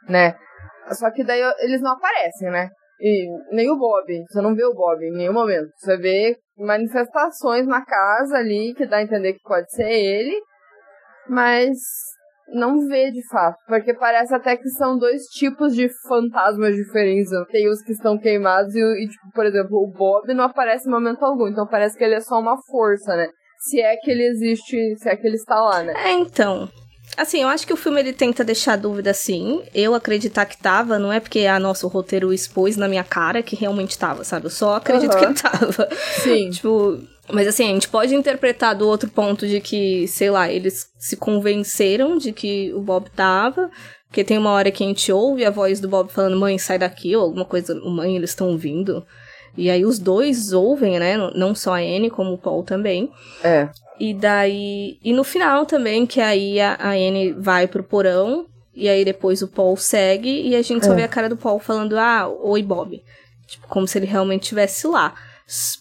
né? 0.08 0.38
Só 0.92 1.12
que 1.12 1.22
daí 1.22 1.42
eles 1.60 1.82
não 1.82 1.92
aparecem, 1.92 2.50
né? 2.50 2.70
E 3.00 3.28
nem 3.52 3.70
o 3.70 3.78
Bob, 3.78 4.24
você 4.28 4.42
não 4.42 4.56
vê 4.56 4.64
o 4.66 4.74
Bob 4.74 5.04
em 5.04 5.12
nenhum 5.12 5.34
momento. 5.34 5.70
Você 5.78 5.98
vê 5.98 6.38
manifestações 6.58 7.68
na 7.68 7.84
casa 7.84 8.38
ali 8.38 8.74
que 8.76 8.86
dá 8.86 8.98
a 8.98 9.04
entender 9.04 9.34
que 9.34 9.44
pode 9.44 9.72
ser 9.72 9.90
ele, 9.90 10.40
mas 11.28 11.78
não 12.54 12.88
vê 12.88 13.12
de 13.12 13.26
fato, 13.30 13.58
porque 13.68 13.94
parece 13.94 14.36
até 14.36 14.56
que 14.56 14.70
são 14.70 14.98
dois 14.98 15.24
tipos 15.24 15.74
de 15.74 15.90
fantasmas 16.08 16.76
diferentes. 16.76 17.32
Tem 17.52 17.68
os 17.68 17.82
que 17.82 17.92
estão 17.92 18.18
queimados 18.18 18.76
e, 18.76 18.80
e, 18.80 19.08
tipo, 19.08 19.32
por 19.34 19.46
exemplo, 19.46 19.78
o 19.78 19.88
Bob 19.88 20.34
não 20.34 20.44
aparece 20.44 20.88
em 20.88 20.92
momento 20.92 21.24
algum, 21.24 21.48
então 21.48 21.68
parece 21.68 21.98
que 21.98 22.04
ele 22.04 22.16
é 22.16 22.22
só 22.22 22.40
uma 22.40 22.58
força, 22.70 23.16
né? 23.16 23.28
Se 23.60 23.82
é 23.82 23.96
que 23.96 24.12
ele 24.12 24.26
existe, 24.28 24.96
se 24.98 25.10
é 25.10 25.16
que 25.16 25.26
ele 25.26 25.36
está 25.36 25.56
lá, 25.56 25.84
né? 25.84 25.94
É, 25.96 26.12
então. 26.12 26.70
Assim, 27.16 27.42
eu 27.42 27.48
acho 27.48 27.66
que 27.68 27.74
o 27.74 27.78
filme 27.78 28.00
ele 28.00 28.14
tenta 28.14 28.44
deixar 28.44 28.76
dúvida 28.76 29.12
assim. 29.12 29.62
Eu 29.74 29.94
acreditar 29.94 30.46
que 30.46 30.58
tava, 30.58 30.98
não 30.98 31.12
é 31.12 31.20
porque 31.20 31.46
a 31.46 31.60
nosso 31.60 31.88
roteiro 31.88 32.34
expôs 32.34 32.76
na 32.76 32.88
minha 32.88 33.04
cara 33.04 33.44
que 33.44 33.56
realmente 33.56 33.98
tava, 33.98 34.24
sabe? 34.24 34.48
Eu 34.48 34.50
só 34.50 34.76
acredito 34.76 35.14
Aham. 35.14 35.34
que 35.34 35.42
tava. 35.42 35.90
Sim. 36.24 36.50
Tipo, 36.64 37.00
mas 37.32 37.48
assim, 37.48 37.66
a 37.70 37.74
gente 37.74 37.88
pode 37.88 38.14
interpretar 38.16 38.76
do 38.76 38.88
outro 38.88 39.10
ponto 39.10 39.48
de 39.48 39.62
que, 39.62 40.08
sei 40.08 40.30
lá, 40.30 40.52
eles 40.52 40.88
se 40.98 41.16
convenceram 41.16 42.18
de 42.18 42.32
que 42.32 42.74
o 42.74 42.82
Bob 42.82 43.10
tava. 43.16 43.70
Porque 44.08 44.24
tem 44.24 44.38
uma 44.38 44.52
hora 44.52 44.72
que 44.72 44.84
a 44.84 44.88
gente 44.88 45.12
ouve 45.12 45.44
a 45.44 45.50
voz 45.50 45.80
do 45.80 45.90
Bob 45.90 46.12
falando, 46.12 46.40
mãe, 46.40 46.58
sai 46.60 46.78
daqui, 46.78 47.16
ou 47.16 47.24
alguma 47.24 47.46
coisa, 47.46 47.74
mãe, 47.74 48.16
eles 48.16 48.30
estão 48.30 48.56
vindo. 48.58 49.04
E 49.56 49.70
aí 49.70 49.86
os 49.86 50.00
dois 50.00 50.52
ouvem, 50.54 51.00
né? 51.00 51.16
Não 51.36 51.54
só 51.54 51.74
a 51.76 51.80
Anne, 51.80 52.10
como 52.10 52.34
o 52.34 52.38
Paul 52.38 52.64
também. 52.64 53.12
É. 53.44 53.70
E 54.00 54.14
daí. 54.14 54.98
E 55.04 55.14
no 55.14 55.24
final 55.24 55.66
também, 55.66 56.06
que 56.06 56.20
aí 56.20 56.60
a, 56.60 56.76
a 56.80 56.90
Anne 56.92 57.32
vai 57.34 57.68
pro 57.68 57.84
porão. 57.84 58.46
E 58.76 58.90
aí 58.90 59.06
depois 59.06 59.42
o 59.44 59.48
Paul 59.48 59.78
segue. 59.78 60.42
E 60.48 60.56
a 60.56 60.62
gente 60.64 60.86
só 60.86 60.94
É. 60.94 60.96
vê 60.96 61.04
a 61.04 61.08
cara 61.08 61.30
do 61.30 61.38
Paul 61.38 61.60
falando: 61.60 61.98
Ah, 61.98 62.28
oi, 62.28 62.64
Bob. 62.64 63.04
Tipo, 63.48 63.68
como 63.68 63.88
se 63.88 63.98
ele 64.00 64.08
realmente 64.08 64.44
estivesse 64.44 64.88
lá. 64.88 65.14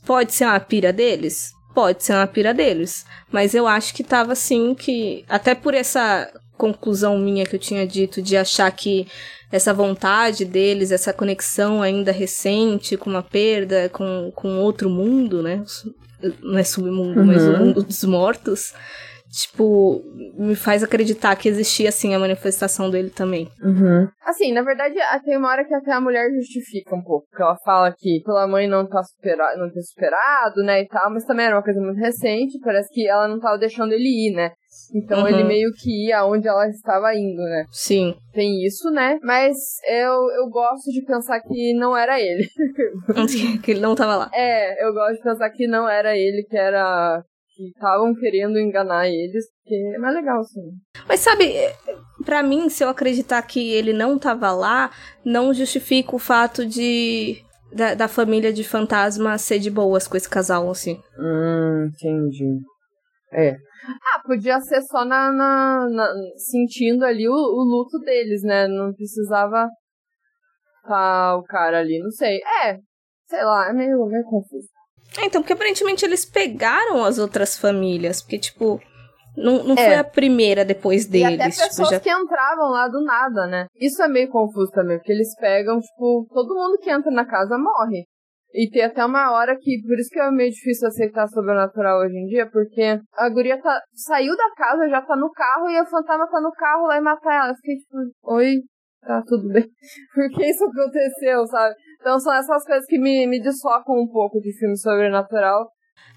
Pode 0.04 0.32
ser 0.34 0.44
uma 0.44 0.60
pira 0.60 0.92
deles? 0.92 1.52
Pode 1.74 2.04
ser 2.04 2.12
uma 2.12 2.26
pira 2.26 2.52
deles. 2.52 3.06
Mas 3.30 3.54
eu 3.54 3.66
acho 3.66 3.94
que 3.94 4.04
tava 4.04 4.32
assim 4.32 4.74
que. 4.74 5.24
Até 5.26 5.54
por 5.54 5.72
essa 5.72 6.30
conclusão 6.56 7.18
minha 7.18 7.44
que 7.44 7.56
eu 7.56 7.60
tinha 7.60 7.86
dito 7.86 8.20
de 8.22 8.36
achar 8.36 8.70
que 8.70 9.06
essa 9.50 9.74
vontade 9.74 10.44
deles, 10.44 10.90
essa 10.90 11.12
conexão 11.12 11.82
ainda 11.82 12.10
recente 12.10 12.96
com 12.96 13.10
uma 13.10 13.22
perda, 13.22 13.88
com, 13.90 14.32
com 14.34 14.58
outro 14.60 14.88
mundo, 14.88 15.42
né? 15.42 15.62
Não 16.42 16.58
é 16.58 16.64
submundo, 16.64 17.24
mas 17.24 17.42
o 17.42 17.50
Uhum. 17.50 17.58
mundo 17.58 17.82
dos 17.82 18.04
mortos. 18.04 18.72
Tipo, 19.34 20.02
me 20.38 20.54
faz 20.54 20.82
acreditar 20.82 21.34
que 21.36 21.48
existia, 21.48 21.88
assim, 21.88 22.14
a 22.14 22.18
manifestação 22.18 22.90
dele 22.90 23.08
também. 23.08 23.48
Uhum. 23.62 24.06
Assim, 24.26 24.52
na 24.52 24.60
verdade, 24.62 24.94
tem 25.24 25.38
uma 25.38 25.48
hora 25.48 25.64
que 25.64 25.72
até 25.74 25.90
a 25.90 26.00
mulher 26.02 26.30
justifica 26.34 26.94
um 26.94 27.02
pouco. 27.02 27.26
Que 27.34 27.42
ela 27.42 27.56
fala 27.64 27.94
que 27.96 28.20
pela 28.26 28.46
mãe 28.46 28.68
não, 28.68 28.86
tá 28.86 29.02
supera 29.02 29.56
não 29.56 29.70
ter 29.72 29.80
superado, 29.80 30.62
né, 30.62 30.82
e 30.82 30.86
tal. 30.86 31.10
Mas 31.10 31.24
também 31.24 31.46
era 31.46 31.56
uma 31.56 31.62
coisa 31.62 31.80
muito 31.80 31.98
recente. 31.98 32.60
Parece 32.62 32.90
que 32.92 33.08
ela 33.08 33.26
não 33.26 33.40
tava 33.40 33.56
deixando 33.56 33.92
ele 33.92 34.28
ir, 34.28 34.34
né? 34.34 34.50
Então 34.94 35.20
Uhum. 35.20 35.28
ele 35.28 35.44
meio 35.44 35.72
que 35.72 36.06
ia 36.08 36.18
aonde 36.18 36.46
ela 36.46 36.66
estava 36.68 37.14
indo, 37.14 37.42
né? 37.42 37.64
Sim. 37.70 38.14
Tem 38.32 38.64
isso, 38.64 38.90
né? 38.90 39.18
Mas 39.22 39.56
eu, 39.88 40.12
eu 40.42 40.48
gosto 40.50 40.90
de 40.92 41.02
pensar 41.04 41.40
que 41.40 41.72
não 41.74 41.96
era 41.96 42.20
ele. 42.20 42.46
que 43.62 43.70
ele 43.70 43.80
não 43.80 43.94
tava 43.94 44.16
lá. 44.16 44.30
É, 44.34 44.84
eu 44.86 44.92
gosto 44.92 45.16
de 45.16 45.22
pensar 45.22 45.50
que 45.50 45.66
não 45.66 45.88
era 45.88 46.16
ele, 46.16 46.42
que 46.48 46.56
era. 46.56 47.22
que 47.56 47.68
estavam 47.68 48.14
querendo 48.14 48.58
enganar 48.58 49.08
eles, 49.08 49.44
porque 49.62 49.74
é 49.94 49.98
mais 49.98 50.14
legal, 50.14 50.40
assim. 50.40 50.60
Mas 51.08 51.20
sabe, 51.20 51.52
é, 51.56 51.74
pra 52.24 52.42
mim, 52.42 52.68
se 52.68 52.84
eu 52.84 52.88
acreditar 52.88 53.42
que 53.42 53.72
ele 53.72 53.92
não 53.92 54.18
tava 54.18 54.52
lá, 54.52 54.90
não 55.24 55.52
justifica 55.54 56.14
o 56.14 56.18
fato 56.18 56.64
de. 56.66 57.42
Da, 57.74 57.94
da 57.94 58.06
família 58.08 58.52
de 58.52 58.62
fantasma 58.62 59.38
ser 59.38 59.58
de 59.58 59.70
boas 59.70 60.06
com 60.06 60.14
esse 60.14 60.28
casal, 60.28 60.70
assim. 60.70 61.00
Hum, 61.18 61.88
entendi. 61.88 62.58
É. 63.32 63.54
Ah, 64.14 64.20
podia 64.24 64.60
ser 64.60 64.80
só 64.82 65.04
na, 65.04 65.32
na- 65.32 65.88
na- 65.90 66.12
sentindo 66.36 67.04
ali 67.04 67.28
o, 67.28 67.32
o 67.32 67.64
luto 67.64 67.98
deles, 68.00 68.42
né? 68.42 68.68
Não 68.68 68.92
precisava 68.92 69.68
tá 70.86 71.36
o 71.36 71.42
cara 71.44 71.78
ali, 71.80 71.98
não 72.00 72.10
sei. 72.10 72.38
É, 72.64 72.76
sei 73.26 73.42
lá, 73.44 73.68
é 73.68 73.72
meio, 73.72 74.04
meio 74.06 74.24
confuso. 74.24 74.68
É, 75.18 75.24
então, 75.26 75.42
porque 75.42 75.52
aparentemente 75.52 76.04
eles 76.04 76.24
pegaram 76.24 77.04
as 77.04 77.18
outras 77.18 77.58
famílias, 77.58 78.22
porque, 78.22 78.38
tipo, 78.38 78.80
não, 79.36 79.62
não 79.64 79.74
É. 79.74 79.84
foi 79.84 79.94
a 79.96 80.04
primeira 80.04 80.64
depois 80.64 81.04
e 81.04 81.10
deles. 81.10 81.40
até 81.40 81.50
tipo, 81.50 81.64
pessoas 81.64 81.88
já... 81.90 82.00
que 82.00 82.10
entravam 82.10 82.70
lá 82.70 82.88
do 82.88 83.02
nada, 83.02 83.46
né? 83.46 83.66
Isso 83.76 84.02
é 84.02 84.08
meio 84.08 84.28
confuso 84.30 84.70
também, 84.72 84.98
porque 84.98 85.12
eles 85.12 85.34
pegam, 85.36 85.80
tipo, 85.80 86.26
todo 86.32 86.54
mundo 86.54 86.78
que 86.78 86.90
entra 86.90 87.10
na 87.10 87.26
casa 87.26 87.58
morre. 87.58 88.06
E 88.54 88.68
tem 88.70 88.84
até 88.84 89.04
uma 89.04 89.32
hora 89.32 89.56
que, 89.58 89.80
por 89.82 89.98
isso 89.98 90.10
que 90.10 90.20
é 90.20 90.30
meio 90.30 90.50
difícil 90.50 90.86
aceitar 90.88 91.26
sobrenatural 91.28 92.00
hoje 92.00 92.16
em 92.16 92.26
dia, 92.26 92.48
porque 92.50 93.00
a 93.16 93.28
guria 93.30 93.60
tá, 93.60 93.80
saiu 93.94 94.36
da 94.36 94.50
casa, 94.54 94.88
já 94.88 95.00
tá 95.00 95.16
no 95.16 95.30
carro, 95.30 95.70
e 95.70 95.80
o 95.80 95.86
fantasma 95.86 96.28
tá 96.30 96.40
no 96.40 96.52
carro 96.52 96.86
lá 96.86 96.98
e 96.98 97.00
mata 97.00 97.32
ela. 97.32 97.50
Eu 97.50 97.54
fiquei 97.54 97.76
tipo, 97.76 97.96
oi, 98.24 98.56
tá 99.00 99.22
tudo 99.26 99.48
bem. 99.48 99.64
Por 100.14 100.28
que 100.30 100.46
isso 100.46 100.64
aconteceu, 100.64 101.46
sabe? 101.46 101.74
Então 102.00 102.20
são 102.20 102.34
essas 102.34 102.64
coisas 102.64 102.84
que 102.86 102.98
me, 102.98 103.26
me 103.26 103.40
deslocam 103.40 103.96
um 103.96 104.08
pouco 104.08 104.38
de 104.38 104.52
filme 104.58 104.76
sobrenatural. 104.76 105.70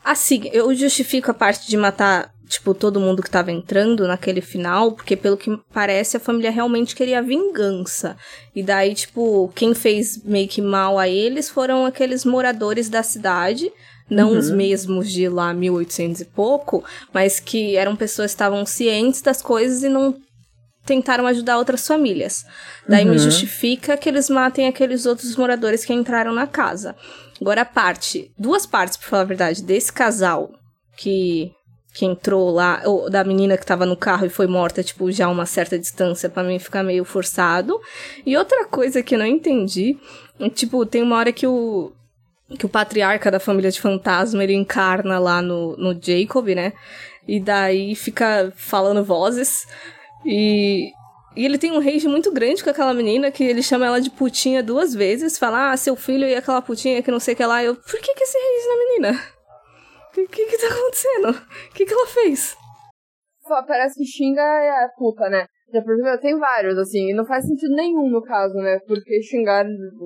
Assim, 0.03 0.49
eu 0.51 0.73
justifico 0.75 1.31
a 1.31 1.33
parte 1.33 1.67
de 1.67 1.77
matar, 1.77 2.31
tipo, 2.47 2.73
todo 2.73 2.99
mundo 2.99 3.21
que 3.21 3.29
tava 3.29 3.51
entrando 3.51 4.07
naquele 4.07 4.41
final, 4.41 4.91
porque 4.93 5.15
pelo 5.15 5.37
que 5.37 5.55
parece 5.73 6.17
a 6.17 6.19
família 6.19 6.51
realmente 6.51 6.95
queria 6.95 7.21
vingança. 7.21 8.15
E 8.55 8.61
daí, 8.63 8.93
tipo, 8.93 9.51
quem 9.55 9.73
fez 9.73 10.21
meio 10.23 10.47
que 10.47 10.61
mal 10.61 10.97
a 10.99 11.07
eles 11.07 11.49
foram 11.49 11.85
aqueles 11.85 12.23
moradores 12.25 12.89
da 12.89 13.03
cidade, 13.03 13.71
não 14.09 14.31
Uhum. 14.31 14.37
os 14.37 14.51
mesmos 14.51 15.11
de 15.11 15.27
lá 15.27 15.53
1800 15.53 16.21
e 16.21 16.25
pouco, 16.25 16.83
mas 17.13 17.39
que 17.39 17.75
eram 17.75 17.95
pessoas 17.95 18.31
que 18.31 18.35
estavam 18.35 18.65
cientes 18.65 19.21
das 19.21 19.41
coisas 19.41 19.81
e 19.83 19.89
não 19.89 20.15
tentaram 20.85 21.25
ajudar 21.25 21.57
outras 21.57 21.87
famílias. 21.87 22.45
Daí 22.87 23.03
me 23.05 23.13
Uhum. 23.13 23.17
justifica 23.17 23.97
que 23.97 24.07
eles 24.07 24.29
matem 24.29 24.67
aqueles 24.67 25.07
outros 25.07 25.35
moradores 25.35 25.83
que 25.83 25.91
entraram 25.93 26.31
na 26.33 26.45
casa. 26.45 26.95
Agora 27.41 27.61
a 27.61 27.65
parte, 27.65 28.31
duas 28.37 28.67
partes, 28.67 28.95
pra 28.95 29.07
falar 29.09 29.21
a 29.23 29.25
verdade, 29.25 29.63
desse 29.63 29.91
casal 29.91 30.51
que 30.95 31.51
que 31.95 32.05
entrou 32.05 32.51
lá, 32.51 32.81
ou 32.83 33.09
da 33.09 33.23
menina 33.23 33.57
que 33.57 33.65
tava 33.65 33.85
no 33.85 33.95
carro 33.95 34.25
e 34.25 34.29
foi 34.29 34.47
morta, 34.47 34.83
tipo, 34.83 35.09
já 35.13 35.29
uma 35.29 35.45
certa 35.45 35.79
distância, 35.79 36.29
pra 36.29 36.43
mim 36.43 36.59
ficar 36.59 36.83
meio 36.83 37.05
forçado. 37.05 37.79
E 38.25 38.35
outra 38.35 38.65
coisa 38.65 39.01
que 39.01 39.15
eu 39.15 39.19
não 39.19 39.25
entendi, 39.25 39.97
é, 40.37 40.49
tipo, 40.49 40.85
tem 40.85 41.01
uma 41.01 41.15
hora 41.15 41.31
que 41.31 41.47
o 41.47 41.93
que 42.59 42.65
o 42.65 42.69
patriarca 42.69 43.31
da 43.31 43.39
família 43.39 43.71
de 43.71 43.81
fantasma, 43.81 44.43
ele 44.43 44.53
encarna 44.53 45.17
lá 45.17 45.41
no, 45.41 45.75
no 45.77 45.99
Jacob, 45.99 46.47
né? 46.49 46.73
E 47.27 47.39
daí 47.39 47.95
fica 47.95 48.53
falando 48.55 49.03
vozes. 49.03 49.65
E, 50.23 50.91
e 51.35 51.45
ele 51.45 51.57
tem 51.57 51.71
um 51.71 51.79
rage 51.79 52.07
muito 52.07 52.31
grande 52.31 52.63
com 52.63 52.69
aquela 52.69 52.93
menina, 52.93 53.31
que 53.31 53.43
ele 53.43 53.63
chama 53.63 53.87
ela 53.87 54.01
de 54.01 54.11
putinha 54.11 54.61
duas 54.61 54.93
vezes. 54.93 55.39
Fala, 55.39 55.71
ah, 55.71 55.77
seu 55.77 55.95
filho 55.95 56.27
e 56.27 56.35
aquela 56.35 56.61
putinha 56.61 57.01
que 57.01 57.09
não 57.09 57.19
sei 57.19 57.33
o 57.33 57.37
que 57.37 57.45
lá. 57.45 57.63
Eu, 57.63 57.73
por 57.73 57.99
que 57.99 58.13
que 58.13 58.23
esse 58.23 58.37
rage 58.37 58.67
na 58.67 58.77
menina? 58.77 59.34
O 60.17 60.27
que, 60.27 60.45
que 60.45 60.57
tá 60.57 60.67
acontecendo? 60.67 61.29
O 61.29 61.73
que 61.73 61.85
que 61.85 61.93
ela 61.93 62.07
fez? 62.07 62.55
Parece 63.67 63.95
que 63.95 64.05
xinga 64.05 64.41
é 64.41 64.87
puta, 64.97 65.29
né? 65.29 65.45
Já 65.73 65.81
percebeu? 65.81 66.19
Tem 66.19 66.37
vários, 66.37 66.77
assim, 66.77 67.09
e 67.09 67.13
não 67.13 67.25
faz 67.25 67.45
sentido 67.45 67.75
nenhum 67.75 68.09
no 68.09 68.21
caso, 68.21 68.53
né? 68.55 68.79
Porque 68.87 69.21
xingar 69.21 69.65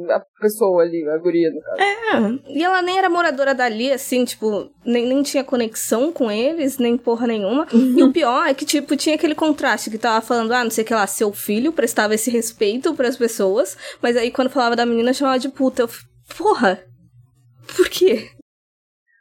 a 0.10 0.22
pessoa 0.42 0.82
ali, 0.84 1.08
a 1.08 1.18
guria, 1.18 1.52
no 1.52 1.62
caso. 1.62 1.82
É, 1.82 2.54
e 2.58 2.64
ela 2.64 2.82
nem 2.82 2.98
era 2.98 3.10
moradora 3.10 3.54
dali, 3.54 3.92
assim, 3.92 4.24
tipo, 4.24 4.72
nem, 4.86 5.06
nem 5.06 5.22
tinha 5.22 5.44
conexão 5.44 6.14
com 6.14 6.32
eles, 6.32 6.78
nem 6.78 6.98
porra 6.98 7.28
nenhuma. 7.28 7.68
E 7.74 8.02
o 8.02 8.12
pior 8.12 8.48
é 8.48 8.54
que, 8.54 8.66
tipo, 8.66 8.96
tinha 8.96 9.16
aquele 9.16 9.36
contraste 9.36 9.90
que 9.90 9.98
tava 9.98 10.26
falando, 10.26 10.54
ah, 10.54 10.64
não 10.64 10.72
sei 10.72 10.84
o 10.84 10.88
que 10.88 10.94
lá, 10.94 11.06
seu 11.06 11.32
filho 11.34 11.74
prestava 11.74 12.16
esse 12.16 12.32
respeito 12.32 12.96
pras 12.96 13.18
pessoas, 13.18 13.78
mas 14.02 14.16
aí 14.16 14.32
quando 14.32 14.50
falava 14.50 14.76
da 14.76 14.86
menina 14.86 15.14
chamava 15.14 15.40
de 15.40 15.50
puta. 15.50 15.82
Eu, 15.82 15.90
porra, 16.38 16.82
por 17.76 17.90
quê? 17.90 18.30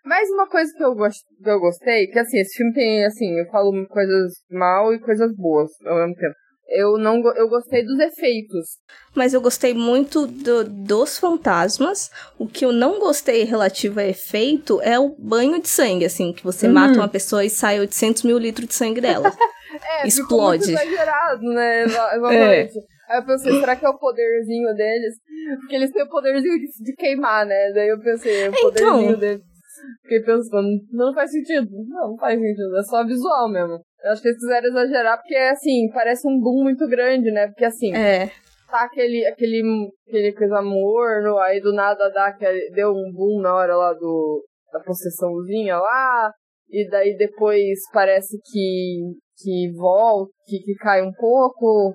Mas 0.09 0.29
uma 0.31 0.49
coisa 0.49 0.73
que 0.77 0.83
eu, 0.83 0.95
gos- 0.95 1.23
que 1.43 1.51
eu 1.51 1.61
gostei, 1.61 2.07
que 2.07 2.19
assim, 2.19 2.39
esse 2.39 2.57
filme 2.57 2.73
tem, 2.73 3.05
assim, 3.05 3.39
eu 3.39 3.47
falo 3.51 3.71
coisas 3.89 4.33
mal 4.51 4.93
e 4.95 4.99
coisas 5.01 5.31
boas 5.37 5.71
ao 5.85 5.97
mesmo 5.97 6.15
tempo. 6.15 6.35
Eu 6.71 6.99
não 6.99 7.17
eu 7.35 7.49
gostei 7.49 7.83
dos 7.83 7.99
efeitos. 7.99 8.67
Mas 9.15 9.33
eu 9.33 9.41
gostei 9.41 9.73
muito 9.73 10.27
do- 10.27 10.65
dos 10.65 11.19
fantasmas. 11.19 12.11
O 12.39 12.47
que 12.47 12.63
eu 12.65 12.73
não 12.73 12.99
gostei 12.99 13.45
relativo 13.45 14.01
a 14.01 14.05
efeito 14.07 14.79
é 14.83 14.99
o 14.99 15.17
banho 15.19 15.61
de 15.63 15.69
sangue, 15.69 16.05
assim, 16.05 16.33
que 16.33 16.45
você 16.45 16.67
Uhum. 16.67 16.75
mata 16.75 16.99
uma 16.99 17.09
pessoa 17.09 17.43
e 17.45 17.49
sai 17.51 17.81
800 17.81 18.23
mil 18.23 18.37
litros 18.39 18.69
de 18.69 18.75
sangue 18.75 19.01
dela. 19.01 19.31
É, 20.01 20.07
Explode. 20.09 20.23
ficou 20.23 20.49
muito 20.49 20.71
exagerado, 20.71 21.43
né? 21.53 21.83
Exa- 21.85 22.11
Exatamente. 22.17 22.73
Aí 23.11 23.19
eu 23.21 23.27
pensei, 23.27 23.53
será 23.61 23.77
que 23.77 23.85
é 23.85 23.89
o 23.89 23.99
poderzinho 23.99 24.75
deles? 24.75 25.15
Porque 25.61 25.75
eles 25.77 25.91
têm 25.93 26.03
o 26.05 26.09
poderzinho 26.09 26.59
de, 26.59 26.85
de 26.85 26.95
queimar, 26.97 27.45
né? 27.47 27.71
Daí 27.75 27.89
eu 27.89 28.01
pensei, 28.01 28.49
o 28.49 28.53
Então. 28.53 28.61
poderzinho 28.61 29.17
deles. 29.19 29.43
Fiquei 30.03 30.21
pensando, 30.23 30.69
não 30.93 31.15
faz 31.15 31.31
sentido. 31.31 31.69
Não, 31.89 32.11
não 32.11 32.17
faz 32.17 32.39
sentido. 32.39 32.77
É 32.77 32.83
só 32.83 33.05
visual 33.05 33.49
mesmo. 33.51 33.81
Eu 34.05 34.13
acho 34.13 34.23
que 34.23 34.29
eles 34.29 34.39
quiseram 34.39 34.69
exagerar 34.69 35.19
porque, 35.19 35.35
assim, 35.35 35.89
parece 35.93 36.27
um 36.29 36.39
boom 36.41 36.63
muito 36.65 36.87
grande, 36.89 37.31
né? 37.33 37.47
Porque, 37.49 37.65
assim, 37.65 37.95
É. 37.95 38.27
tá 38.71 38.85
aquele, 38.85 39.27
aquele, 39.27 39.89
aquele 40.07 40.33
coisa 40.33 40.63
morno, 40.63 41.39
aí 41.39 41.61
do 41.61 41.73
nada 41.73 42.09
dá 42.11 42.27
aquele, 42.27 42.71
deu 42.71 42.91
um 42.91 43.13
boom 43.13 43.41
na 43.41 43.55
hora 43.55 43.75
lá 43.77 43.93
do, 43.95 44.45
da 44.73 44.81
possessãozinha 44.81 45.79
lá, 45.79 46.33
e 46.71 46.89
daí 46.89 47.17
depois 47.17 47.79
parece 47.93 48.39
que, 48.53 49.01
que 49.39 49.73
volta, 49.77 50.31
que, 50.47 50.59
que 50.61 50.75
cai 50.77 51.03
um 51.03 51.13
pouco. 51.13 51.95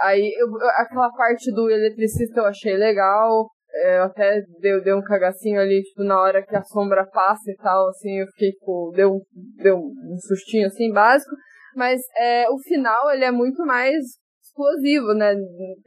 Aí 0.00 0.30
eu- 0.38 0.48
aquela 0.76 1.10
parte 1.10 1.50
do 1.52 1.70
eletricista 1.70 2.40
eu 2.40 2.46
achei 2.46 2.76
legal. 2.76 3.46
É, 3.78 3.98
Eu 3.98 4.02
até 4.04 4.42
deu, 4.60 4.82
deu 4.82 4.96
um 4.98 5.02
cagacinho 5.02 5.60
ali, 5.60 5.82
tipo, 5.82 6.02
na 6.04 6.20
hora 6.20 6.44
que 6.44 6.54
a 6.56 6.62
sombra 6.64 7.06
passa 7.06 7.50
e 7.50 7.56
tal, 7.56 7.88
assim, 7.88 8.18
eu 8.20 8.26
fiquei, 8.28 8.50
tipo, 8.52 8.92
deu, 8.94 9.12
um- 9.14 9.22
deu 9.62 9.76
um 9.78 10.16
sustinho, 10.26 10.66
assim, 10.66 10.92
básico. 10.92 11.34
Mas 11.76 12.00
é, 12.18 12.48
o 12.50 12.58
final, 12.58 13.10
ele 13.10 13.24
é 13.24 13.30
muito 13.30 13.64
mais 13.64 13.94
explosivo, 14.42 15.14
né? 15.14 15.34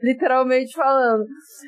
Literalmente 0.00 0.74
falando. 0.74 1.24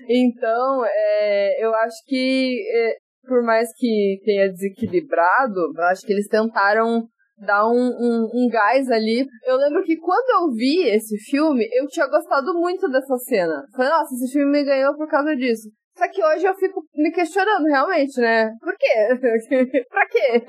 Então, 0.08 0.84
é, 0.86 1.64
eu 1.64 1.74
acho 1.74 1.96
que, 2.06 2.58
é, 2.74 2.96
por 3.26 3.42
mais 3.42 3.68
que 3.76 4.20
tenha 4.24 4.48
desequilibrado, 4.50 5.60
eu 5.76 5.84
acho 5.84 6.02
que 6.06 6.12
eles 6.12 6.28
tentaram 6.28 7.06
dar 7.38 7.66
um, 7.68 7.74
um, 7.74 8.30
um 8.32 8.48
gás 8.48 8.88
ali. 8.90 9.26
Eu 9.44 9.56
lembro 9.56 9.82
que 9.82 9.96
quando 9.96 10.42
eu 10.42 10.54
vi 10.54 10.88
esse 10.88 11.16
filme, 11.18 11.68
eu 11.72 11.86
tinha 11.88 12.06
gostado 12.08 12.54
muito 12.54 12.88
dessa 12.88 13.16
cena. 13.18 13.64
Falei, 13.74 13.90
nossa, 13.90 14.14
esse 14.14 14.32
filme 14.32 14.52
me 14.52 14.64
ganhou 14.64 14.94
por 14.96 15.08
causa 15.08 15.34
disso. 15.36 15.68
Só 15.96 16.08
que 16.08 16.22
hoje 16.24 16.44
eu 16.44 16.54
fico 16.54 16.84
me 16.96 17.12
questionando, 17.12 17.66
realmente, 17.66 18.20
né? 18.20 18.50
Por 18.60 18.74
quê? 18.76 19.84
pra 19.88 20.06
quê? 20.08 20.44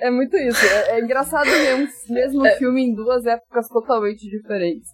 É 0.00 0.10
muito 0.10 0.36
isso. 0.36 0.64
É, 0.66 0.98
é 0.98 1.00
engraçado 1.00 1.46
ver 1.46 1.74
um 1.76 2.12
mesmo 2.12 2.44
filme 2.58 2.82
em 2.82 2.94
duas 2.94 3.24
épocas 3.26 3.68
totalmente 3.68 4.28
diferentes. 4.28 4.90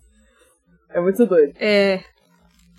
É 0.90 1.00
muito 1.00 1.24
doido. 1.24 1.55
É. 1.59 2.00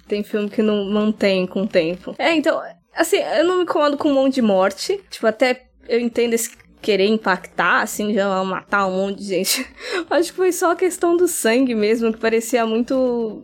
Tem 0.08 0.24
filme 0.24 0.50
que 0.50 0.62
não 0.62 0.86
mantém 0.92 1.48
com 1.48 1.64
o 1.64 1.68
tempo. 1.68 2.14
É, 2.20 2.34
então, 2.34 2.62
assim, 2.94 3.18
eu 3.18 3.44
não 3.46 3.58
me 3.58 3.64
incomodo 3.64 3.98
com 3.98 4.10
um 4.10 4.14
monte 4.14 4.36
de 4.36 4.42
morte. 4.42 5.02
Tipo, 5.10 5.28
até 5.28 5.64
eu 5.88 6.00
entendo 6.00 6.34
esse 6.34 6.56
querer 6.82 7.06
impactar, 7.06 7.82
assim, 7.82 8.14
já 8.14 8.44
matar 8.44 8.88
um 8.88 8.92
monte 8.92 9.20
de 9.20 9.26
gente. 9.26 9.68
Acho 10.10 10.32
que 10.32 10.38
foi 10.38 10.52
só 10.52 10.72
a 10.72 10.76
questão 10.76 11.16
do 11.16 11.28
sangue 11.28 11.74
mesmo, 11.74 12.12
que 12.12 12.20
parecia 12.20 12.66
muito 12.66 13.44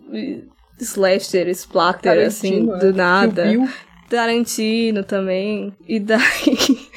slasher, 0.79 1.47
splatter, 1.49 2.27
assim, 2.27 2.65
Tarantino, 2.65 2.79
do 2.79 2.93
nada. 2.93 3.43
Tarantino 4.09 5.03
também. 5.03 5.75
E 5.87 5.99
daí. 5.99 6.19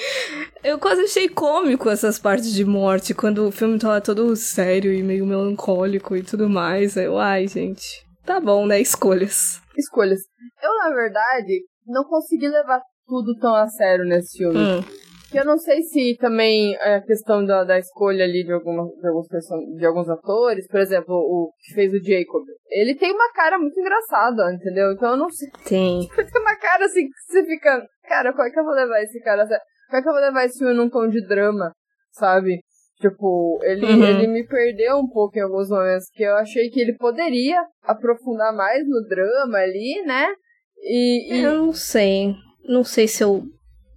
Eu 0.62 0.78
quase 0.78 1.02
achei 1.02 1.26
cômico 1.26 1.88
essas 1.88 2.18
partes 2.18 2.52
de 2.52 2.66
morte, 2.66 3.14
quando 3.14 3.48
o 3.48 3.50
filme 3.50 3.78
tava 3.78 3.98
todo 3.98 4.36
sério 4.36 4.92
e 4.92 5.02
meio 5.02 5.24
melancólico 5.24 6.14
e 6.14 6.22
tudo 6.22 6.50
mais. 6.50 6.98
Eu, 6.98 7.18
ai, 7.18 7.48
gente. 7.48 8.06
Tá 8.26 8.38
bom, 8.38 8.66
né? 8.66 8.78
Escolhas. 8.78 9.60
Escolhas. 9.76 10.20
Eu, 10.62 10.76
na 10.76 10.90
verdade, 10.90 11.64
não 11.86 12.04
consegui 12.04 12.46
levar 12.46 12.82
tudo 13.06 13.34
tão 13.38 13.54
a 13.54 13.66
sério 13.68 14.04
nesse 14.04 14.36
filme. 14.36 14.58
Hum. 14.58 14.84
Que 15.30 15.38
eu 15.38 15.44
não 15.44 15.56
sei 15.58 15.80
se 15.82 16.16
também 16.18 16.74
é 16.76 16.96
a 16.96 17.02
questão 17.02 17.44
da, 17.44 17.62
da 17.62 17.78
escolha 17.78 18.24
ali 18.24 18.42
de, 18.44 18.52
alguma, 18.52 18.84
de, 19.00 19.06
alguns 19.06 19.28
person- 19.28 19.76
de 19.76 19.86
alguns 19.86 20.08
atores, 20.08 20.66
por 20.66 20.80
exemplo, 20.80 21.14
o 21.14 21.52
que 21.60 21.72
fez 21.74 21.92
o 21.92 22.02
Jacob. 22.02 22.42
Ele 22.68 22.96
tem 22.96 23.12
uma 23.12 23.30
cara 23.32 23.56
muito 23.58 23.78
engraçada, 23.78 24.52
entendeu? 24.52 24.90
Então 24.92 25.10
eu 25.12 25.16
não 25.16 25.30
sei. 25.30 25.48
Tem. 25.68 26.00
Tem 26.16 26.40
uma 26.42 26.56
cara 26.56 26.84
assim 26.86 27.06
que 27.06 27.32
você 27.32 27.44
fica. 27.44 27.86
Cara, 28.08 28.32
como 28.32 28.42
é 28.48 28.50
que 28.50 28.58
eu 28.58 28.64
vou 28.64 28.74
levar 28.74 29.00
esse 29.02 29.20
cara? 29.20 29.46
Como 29.46 29.98
é 29.98 30.02
que 30.02 30.08
eu 30.08 30.12
vou 30.12 30.20
levar 30.20 30.44
esse 30.46 30.58
filme 30.58 30.74
num 30.74 30.90
tom 30.90 31.08
de 31.08 31.24
drama, 31.26 31.72
sabe? 32.12 32.58
Tipo, 33.00 33.58
ele, 33.62 33.86
Uhum. 33.86 34.04
ele 34.04 34.26
me 34.26 34.46
perdeu 34.46 34.98
um 34.98 35.08
pouco 35.08 35.38
em 35.38 35.42
alguns 35.42 35.70
momentos, 35.70 36.06
que 36.12 36.22
eu 36.22 36.34
achei 36.36 36.68
que 36.70 36.80
ele 36.80 36.94
poderia 36.96 37.64
aprofundar 37.84 38.54
mais 38.54 38.86
no 38.86 39.00
drama 39.08 39.58
ali, 39.58 40.02
né? 40.04 40.28
E, 40.82 41.34
e- 41.38 41.42
Eu 41.44 41.54
não 41.54 41.72
sei. 41.72 42.34
Não 42.64 42.84
sei 42.84 43.08
se 43.08 43.22
eu 43.24 43.42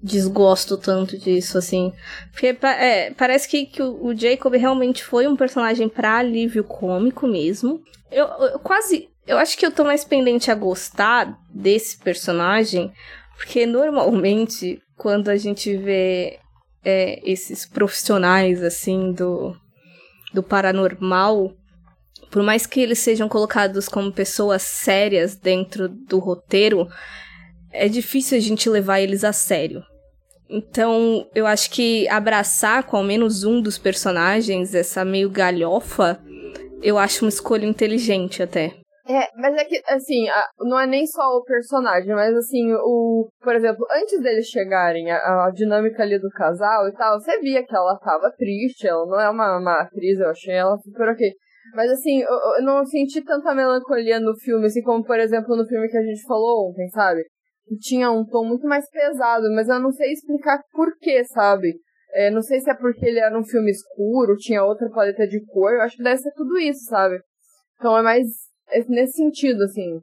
desgosto 0.04 0.78
tanto 0.78 1.18
disso, 1.18 1.58
assim. 1.58 1.94
Porque 2.32 2.58
é, 2.62 3.12
parece 3.12 3.48
que, 3.48 3.66
que 3.66 3.82
o 3.82 4.04
o 4.04 4.16
Jacob 4.16 4.54
realmente 4.54 5.04
foi 5.04 5.26
um 5.26 5.36
personagem 5.36 5.88
pra 5.88 6.18
alívio 6.18 6.64
cômico 6.64 7.26
mesmo. 7.26 7.82
Eu, 8.12 8.28
eu 8.28 8.60
quase. 8.60 9.08
Eu 9.26 9.38
acho 9.38 9.58
que 9.58 9.66
eu 9.66 9.72
tô 9.72 9.86
mais 9.86 10.04
pendente 10.04 10.52
a 10.52 10.56
gostar 10.56 11.40
desse 11.50 11.98
personagem, 11.98 12.92
porque 13.38 13.66
normalmente, 13.66 14.82
quando 14.98 15.30
a 15.30 15.38
gente 15.38 15.78
vê 15.78 16.40
é, 16.84 17.22
esses 17.24 17.66
profissionais, 17.66 18.62
assim, 18.62 19.14
do, 19.14 19.56
do 20.34 20.44
paranormal, 20.44 21.54
por 22.30 22.44
mais 22.44 22.66
que 22.66 22.82
eles 22.82 23.00
sejam 23.00 23.30
colocados 23.30 23.88
como 23.88 24.12
pessoas 24.12 24.64
sérias 24.64 25.38
dentro 25.38 25.88
do 25.88 26.20
roteiro, 26.20 26.90
é 27.72 27.88
difícil 27.88 28.38
a 28.38 28.42
gente 28.42 28.70
levar 28.70 29.00
eles 29.00 29.24
a 29.24 29.32
sério. 29.32 29.82
Então, 30.50 31.28
eu 31.34 31.48
acho 31.48 31.72
que 31.72 32.08
abraçar 32.10 32.84
com 32.84 32.98
ao 32.98 33.04
menos 33.04 33.44
um 33.44 33.62
dos 33.62 33.78
personagens 33.78 34.76
essa 34.76 35.04
meio 35.04 35.30
galhofa, 35.30 36.20
eu 36.82 36.98
acho 36.98 37.26
uma 37.26 37.30
escolha 37.30 37.66
inteligente 37.66 38.44
até. 38.44 38.74
É, 39.06 39.28
mas 39.36 39.54
é 39.56 39.66
que, 39.66 39.82
assim, 39.88 40.28
não 40.60 40.80
é 40.80 40.88
nem 40.88 41.06
só 41.06 41.36
o 41.36 41.44
personagem, 41.44 42.16
mas 42.16 42.34
assim, 42.36 42.72
o. 42.74 43.28
Por 43.42 43.54
exemplo, 43.54 43.86
antes 43.92 44.22
deles 44.22 44.46
chegarem, 44.48 45.12
a, 45.12 45.46
a 45.46 45.52
dinâmica 45.54 46.04
ali 46.04 46.18
do 46.18 46.30
casal 46.30 46.88
e 46.88 46.94
tal, 46.94 47.20
você 47.20 47.38
via 47.40 47.66
que 47.66 47.76
ela 47.76 48.00
tava 48.00 48.32
triste, 48.32 48.88
ela 48.88 49.06
não 49.06 49.20
é 49.20 49.30
uma, 49.30 49.58
uma 49.58 49.82
atriz, 49.82 50.20
eu 50.20 50.30
achei 50.30 50.54
ela 50.54 50.78
super 50.78 51.10
ok. 51.10 51.34
Mas 51.76 51.92
assim, 51.92 52.22
eu, 52.22 52.56
eu 52.60 52.64
não 52.64 52.86
senti 52.86 53.22
tanta 53.22 53.54
melancolia 53.54 54.22
no 54.22 54.34
filme, 54.38 54.68
assim 54.68 54.82
como, 54.82 55.04
por 55.04 55.20
exemplo, 55.20 55.56
no 55.58 55.66
filme 55.66 55.90
que 55.90 55.98
a 55.98 56.04
gente 56.04 56.24
falou 56.26 56.70
ontem, 56.70 56.88
sabe? 56.90 57.24
Tinha 57.80 58.12
um 58.12 58.26
tom 58.26 58.46
muito 58.46 58.68
mais 58.68 58.90
pesado, 58.90 59.46
mas 59.56 59.68
eu 59.68 59.80
não 59.80 59.92
sei 59.92 60.12
explicar 60.12 60.62
por 60.72 60.96
quê, 61.00 61.24
sabe? 61.24 61.74
É, 62.14 62.30
não 62.30 62.42
sei 62.42 62.60
se 62.60 62.70
é 62.70 62.74
porque 62.76 63.06
ele 63.06 63.20
era 63.20 63.38
um 63.38 63.44
filme 63.44 63.72
escuro, 63.72 64.38
tinha 64.38 64.64
outra 64.64 64.90
paleta 64.90 65.28
de 65.28 65.44
cor, 65.46 65.74
eu 65.74 65.82
acho 65.82 65.98
que 65.98 66.04
deve 66.04 66.18
ser 66.18 66.32
tudo 66.34 66.58
isso, 66.58 66.86
sabe? 66.86 67.20
Então 67.80 67.98
é 67.98 68.02
mais 68.04 68.28
é 68.70 68.84
nesse 68.88 69.14
sentido, 69.14 69.64
assim. 69.64 70.00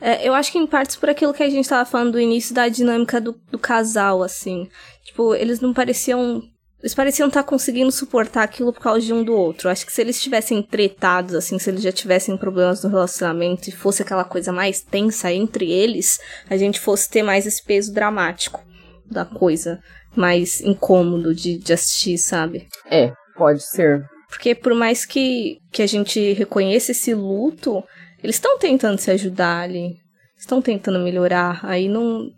É, 0.00 0.26
eu 0.26 0.34
acho 0.34 0.52
que 0.52 0.58
em 0.58 0.66
partes 0.66 0.96
por 0.96 1.08
aquilo 1.08 1.32
que 1.32 1.42
a 1.42 1.48
gente 1.48 1.68
tava 1.68 1.88
falando 1.88 2.12
do 2.12 2.20
início 2.20 2.54
da 2.54 2.68
dinâmica 2.68 3.20
do, 3.20 3.32
do 3.50 3.58
casal, 3.58 4.22
assim. 4.22 4.68
Tipo, 5.02 5.34
eles 5.34 5.60
não 5.60 5.72
pareciam. 5.72 6.42
Eles 6.84 6.94
pareciam 6.94 7.28
estar 7.28 7.42
conseguindo 7.44 7.90
suportar 7.90 8.42
aquilo 8.42 8.70
por 8.70 8.82
causa 8.82 9.00
de 9.00 9.10
um 9.10 9.24
do 9.24 9.32
outro. 9.32 9.70
Acho 9.70 9.86
que 9.86 9.92
se 9.92 10.02
eles 10.02 10.22
tivessem 10.22 10.62
tretados, 10.62 11.34
assim, 11.34 11.58
se 11.58 11.70
eles 11.70 11.80
já 11.80 11.90
tivessem 11.90 12.36
problemas 12.36 12.84
no 12.84 12.90
relacionamento 12.90 13.70
e 13.70 13.72
fosse 13.72 14.02
aquela 14.02 14.22
coisa 14.22 14.52
mais 14.52 14.82
tensa 14.82 15.32
entre 15.32 15.72
eles, 15.72 16.20
a 16.46 16.58
gente 16.58 16.78
fosse 16.78 17.08
ter 17.08 17.22
mais 17.22 17.46
esse 17.46 17.64
peso 17.64 17.90
dramático 17.90 18.62
da 19.10 19.24
coisa. 19.24 19.80
Mais 20.14 20.60
incômodo 20.60 21.34
de, 21.34 21.56
de 21.56 21.72
assistir, 21.72 22.18
sabe? 22.18 22.68
É, 22.90 23.14
pode 23.34 23.62
ser. 23.62 24.04
Porque 24.28 24.54
por 24.54 24.74
mais 24.74 25.06
que, 25.06 25.56
que 25.72 25.80
a 25.80 25.86
gente 25.86 26.34
reconheça 26.34 26.92
esse 26.92 27.14
luto, 27.14 27.82
eles 28.22 28.36
estão 28.36 28.58
tentando 28.58 28.98
se 28.98 29.10
ajudar 29.10 29.62
ali. 29.62 29.96
Estão 30.36 30.60
tentando 30.60 30.98
melhorar. 30.98 31.60
Aí 31.62 31.88
não, 31.88 32.28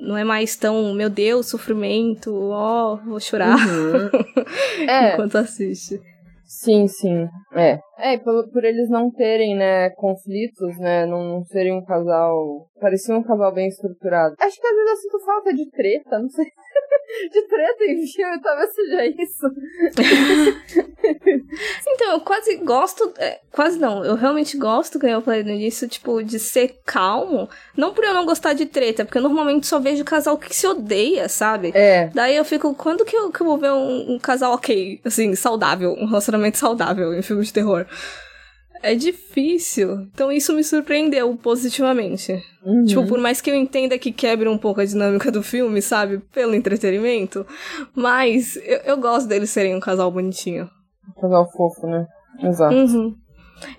não 0.00 0.16
é 0.16 0.24
mais 0.24 0.56
tão, 0.56 0.92
meu 0.94 1.08
Deus, 1.08 1.48
sofrimento, 1.48 2.34
ó, 2.50 2.96
vou 2.96 3.20
chorar 3.20 3.56
Uhum. 3.56 4.10
É, 4.88 5.12
enquanto 5.14 5.36
assiste. 5.36 6.00
sim, 6.46 6.86
sim. 6.88 7.28
É. 7.54 7.78
É, 7.98 8.18
por, 8.18 8.48
por 8.50 8.64
eles 8.64 8.88
não 8.90 9.10
terem, 9.10 9.56
né, 9.56 9.90
conflitos, 9.90 10.78
né, 10.78 11.06
não, 11.06 11.24
não 11.24 11.44
serem 11.44 11.72
um 11.72 11.84
casal. 11.84 12.68
Parecia 12.80 13.14
um 13.16 13.22
casal 13.22 13.52
bem 13.52 13.68
estruturado. 13.68 14.34
Acho 14.40 14.60
que 14.60 14.66
às 14.66 14.74
vezes 14.74 14.90
eu 14.90 14.96
sinto 14.96 15.24
falta 15.24 15.54
de 15.54 15.70
treta, 15.70 16.18
não 16.18 16.28
sei. 16.28 16.46
de 17.30 17.42
treta 17.48 17.84
em 17.84 18.06
filme, 18.06 18.40
talvez 18.40 18.74
seja 18.74 19.06
isso. 19.06 19.46
Então, 21.86 22.12
eu 22.12 22.20
quase 22.20 22.56
gosto. 22.56 23.12
é, 23.18 23.40
quase 23.52 23.78
não, 23.78 24.04
eu 24.04 24.14
realmente 24.14 24.56
gosto, 24.56 24.98
como 24.98 25.12
eu 25.12 25.22
falei 25.22 25.42
no 25.42 25.50
início, 25.50 25.88
tipo, 25.88 26.22
de 26.22 26.38
ser 26.38 26.80
calmo. 26.84 27.48
Não 27.76 27.92
por 27.92 28.04
eu 28.04 28.14
não 28.14 28.24
gostar 28.24 28.52
de 28.52 28.66
treta, 28.66 29.04
porque 29.04 29.18
eu 29.18 29.22
normalmente 29.22 29.66
só 29.66 29.78
vejo 29.78 30.04
casal 30.04 30.38
que 30.38 30.54
se 30.54 30.66
odeia, 30.66 31.28
sabe? 31.28 31.72
É. 31.74 32.10
Daí 32.14 32.36
eu 32.36 32.44
fico, 32.44 32.74
quando 32.74 33.04
que 33.04 33.16
eu, 33.16 33.30
que 33.30 33.40
eu 33.40 33.46
vou 33.46 33.58
ver 33.58 33.72
um, 33.72 34.14
um 34.14 34.18
casal 34.18 34.54
ok, 34.54 35.00
assim, 35.04 35.34
saudável, 35.34 35.92
um 35.92 36.06
relacionamento 36.06 36.58
saudável 36.58 37.14
em 37.14 37.22
filme 37.22 37.44
de 37.44 37.52
terror? 37.52 37.83
É 38.82 38.94
difícil. 38.94 40.02
Então 40.12 40.30
isso 40.30 40.52
me 40.52 40.62
surpreendeu 40.62 41.34
positivamente. 41.36 42.42
Uhum. 42.62 42.84
Tipo, 42.84 43.06
por 43.06 43.18
mais 43.18 43.40
que 43.40 43.50
eu 43.50 43.54
entenda 43.54 43.98
que 43.98 44.12
quebre 44.12 44.46
um 44.46 44.58
pouco 44.58 44.80
a 44.80 44.84
dinâmica 44.84 45.30
do 45.30 45.42
filme, 45.42 45.80
sabe? 45.80 46.18
Pelo 46.32 46.54
entretenimento. 46.54 47.46
Mas 47.94 48.56
eu, 48.56 48.78
eu 48.84 48.96
gosto 48.98 49.26
deles 49.26 49.48
serem 49.48 49.74
um 49.74 49.80
casal 49.80 50.10
bonitinho. 50.10 50.68
Casal 51.18 51.50
fofo, 51.50 51.86
né? 51.86 52.06
Exato. 52.42 52.74
Uhum. 52.74 53.16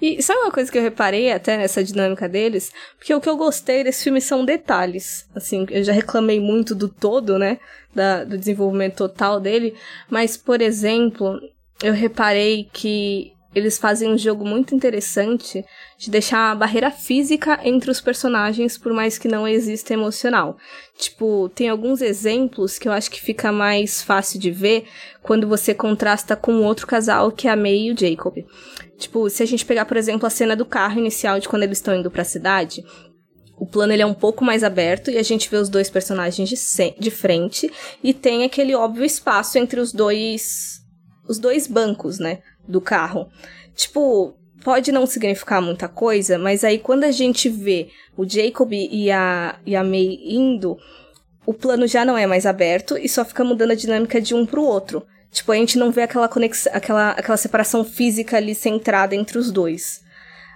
E 0.02 0.24
sabe 0.24 0.40
uma 0.40 0.52
coisa 0.52 0.72
que 0.72 0.78
eu 0.78 0.82
reparei 0.82 1.32
até 1.32 1.58
nessa 1.58 1.84
dinâmica 1.84 2.28
deles? 2.28 2.72
Porque 2.98 3.14
o 3.14 3.22
que 3.22 3.30
eu 3.30 3.38
gostei 3.38 3.84
desse 3.84 4.06
filme 4.06 4.22
são 4.22 4.44
detalhes. 4.44 5.30
Assim, 5.36 5.68
eu 5.70 5.84
já 5.84 5.94
reclamei 5.94 6.40
muito 6.40 6.74
do 6.74 6.90
todo, 6.90 7.38
né? 7.38 7.60
Da, 7.94 8.24
do 8.24 8.38
desenvolvimento 8.38 8.96
total 8.96 9.40
dele. 9.40 9.76
Mas, 10.10 10.36
por 10.36 10.62
exemplo, 10.62 11.40
eu 11.84 11.94
reparei 11.94 12.68
que 12.74 13.35
eles 13.56 13.78
fazem 13.78 14.12
um 14.12 14.18
jogo 14.18 14.46
muito 14.46 14.76
interessante 14.76 15.64
de 15.98 16.12
deixar 16.12 16.52
a 16.52 16.56
barreira 16.56 16.92
física 16.92 17.58
entre 17.64 17.90
os 17.90 18.02
personagens, 18.02 18.78
por 18.78 18.92
mais 18.92 19.18
que 19.18 19.30
não 19.30 19.48
exista 19.48 19.94
emocional. 19.94 20.58
Tipo, 20.98 21.50
tem 21.56 21.70
alguns 21.70 22.02
exemplos 22.02 22.78
que 22.78 22.88
eu 22.88 22.92
acho 22.92 23.10
que 23.10 23.22
fica 23.22 23.54
mais 23.54 24.02
fácil 24.02 24.38
de 24.40 24.52
ver 24.52 24.86
quando 25.24 25.48
você 25.48 25.74
contrasta 25.74 26.36
com 26.36 26.64
outro 26.64 26.86
casal, 26.86 27.32
que 27.32 27.48
é 27.48 27.52
a 27.52 27.56
May 27.56 27.86
e 27.86 27.92
o 27.94 27.98
Jacob. 27.98 28.46
Tipo, 28.98 29.30
se 29.30 29.42
a 29.42 29.46
gente 29.46 29.66
pegar, 29.66 29.86
por 29.86 29.96
exemplo, 29.96 30.28
a 30.28 30.30
cena 30.30 30.56
do 30.56 30.66
carro 30.66 31.00
inicial 31.00 31.40
de 31.40 31.48
quando 31.48 31.64
eles 31.64 31.78
estão 31.78 31.96
indo 31.96 32.12
para 32.12 32.24
a 32.24 32.26
cidade, 32.26 32.84
o 33.58 33.66
plano 33.66 33.94
ele 33.94 34.02
é 34.02 34.06
um 34.06 34.14
pouco 34.14 34.44
mais 34.44 34.66
aberto 34.66 35.10
e 35.10 35.18
a 35.18 35.24
gente 35.24 35.50
vê 35.50 35.56
os 35.56 35.70
dois 35.70 35.90
personagens 35.90 36.50
de, 36.50 36.56
de 37.00 37.12
frente 37.12 37.72
e 38.04 38.14
tem 38.14 38.44
aquele 38.44 38.76
óbvio 38.76 39.06
espaço 39.06 39.58
entre 39.58 39.80
os 39.80 39.94
dois 39.94 40.84
os 41.28 41.40
dois 41.40 41.66
bancos, 41.66 42.20
né? 42.20 42.40
Do 42.68 42.82
carro. 42.82 43.30
Tipo, 43.76 44.36
pode 44.64 44.92
não 44.92 45.06
significar 45.06 45.62
muita 45.62 45.88
coisa, 45.88 46.38
mas 46.38 46.64
aí 46.64 46.80
quando 46.80 47.04
a 47.04 47.12
gente 47.12 47.50
vê 47.50 47.90
o 48.18 48.28
Jacob 48.28 48.74
e 48.74 49.12
a, 49.12 49.60
e 49.66 49.76
a 49.76 49.84
May 49.84 50.20
indo, 50.24 50.78
o 51.46 51.54
plano 51.54 51.86
já 51.88 52.04
não 52.04 52.18
é 52.18 52.26
mais 52.26 52.46
aberto 52.46 52.98
e 52.98 53.08
só 53.08 53.24
fica 53.24 53.44
mudando 53.44 53.72
a 53.72 53.76
dinâmica 53.76 54.20
de 54.20 54.34
um 54.34 54.46
pro 54.46 54.64
outro. 54.64 55.06
Tipo, 55.32 55.52
a 55.52 55.56
gente 55.56 55.78
não 55.78 55.92
vê 55.92 56.02
aquela 56.02 56.28
conexão, 56.28 56.72
aquela, 56.74 57.12
aquela 57.12 57.38
separação 57.38 57.84
física 57.84 58.38
ali 58.38 58.56
centrada 58.56 59.14
entre 59.14 59.38
os 59.38 59.52
dois. 59.52 60.02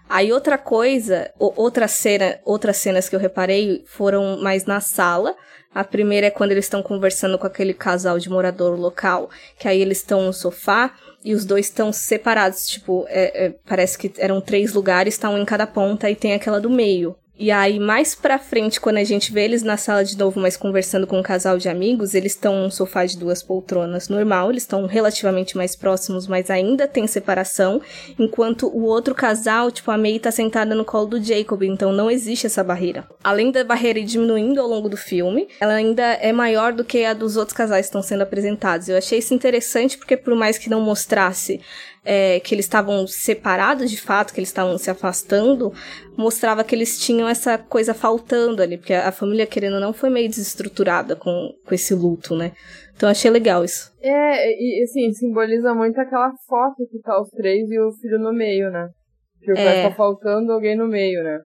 Aí 0.09 0.33
outra 0.33 0.57
coisa, 0.57 1.31
outra 1.37 1.87
cena, 1.87 2.39
outras 2.43 2.77
cenas 2.77 3.07
que 3.07 3.15
eu 3.15 3.19
reparei 3.19 3.83
foram 3.85 4.41
mais 4.41 4.65
na 4.65 4.79
sala. 4.79 5.35
A 5.75 5.83
primeira 5.83 6.27
é 6.27 6.31
quando 6.31 6.51
eles 6.51 6.65
estão 6.65 6.81
conversando 6.81 7.37
com 7.37 7.45
aquele 7.45 7.75
casal 7.75 8.17
de 8.17 8.27
morador 8.27 8.79
local, 8.79 9.29
que 9.59 9.67
aí 9.67 9.79
eles 9.79 9.99
estão 9.99 10.25
no 10.25 10.33
sofá 10.33 10.95
e 11.29 11.35
os 11.35 11.45
dois 11.45 11.67
estão 11.67 11.93
separados, 11.93 12.67
tipo, 12.67 13.05
é, 13.07 13.45
é, 13.45 13.55
parece 13.63 13.95
que 13.95 14.11
eram 14.17 14.41
três 14.41 14.73
lugares, 14.73 15.15
tá 15.15 15.29
um 15.29 15.37
em 15.37 15.45
cada 15.45 15.67
ponta 15.67 16.09
e 16.09 16.15
tem 16.15 16.33
aquela 16.33 16.59
do 16.59 16.71
meio. 16.71 17.15
E 17.41 17.51
aí, 17.51 17.79
mais 17.79 18.13
pra 18.13 18.37
frente, 18.37 18.81
quando 18.81 18.97
a 18.97 19.03
gente 19.05 19.31
vê 19.31 19.45
eles 19.45 19.63
na 19.63 19.77
sala 19.77 20.03
de 20.03 20.17
novo, 20.17 20.41
mas 20.41 20.57
conversando 20.57 21.07
com 21.07 21.17
um 21.17 21.23
casal 21.23 21.57
de 21.57 21.69
amigos, 21.69 22.13
eles 22.13 22.33
estão 22.33 22.63
num 22.63 22.69
sofá 22.69 23.05
de 23.05 23.17
duas 23.17 23.41
poltronas 23.41 24.09
normal, 24.09 24.51
eles 24.51 24.63
estão 24.63 24.85
relativamente 24.85 25.55
mais 25.55 25.73
próximos, 25.73 26.27
mas 26.27 26.49
ainda 26.49 26.85
tem 26.85 27.07
separação, 27.07 27.81
enquanto 28.19 28.67
o 28.67 28.83
outro 28.83 29.15
casal, 29.15 29.71
tipo, 29.71 29.89
a 29.89 29.97
May 29.97 30.19
tá 30.19 30.31
sentada 30.31 30.75
no 30.75 30.83
colo 30.83 31.05
do 31.05 31.23
Jacob, 31.23 31.63
então 31.63 31.93
não 31.93 32.11
existe 32.11 32.45
essa 32.45 32.61
barreira. 32.61 33.07
Além 33.23 33.53
da 33.53 33.63
barreira 33.63 33.99
ir 33.99 34.03
diminuindo 34.03 34.59
ao 34.59 34.67
longo 34.67 34.89
do 34.89 34.97
filme, 34.97 35.47
ela 35.61 35.75
ainda 35.75 36.03
é 36.03 36.33
maior 36.33 36.73
do 36.73 36.83
que 36.83 37.05
a 37.05 37.13
dos 37.13 37.37
outros 37.37 37.55
casais 37.55 37.85
que 37.85 37.89
estão 37.89 38.01
sendo 38.03 38.23
apresentados. 38.23 38.89
Eu 38.89 38.97
achei 38.97 39.19
isso 39.19 39.33
interessante 39.33 39.97
porque, 39.97 40.17
por 40.17 40.35
mais 40.35 40.57
que 40.57 40.69
não 40.69 40.81
mostrasse 40.81 41.61
é, 42.03 42.39
que 42.39 42.55
eles 42.55 42.65
estavam 42.65 43.05
separados 43.07 43.89
de 43.89 43.99
fato, 43.99 44.33
que 44.33 44.39
eles 44.39 44.49
estavam 44.49 44.77
se 44.77 44.89
afastando, 44.89 45.71
mostrava 46.17 46.63
que 46.63 46.75
eles 46.75 46.99
tinham 46.99 47.27
essa 47.27 47.57
coisa 47.57 47.93
faltando 47.93 48.61
ali, 48.61 48.77
porque 48.77 48.93
a 48.93 49.11
família, 49.11 49.45
querendo 49.45 49.75
ou 49.75 49.79
não, 49.79 49.93
foi 49.93 50.09
meio 50.09 50.29
desestruturada 50.29 51.15
com, 51.15 51.53
com 51.65 51.75
esse 51.75 51.93
luto, 51.93 52.35
né? 52.35 52.51
Então 52.95 53.09
achei 53.09 53.31
legal 53.31 53.63
isso. 53.63 53.91
É, 54.01 54.51
e 54.51 54.83
assim, 54.83 55.11
simboliza 55.13 55.73
muito 55.73 55.99
aquela 55.99 56.31
foto 56.47 56.85
que 56.91 56.99
tá 56.99 57.19
os 57.21 57.29
três 57.29 57.69
e 57.69 57.79
o 57.79 57.91
filho 57.93 58.19
no 58.19 58.33
meio, 58.33 58.69
né? 58.71 58.89
Que 59.41 59.51
é. 59.51 59.89
tá 59.89 59.95
faltando 59.95 60.51
alguém 60.51 60.75
no 60.75 60.87
meio, 60.87 61.23
né? 61.23 61.39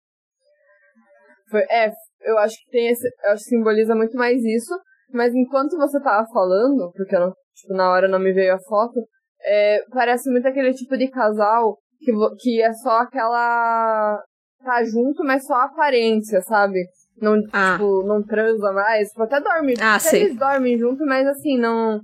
Foi, 1.49 1.61
é, 1.69 1.91
eu 2.21 2.37
acho 2.37 2.55
que 2.55 2.71
tem 2.71 2.87
esse. 2.87 3.05
Eu 3.25 3.31
acho 3.31 3.43
que 3.43 3.49
simboliza 3.49 3.93
muito 3.93 4.15
mais 4.15 4.41
isso. 4.41 4.73
Mas 5.13 5.33
enquanto 5.35 5.77
você 5.77 6.01
tava 6.01 6.25
falando, 6.31 6.89
porque 6.95 7.17
não, 7.19 7.33
tipo, 7.53 7.73
na 7.73 7.91
hora 7.91 8.07
não 8.07 8.19
me 8.19 8.31
veio 8.31 8.53
a 8.53 8.59
foto, 8.59 9.05
é, 9.45 9.83
parece 9.91 10.29
muito 10.29 10.47
aquele 10.47 10.73
tipo 10.73 10.97
de 10.97 11.09
casal 11.09 11.77
que, 11.99 12.11
que 12.39 12.61
é 12.61 12.73
só 12.73 12.99
aquela. 12.99 14.21
tá 14.63 14.83
junto, 14.83 15.23
mas 15.23 15.45
só 15.45 15.53
a 15.53 15.65
aparência, 15.65 16.41
sabe? 16.41 16.79
Não, 17.21 17.35
ah. 17.53 17.73
tipo, 17.73 18.03
não 18.03 18.23
transa 18.23 18.71
mais. 18.71 19.09
Tipo, 19.09 19.23
até 19.23 19.39
dorme. 19.39 19.75
Ah, 19.79 19.95
até 19.95 20.19
eles 20.19 20.37
dormem 20.37 20.77
junto, 20.77 21.05
mas 21.05 21.27
assim, 21.27 21.57
não. 21.57 21.99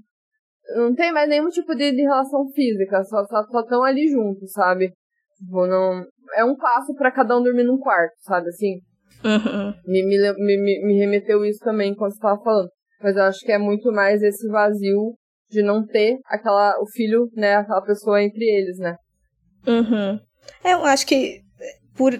Não 0.75 0.93
tem 0.93 1.13
mais 1.13 1.29
nenhum 1.29 1.47
tipo 1.49 1.73
de, 1.73 1.91
de 1.91 2.01
relação 2.01 2.45
física. 2.53 3.03
Só 3.03 3.21
estão 3.21 3.43
só, 3.45 3.63
só 3.67 3.83
ali 3.83 4.07
juntos, 4.07 4.51
sabe? 4.51 4.91
Tipo, 5.37 5.65
não. 5.65 6.05
É 6.35 6.43
um 6.43 6.55
passo 6.55 6.93
para 6.95 7.11
cada 7.11 7.37
um 7.37 7.43
dormir 7.43 7.63
num 7.63 7.79
quarto, 7.79 8.13
sabe? 8.19 8.49
Assim. 8.49 8.81
Uhum. 9.23 9.73
Me, 9.85 10.05
me, 10.05 10.33
me, 10.37 10.85
me 10.85 10.99
remeteu 10.99 11.43
isso 11.43 11.59
também 11.63 11.95
quando 11.95 12.13
você 12.13 12.19
tava 12.19 12.41
falando. 12.43 12.69
Mas 13.01 13.15
eu 13.15 13.23
acho 13.23 13.39
que 13.39 13.51
é 13.51 13.57
muito 13.57 13.91
mais 13.91 14.21
esse 14.21 14.47
vazio 14.49 15.15
de 15.49 15.63
não 15.63 15.85
ter 15.85 16.17
aquela 16.25 16.79
o 16.81 16.87
filho, 16.87 17.29
né, 17.35 17.55
aquela 17.55 17.81
pessoa 17.81 18.21
entre 18.21 18.43
eles, 18.43 18.77
né? 18.77 18.95
Uhum. 19.65 20.19
É, 20.63 20.73
eu 20.73 20.85
acho 20.85 21.05
que 21.05 21.41
por 21.95 22.19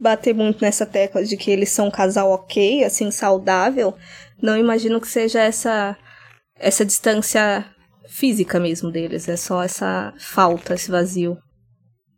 bater 0.00 0.34
muito 0.34 0.62
nessa 0.62 0.84
tecla 0.84 1.24
de 1.24 1.36
que 1.36 1.50
eles 1.50 1.70
são 1.70 1.86
um 1.86 1.90
casal 1.90 2.30
ok, 2.30 2.84
assim, 2.84 3.10
saudável, 3.10 3.94
não 4.42 4.56
imagino 4.56 5.00
que 5.00 5.08
seja 5.08 5.40
essa 5.40 5.96
essa 6.56 6.84
distância 6.84 7.66
física 8.08 8.60
mesmo 8.60 8.90
deles, 8.90 9.28
é 9.28 9.36
só 9.36 9.62
essa 9.62 10.12
falta, 10.18 10.74
esse 10.74 10.90
vazio. 10.90 11.36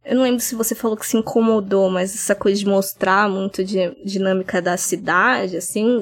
Eu 0.05 0.16
não 0.16 0.23
lembro 0.23 0.40
se 0.40 0.55
você 0.55 0.75
falou 0.75 0.97
que 0.97 1.07
se 1.07 1.16
incomodou, 1.16 1.90
mas 1.90 2.14
essa 2.14 2.35
coisa 2.35 2.61
de 2.61 2.66
mostrar 2.66 3.29
muito 3.29 3.64
de 3.64 3.92
dinâmica 4.05 4.62
da 4.62 4.77
cidade, 4.77 5.57
assim, 5.57 6.01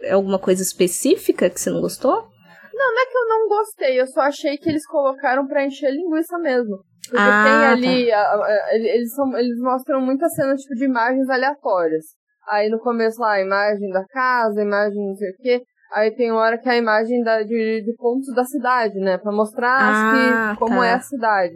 é 0.00 0.12
alguma 0.12 0.38
coisa 0.38 0.62
específica 0.62 1.50
que 1.50 1.60
você 1.60 1.68
não 1.68 1.80
gostou? 1.80 2.31
Não, 2.74 2.94
não 2.94 3.02
é 3.02 3.06
que 3.06 3.18
eu 3.18 3.28
não 3.28 3.48
gostei, 3.48 4.00
eu 4.00 4.06
só 4.06 4.22
achei 4.22 4.56
que 4.56 4.68
eles 4.68 4.86
colocaram 4.86 5.46
pra 5.46 5.64
encher 5.64 5.90
linguiça 5.90 6.38
mesmo. 6.38 6.78
Porque 7.04 7.18
ah, 7.18 7.44
tem 7.44 7.66
ali, 7.66 8.10
tá. 8.10 8.16
a, 8.16 8.44
a, 8.44 8.74
eles, 8.74 9.14
são, 9.14 9.36
eles 9.36 9.58
mostram 9.58 10.00
muitas 10.00 10.34
cenas 10.34 10.60
tipo, 10.60 10.74
de 10.74 10.84
imagens 10.84 11.28
aleatórias. 11.28 12.04
Aí 12.48 12.68
no 12.68 12.78
começo 12.78 13.20
lá, 13.20 13.32
a 13.32 13.40
imagem 13.40 13.90
da 13.90 14.04
casa, 14.06 14.60
a 14.60 14.64
imagem 14.64 15.06
não 15.06 15.14
sei 15.14 15.30
o 15.30 15.36
quê. 15.36 15.62
Aí 15.92 16.10
tem 16.10 16.32
hora 16.32 16.58
que 16.58 16.68
é 16.68 16.72
a 16.72 16.78
imagem 16.78 17.22
da, 17.22 17.42
de, 17.42 17.82
de 17.82 17.94
pontos 17.96 18.34
da 18.34 18.44
cidade, 18.44 18.98
né? 18.98 19.18
Pra 19.18 19.30
mostrar 19.30 19.78
ah, 19.78 20.52
que, 20.54 20.58
como 20.58 20.76
tá. 20.76 20.86
é 20.86 20.94
a 20.94 21.00
cidade. 21.00 21.54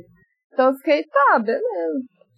Então 0.53 0.69
eu 0.69 0.75
fiquei, 0.75 1.03
tá, 1.05 1.39
beleza. 1.39 1.63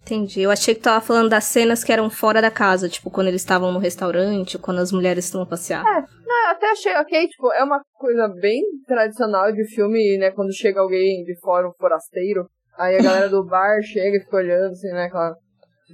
Entendi. 0.01 0.41
Eu 0.41 0.51
achei 0.51 0.73
que 0.73 0.81
tava 0.81 1.01
falando 1.01 1.29
das 1.29 1.43
cenas 1.43 1.83
que 1.83 1.91
eram 1.91 2.09
fora 2.09 2.41
da 2.41 2.49
casa, 2.49 2.89
tipo, 2.89 3.11
quando 3.11 3.27
eles 3.27 3.41
estavam 3.41 3.71
no 3.71 3.79
restaurante, 3.79 4.57
ou 4.57 4.63
quando 4.63 4.79
as 4.79 4.91
mulheres 4.91 5.25
estão 5.25 5.41
a 5.41 5.45
passear. 5.45 5.85
É, 5.85 6.01
não, 6.25 6.45
eu 6.45 6.51
até 6.51 6.71
achei, 6.71 6.95
ok, 6.95 7.27
tipo, 7.27 7.51
é 7.53 7.63
uma 7.63 7.81
coisa 7.93 8.27
bem 8.27 8.63
tradicional 8.87 9.51
de 9.51 9.63
filme, 9.65 10.17
né, 10.17 10.31
quando 10.31 10.55
chega 10.55 10.79
alguém 10.79 11.23
de 11.23 11.37
fora, 11.39 11.67
um 11.67 11.73
forasteiro, 11.73 12.47
aí 12.77 12.97
a 12.97 13.03
galera 13.03 13.29
do 13.29 13.45
bar 13.45 13.81
chega 13.83 14.17
e 14.17 14.21
fica 14.21 14.37
olhando, 14.37 14.71
assim, 14.71 14.89
né, 14.89 15.05
aquela... 15.05 15.35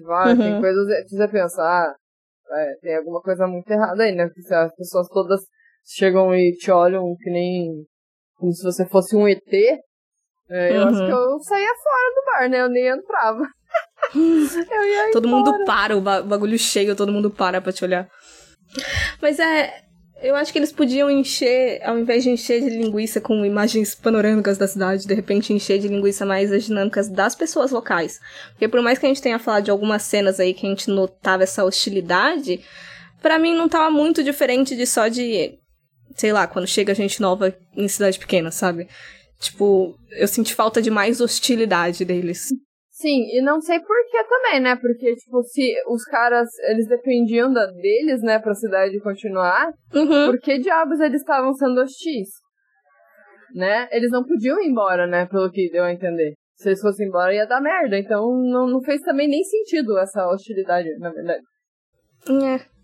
Vai, 0.04 0.34
uhum. 0.34 0.38
tem 0.38 0.62
coisas 0.62 0.88
que 1.04 1.16
você 1.16 1.28
pensa, 1.30 1.62
ah, 1.62 1.96
é, 2.52 2.74
tem 2.82 2.98
alguma 2.98 3.22
coisa 3.22 3.48
muito 3.48 3.70
errada 3.72 4.04
aí, 4.04 4.14
né, 4.14 4.28
porque 4.28 4.54
as 4.54 4.76
pessoas 4.76 5.08
todas 5.08 5.42
chegam 5.86 6.34
e 6.36 6.52
te 6.54 6.72
olham 6.72 7.16
que 7.18 7.30
nem... 7.30 7.86
como 8.38 8.52
se 8.52 8.64
você 8.64 8.86
fosse 8.86 9.16
um 9.16 9.28
ET, 9.28 9.42
é, 10.50 10.78
eu 10.78 10.82
uhum. 10.82 10.88
acho 10.88 11.06
que 11.06 11.12
eu 11.12 11.40
saía 11.40 11.74
fora 11.84 12.14
do 12.14 12.26
bar, 12.26 12.50
né, 12.50 12.62
eu 12.62 12.70
nem 12.70 12.88
entrava 12.88 13.46
todo 15.12 15.28
embora. 15.28 15.52
mundo 15.52 15.66
para, 15.66 15.98
o 15.98 16.02
bagulho 16.02 16.58
cheio, 16.58 16.96
todo 16.96 17.12
mundo 17.12 17.30
para 17.30 17.62
pra 17.62 17.72
te 17.72 17.84
olhar. 17.84 18.08
Mas 19.22 19.40
é. 19.40 19.82
Eu 20.22 20.34
acho 20.34 20.52
que 20.52 20.58
eles 20.58 20.72
podiam 20.72 21.12
encher, 21.12 21.82
ao 21.84 22.00
invés 22.00 22.24
de 22.24 22.30
encher 22.30 22.62
de 22.62 22.70
linguiça 22.70 23.20
com 23.20 23.46
imagens 23.46 23.94
panorâmicas 23.94 24.58
da 24.58 24.66
cidade, 24.66 25.06
de 25.06 25.14
repente 25.14 25.52
encher 25.52 25.78
de 25.78 25.90
linguiça 25.90 26.26
mais 26.26 26.54
as 26.54 26.64
dinâmicas 26.64 27.10
das 27.10 27.36
pessoas 27.36 27.70
locais. 27.70 28.20
Porque 28.52 28.68
por 28.70 28.82
mais 28.82 28.98
que 28.98 29.06
a 29.06 29.10
gente 29.10 29.22
tenha 29.22 29.38
falado 29.38 29.66
de 29.66 29.72
algumas 29.72 30.04
cenas 30.04 30.40
aí 30.40 30.54
que 30.54 30.66
a 30.66 30.70
gente 30.70 30.90
notava 30.90 31.44
essa 31.44 31.66
hostilidade, 31.66 32.62
para 33.22 33.38
mim 33.38 33.54
não 33.54 33.68
tava 33.68 33.92
muito 33.92 34.24
diferente 34.24 34.76
de 34.76 34.88
só 34.88 35.10
de, 35.10 35.60
sei 36.16 36.32
lá, 36.32 36.48
quando 36.48 36.66
chega 36.66 36.96
gente 36.96 37.22
nova 37.22 37.54
em 37.76 37.88
cidade 37.88 38.18
pequena, 38.18 38.52
sabe? 38.52 38.88
Tipo, 39.40 39.96
eu 40.12 40.28
senti 40.28 40.56
falta 40.56 40.82
de 40.82 40.90
mais 40.90 41.20
hostilidade 41.20 42.06
deles. 42.06 42.48
Sim, 43.06 43.22
e 43.38 43.42
não 43.44 43.62
sei 43.62 43.80
por 43.80 43.96
que 44.10 44.24
também, 44.24 44.60
né? 44.60 44.76
Porque, 44.78 45.16
tipo, 45.16 45.44
se 45.44 45.76
os 45.88 46.04
caras, 46.06 46.50
eles 46.70 46.88
dependiam 46.88 47.54
da, 47.54 47.68
deles, 47.68 48.24
né, 48.24 48.40
pra 48.40 48.56
cidade 48.56 49.00
continuar, 49.00 49.72
uhum. 49.94 50.26
por 50.26 50.40
que 50.40 50.58
diabos 50.58 51.00
eles 51.00 51.22
estavam 51.22 51.54
sendo 51.54 51.82
hostis? 51.82 52.30
Né? 53.54 53.88
Eles 53.92 54.10
não 54.10 54.24
podiam 54.24 54.60
ir 54.60 54.70
embora, 54.70 55.06
né, 55.06 55.28
pelo 55.28 55.52
que 55.52 55.70
deu 55.70 55.84
a 55.84 55.94
entender. 55.94 56.34
Se 56.56 56.70
eles 56.70 56.82
fossem 56.82 57.08
embora 57.08 57.32
ia 57.32 57.46
dar 57.46 57.62
merda, 57.62 57.96
então 57.96 58.26
não, 58.42 58.66
não 58.66 58.82
fez 58.82 59.02
também 59.02 59.28
nem 59.28 59.44
sentido 59.44 60.00
essa 60.00 60.28
hostilidade, 60.28 60.90
na 60.98 61.12
verdade. 61.12 61.44
É. 62.44 62.76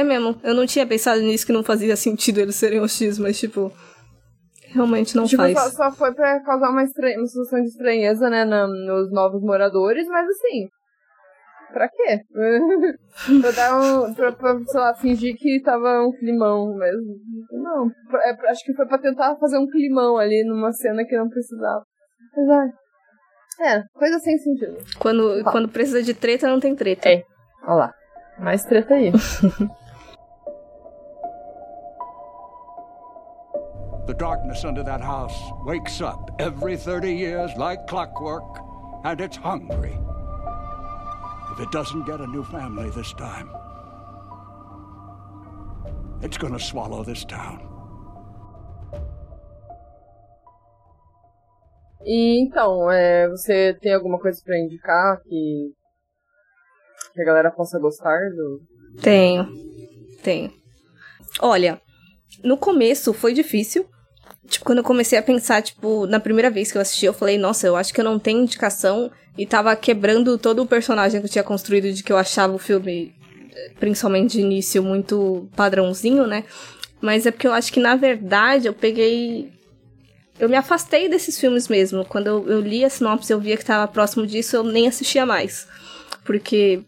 É 0.00 0.02
mesmo. 0.02 0.40
Eu 0.42 0.54
não 0.54 0.66
tinha 0.66 0.86
pensado 0.86 1.20
nisso 1.20 1.46
que 1.46 1.52
não 1.52 1.62
fazia 1.62 1.94
sentido 1.94 2.40
eles 2.40 2.56
serem 2.56 2.80
hostis, 2.80 3.20
mas 3.20 3.38
tipo, 3.38 3.72
Realmente 4.72 5.16
não 5.16 5.24
tipo, 5.24 5.42
faz. 5.42 5.58
Só, 5.58 5.70
só 5.70 5.92
foi 5.92 6.14
pra 6.14 6.40
causar 6.40 6.70
uma, 6.70 6.84
estranha, 6.84 7.18
uma 7.18 7.26
situação 7.26 7.60
de 7.60 7.68
estranheza, 7.68 8.30
né, 8.30 8.44
na, 8.44 8.66
nos 8.66 9.10
novos 9.12 9.42
moradores, 9.42 10.06
mas 10.06 10.28
assim, 10.28 10.68
pra 11.72 11.88
quê? 11.88 12.20
pra 13.40 13.50
dar 13.50 13.80
um. 13.80 14.14
Pra, 14.14 14.32
pra, 14.32 14.58
sei 14.64 14.80
lá, 14.80 14.94
fingir 14.94 15.36
que 15.36 15.60
tava 15.62 16.02
um 16.02 16.12
climão 16.12 16.74
mesmo. 16.76 17.16
Não, 17.52 17.90
é, 18.22 18.50
acho 18.50 18.64
que 18.64 18.74
foi 18.74 18.86
pra 18.86 18.98
tentar 18.98 19.36
fazer 19.36 19.58
um 19.58 19.66
climão 19.66 20.16
ali 20.16 20.44
numa 20.44 20.72
cena 20.72 21.04
que 21.04 21.16
não 21.16 21.28
precisava. 21.28 21.82
Mas 22.36 22.72
é, 23.60 23.82
coisa 23.92 24.18
sem 24.20 24.38
sentido. 24.38 24.78
Quando, 24.98 25.44
quando 25.44 25.68
precisa 25.68 26.02
de 26.02 26.14
treta, 26.14 26.48
não 26.48 26.58
tem 26.58 26.74
treta. 26.74 27.08
É. 27.08 27.22
Olha 27.64 27.74
lá. 27.74 27.94
Mais 28.38 28.64
treta 28.64 28.94
aí. 28.94 29.12
The 34.10 34.16
darkness 34.16 34.64
under 34.64 34.82
that 34.82 35.00
house 35.00 35.40
wakes 35.64 36.00
up 36.00 36.32
every 36.40 36.76
30 36.76 37.14
years 37.14 37.52
like 37.56 37.86
clockwork, 37.86 38.42
and 39.04 39.20
it's 39.20 39.36
hungry. 39.36 39.96
If 41.52 41.60
it 41.60 41.70
doesn't 41.70 42.06
get 42.06 42.18
a 42.18 42.26
new 42.26 42.42
family 42.42 42.90
this 42.90 43.12
time, 43.12 43.48
it's 46.22 46.36
gonna 46.36 46.58
swallow 46.58 47.04
this 47.04 47.24
town. 47.24 47.60
E 52.04 52.42
então, 52.42 52.90
é, 52.90 53.28
você 53.28 53.74
tem 53.74 53.94
alguma 53.94 54.18
coisa 54.18 54.42
para 54.44 54.58
indicar 54.58 55.22
que, 55.22 55.72
que 57.14 57.22
a 57.22 57.24
galera 57.24 57.52
possa 57.52 57.78
gostar 57.78 58.18
do. 58.30 58.60
Tenho. 59.00 59.46
Tenho. 60.24 60.52
Olha, 61.40 61.80
no 62.42 62.58
começo 62.58 63.14
foi 63.14 63.32
difícil. 63.32 63.88
Tipo, 64.48 64.64
quando 64.64 64.78
eu 64.78 64.84
comecei 64.84 65.18
a 65.18 65.22
pensar, 65.22 65.62
tipo, 65.62 66.06
na 66.06 66.20
primeira 66.20 66.50
vez 66.50 66.70
que 66.70 66.78
eu 66.78 66.82
assisti, 66.82 67.06
eu 67.06 67.12
falei, 67.12 67.38
nossa, 67.38 67.66
eu 67.66 67.76
acho 67.76 67.92
que 67.92 68.00
eu 68.00 68.04
não 68.04 68.18
tenho 68.18 68.42
indicação. 68.42 69.10
E 69.38 69.46
tava 69.46 69.74
quebrando 69.76 70.36
todo 70.36 70.62
o 70.62 70.66
personagem 70.66 71.20
que 71.20 71.26
eu 71.26 71.30
tinha 71.30 71.44
construído 71.44 71.92
de 71.92 72.02
que 72.02 72.12
eu 72.12 72.16
achava 72.16 72.52
o 72.52 72.58
filme, 72.58 73.14
principalmente 73.78 74.32
de 74.32 74.40
início, 74.40 74.82
muito 74.82 75.48
padrãozinho, 75.56 76.26
né? 76.26 76.44
Mas 77.00 77.24
é 77.26 77.30
porque 77.30 77.46
eu 77.46 77.52
acho 77.52 77.72
que, 77.72 77.80
na 77.80 77.96
verdade, 77.96 78.66
eu 78.66 78.74
peguei 78.74 79.50
eu 80.40 80.48
me 80.48 80.56
afastei 80.56 81.08
desses 81.08 81.38
filmes 81.38 81.68
mesmo. 81.68 82.04
Quando 82.04 82.26
eu, 82.26 82.48
eu 82.48 82.60
li 82.60 82.82
a 82.82 82.88
sinopse, 82.88 83.30
eu 83.30 83.38
via 83.38 83.56
que 83.56 83.62
estava 83.62 83.86
próximo 83.86 84.26
disso, 84.26 84.56
eu 84.56 84.64
nem 84.64 84.88
assistia 84.88 85.26
mais. 85.26 85.68
Porque 86.24 86.82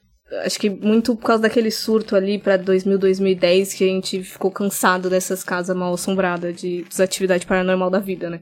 acho 0.44 0.58
que 0.58 0.70
muito 0.70 1.14
por 1.14 1.26
causa 1.26 1.42
daquele 1.42 1.70
surto 1.70 2.16
ali 2.16 2.38
para 2.38 2.56
2000, 2.56 2.98
2010 2.98 3.74
que 3.74 3.84
a 3.84 3.86
gente 3.86 4.22
ficou 4.22 4.50
cansado 4.50 5.10
dessas 5.10 5.44
casas 5.44 5.76
mal 5.76 5.92
assombradas 5.94 6.60
de 6.60 6.82
desatividade 6.82 7.46
paranormal 7.46 7.90
da 7.90 7.98
vida, 7.98 8.30
né? 8.30 8.40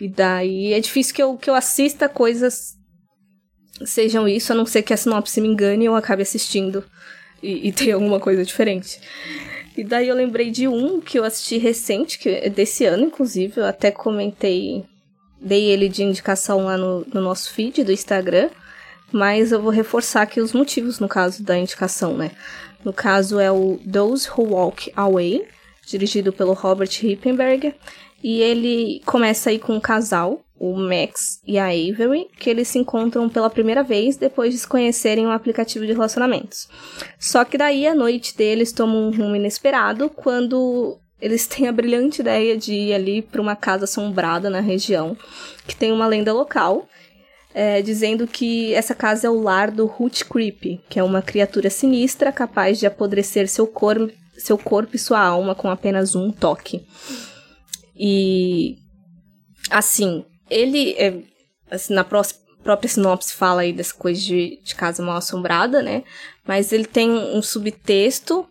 E 0.00 0.08
daí 0.08 0.72
é 0.72 0.80
difícil 0.80 1.14
que 1.14 1.22
eu, 1.22 1.36
que 1.36 1.48
eu 1.48 1.54
assista 1.54 2.08
coisas 2.08 2.74
sejam 3.84 4.28
isso, 4.28 4.52
a 4.52 4.56
não 4.56 4.66
ser 4.66 4.82
que 4.82 4.92
a 4.92 4.96
sinopse 4.96 5.40
me 5.40 5.48
engane 5.48 5.84
e 5.84 5.86
eu 5.86 5.94
acabe 5.94 6.22
assistindo 6.22 6.84
e, 7.42 7.68
e 7.68 7.72
tenha 7.72 7.94
alguma 7.94 8.20
coisa 8.20 8.44
diferente. 8.44 9.00
E 9.76 9.82
daí 9.82 10.08
eu 10.08 10.14
lembrei 10.14 10.50
de 10.50 10.68
um 10.68 11.00
que 11.00 11.18
eu 11.18 11.24
assisti 11.24 11.56
recente, 11.56 12.18
que 12.18 12.28
é 12.28 12.50
desse 12.50 12.84
ano, 12.84 13.04
inclusive. 13.04 13.58
Eu 13.58 13.64
até 13.64 13.90
comentei, 13.90 14.84
dei 15.40 15.64
ele 15.70 15.88
de 15.88 16.02
indicação 16.02 16.64
lá 16.64 16.76
no, 16.76 17.06
no 17.12 17.22
nosso 17.22 17.52
feed 17.54 17.82
do 17.82 17.92
Instagram. 17.92 18.50
Mas 19.12 19.52
eu 19.52 19.60
vou 19.60 19.70
reforçar 19.70 20.22
aqui 20.22 20.40
os 20.40 20.52
motivos, 20.52 20.98
no 20.98 21.08
caso 21.08 21.42
da 21.42 21.56
indicação, 21.56 22.16
né? 22.16 22.30
No 22.84 22.92
caso 22.92 23.38
é 23.38 23.50
o 23.50 23.78
Those 23.90 24.28
Who 24.28 24.54
Walk 24.54 24.90
Away, 24.96 25.46
dirigido 25.86 26.32
pelo 26.32 26.52
Robert 26.52 26.90
Rippenberger. 27.00 27.74
E 28.22 28.40
ele 28.40 29.02
começa 29.04 29.50
aí 29.50 29.58
com 29.58 29.74
um 29.74 29.80
casal, 29.80 30.40
o 30.58 30.76
Max 30.76 31.40
e 31.44 31.58
a 31.58 31.66
Avery, 31.66 32.28
que 32.38 32.48
eles 32.48 32.68
se 32.68 32.78
encontram 32.78 33.28
pela 33.28 33.50
primeira 33.50 33.82
vez 33.82 34.16
depois 34.16 34.52
de 34.52 34.60
se 34.60 34.66
conhecerem 34.66 35.26
um 35.26 35.32
aplicativo 35.32 35.84
de 35.84 35.92
relacionamentos. 35.92 36.68
Só 37.18 37.44
que 37.44 37.58
daí 37.58 37.84
a 37.84 37.96
noite 37.96 38.36
deles 38.36 38.72
toma 38.72 38.94
um 38.94 39.10
rumo 39.10 39.34
inesperado 39.34 40.08
quando 40.08 40.98
eles 41.20 41.46
têm 41.48 41.66
a 41.66 41.72
brilhante 41.72 42.20
ideia 42.20 42.56
de 42.56 42.72
ir 42.72 42.94
ali 42.94 43.22
para 43.22 43.42
uma 43.42 43.56
casa 43.56 43.84
assombrada 43.84 44.48
na 44.48 44.60
região, 44.60 45.16
que 45.66 45.74
tem 45.74 45.90
uma 45.90 46.06
lenda 46.06 46.32
local, 46.32 46.86
é, 47.54 47.82
dizendo 47.82 48.26
que 48.26 48.72
essa 48.74 48.94
casa 48.94 49.26
é 49.26 49.30
o 49.30 49.40
lar 49.40 49.70
do 49.70 49.84
Hoot 49.86 50.24
Creep, 50.24 50.80
que 50.88 50.98
é 50.98 51.02
uma 51.02 51.22
criatura 51.22 51.70
sinistra 51.70 52.32
capaz 52.32 52.78
de 52.78 52.86
apodrecer 52.86 53.48
seu, 53.48 53.66
cor 53.66 54.10
seu 54.36 54.56
corpo 54.56 54.96
e 54.96 54.98
sua 54.98 55.20
alma 55.20 55.54
com 55.54 55.70
apenas 55.70 56.14
um 56.14 56.30
toque. 56.30 56.86
E 57.94 58.76
assim, 59.70 60.24
ele, 60.50 60.92
é, 60.92 61.14
assim, 61.70 61.94
na 61.94 62.04
própria 62.04 62.88
sinopse 62.88 63.34
fala 63.34 63.62
aí 63.62 63.72
dessa 63.72 63.94
coisa 63.94 64.20
de, 64.20 64.60
de 64.62 64.74
casa 64.74 65.02
mal 65.02 65.16
assombrada, 65.16 65.82
né? 65.82 66.02
Mas 66.46 66.72
ele 66.72 66.86
tem 66.86 67.10
um 67.10 67.42
subtexto 67.42 68.46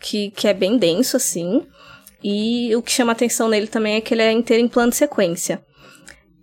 que, 0.00 0.30
que 0.30 0.48
é 0.48 0.54
bem 0.54 0.78
denso, 0.78 1.16
assim. 1.16 1.66
E 2.22 2.74
o 2.74 2.82
que 2.82 2.90
chama 2.90 3.12
atenção 3.12 3.48
nele 3.48 3.66
também 3.66 3.96
é 3.96 4.00
que 4.00 4.12
ele 4.12 4.22
é 4.22 4.32
inteiro 4.32 4.64
em 4.64 4.68
plano 4.68 4.90
de 4.90 4.96
sequência. 4.96 5.62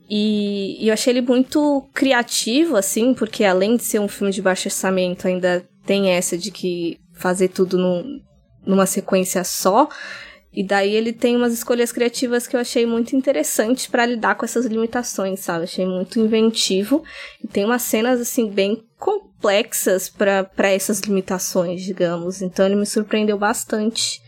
E, 0.09 0.87
eu 0.87 0.93
achei 0.93 1.13
ele 1.13 1.21
muito 1.21 1.87
criativo, 1.93 2.75
assim, 2.75 3.13
porque 3.13 3.43
além 3.43 3.75
de 3.75 3.83
ser 3.83 3.99
um 3.99 4.07
filme 4.07 4.31
de 4.31 4.41
baixo 4.41 4.67
orçamento, 4.67 5.27
ainda 5.27 5.67
tem 5.85 6.09
essa 6.11 6.37
de 6.37 6.51
que 6.51 6.99
fazer 7.13 7.49
tudo 7.49 7.77
num, 7.77 8.21
numa 8.65 8.85
sequência 8.85 9.43
só. 9.43 9.89
E 10.53 10.63
daí 10.63 10.95
ele 10.95 11.11
tem 11.11 11.35
umas 11.35 11.51
escolhas 11.53 11.91
criativas 11.91 12.47
que 12.47 12.55
eu 12.55 12.59
achei 12.59 12.85
muito 12.85 13.15
interessantes 13.15 13.87
para 13.87 14.05
lidar 14.05 14.35
com 14.35 14.45
essas 14.45 14.65
limitações, 14.65 15.41
sabe? 15.41 15.65
Achei 15.65 15.85
muito 15.85 16.17
inventivo. 16.19 17.03
E 17.43 17.47
tem 17.47 17.65
umas 17.65 17.81
cenas, 17.81 18.21
assim, 18.21 18.49
bem 18.49 18.81
complexas 18.97 20.07
para 20.07 20.71
essas 20.71 21.01
limitações, 21.01 21.81
digamos. 21.81 22.41
Então 22.41 22.65
ele 22.65 22.75
me 22.75 22.85
surpreendeu 22.85 23.37
bastante. 23.37 24.21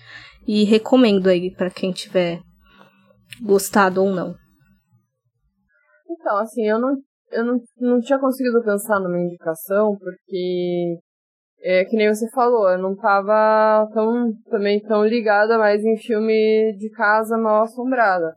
E 0.45 0.63
recomendo 0.65 1.27
aí 1.27 1.49
para 1.49 1.69
quem 1.69 1.91
tiver 1.91 2.41
gostado 3.41 4.03
ou 4.03 4.13
não. 4.13 4.35
Então, 6.09 6.37
assim, 6.37 6.67
eu 6.67 6.79
não, 6.79 6.95
eu 7.31 7.45
não, 7.45 7.59
não 7.79 7.99
tinha 7.99 8.19
conseguido 8.19 8.63
pensar 8.63 8.99
numa 8.99 9.19
indicação, 9.19 9.95
porque 9.97 10.99
é 11.61 11.83
que 11.85 11.95
nem 11.95 12.07
você 12.07 12.29
falou, 12.29 12.69
eu 12.69 12.77
não 12.77 12.95
tava 12.95 13.89
tão, 13.93 14.31
também 14.49 14.79
tão 14.81 15.05
ligada 15.05 15.57
mais 15.57 15.83
em 15.83 15.97
filme 15.97 16.75
de 16.77 16.89
casa 16.91 17.37
mal 17.37 17.63
assombrada, 17.63 18.33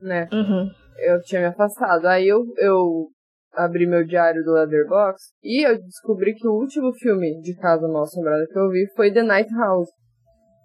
né? 0.00 0.28
Uhum. 0.32 0.68
Eu 0.98 1.20
tinha 1.22 1.40
me 1.40 1.46
afastado. 1.48 2.06
Aí 2.06 2.28
eu, 2.28 2.44
eu 2.58 3.08
abri 3.52 3.86
meu 3.86 4.04
diário 4.04 4.42
do 4.44 4.52
Leatherbox 4.52 5.16
e 5.42 5.66
eu 5.66 5.78
descobri 5.80 6.34
que 6.34 6.46
o 6.46 6.52
último 6.52 6.92
filme 6.94 7.40
de 7.40 7.54
casa 7.56 7.86
mal 7.88 8.02
assombrada 8.02 8.46
que 8.50 8.58
eu 8.58 8.68
vi 8.68 8.86
foi 8.94 9.12
The 9.12 9.22
Night 9.22 9.50
House. 9.54 9.88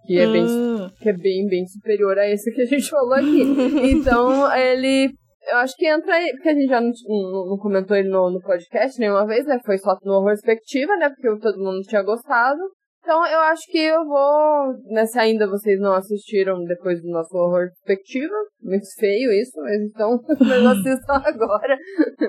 Que 0.05 0.17
é, 0.17 0.25
bem, 0.25 0.45
hum. 0.45 0.89
que 0.99 1.09
é 1.09 1.13
bem, 1.13 1.47
bem 1.47 1.67
superior 1.67 2.17
a 2.17 2.27
esse 2.27 2.51
que 2.51 2.61
a 2.61 2.65
gente 2.65 2.89
falou 2.89 3.13
aqui. 3.13 3.43
então, 3.93 4.51
ele 4.57 5.13
eu 5.47 5.57
acho 5.57 5.75
que 5.75 5.87
entra 5.87 6.13
aí, 6.15 6.31
porque 6.31 6.49
a 6.49 6.53
gente 6.53 6.67
já 6.67 6.81
não, 6.81 6.91
não, 7.07 7.49
não 7.51 7.57
comentou 7.57 7.95
ele 7.95 8.09
no, 8.09 8.29
no, 8.29 8.41
podcast 8.41 8.99
nenhuma 8.99 9.25
vez, 9.25 9.45
né? 9.45 9.59
Foi 9.65 9.77
só 9.77 9.97
no 10.03 10.23
Perspectiva, 10.23 10.95
né? 10.97 11.09
Porque 11.09 11.39
todo 11.39 11.63
mundo 11.63 11.81
tinha 11.81 12.03
gostado. 12.03 12.59
Então 13.01 13.25
eu 13.25 13.39
acho 13.39 13.63
que 13.71 13.79
eu 13.79 14.05
vou, 14.05 14.73
né, 14.91 15.05
se 15.05 15.17
ainda 15.17 15.47
vocês 15.47 15.79
não 15.79 15.93
assistiram 15.93 16.63
depois 16.65 17.01
do 17.01 17.09
nosso 17.09 17.35
horror 17.35 17.69
perspectiva, 17.85 18.35
muito 18.61 18.85
feio 18.99 19.31
isso, 19.31 19.59
mas 19.61 19.81
então 19.81 20.19
mas 20.39 20.65
assistam 20.65 21.13
agora, 21.25 21.77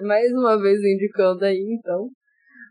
mais 0.03 0.33
uma 0.33 0.59
vez 0.59 0.79
indicando 0.79 1.45
aí, 1.45 1.77
então. 1.79 2.09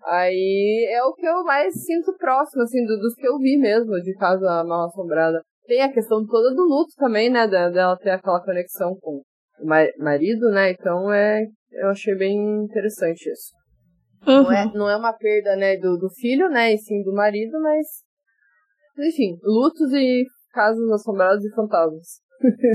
Aí 0.08 0.88
é 0.90 1.04
o 1.04 1.14
que 1.14 1.26
eu 1.26 1.44
mais 1.44 1.74
sinto 1.84 2.16
próximo, 2.18 2.64
assim, 2.64 2.84
do, 2.86 2.98
dos 2.98 3.14
que 3.16 3.28
eu 3.28 3.38
vi 3.38 3.58
mesmo, 3.58 3.92
de 4.02 4.16
Casa 4.16 4.64
Mal 4.64 4.86
Assombrada. 4.86 5.42
Tem 5.68 5.82
a 5.82 5.92
questão 5.92 6.26
toda 6.26 6.56
do 6.56 6.64
luto 6.64 6.94
também, 6.98 7.30
né, 7.30 7.48
dela 7.48 7.98
ter 7.98 8.12
aquela 8.12 8.44
conexão 8.44 8.96
com 9.00 9.22
marido, 9.64 10.50
né? 10.50 10.72
Então 10.72 11.12
é, 11.12 11.46
eu 11.72 11.90
achei 11.90 12.16
bem 12.16 12.64
interessante 12.64 13.30
isso. 13.30 13.54
Uhum. 14.28 14.44
Não, 14.44 14.52
é, 14.52 14.72
não 14.74 14.90
é 14.90 14.96
uma 14.98 15.14
perda, 15.14 15.56
né, 15.56 15.78
do, 15.78 15.98
do 15.98 16.10
filho, 16.10 16.50
né, 16.50 16.74
e 16.74 16.78
sim 16.78 17.02
do 17.04 17.14
marido, 17.14 17.58
mas 17.62 17.88
enfim, 18.98 19.38
lutos 19.42 19.94
e 19.94 20.26
casas 20.52 20.92
assombradas 20.92 21.44
e 21.44 21.56
fantasmas. 21.56 22.08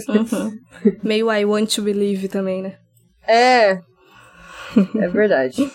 Uhum. 0.09 0.59
Meio 1.05 1.31
I 1.31 1.45
Want 1.45 1.75
to 1.75 1.83
Believe 1.83 2.29
também, 2.29 2.63
né? 2.63 2.79
É, 3.27 3.73
é 3.73 5.09
verdade. 5.09 5.71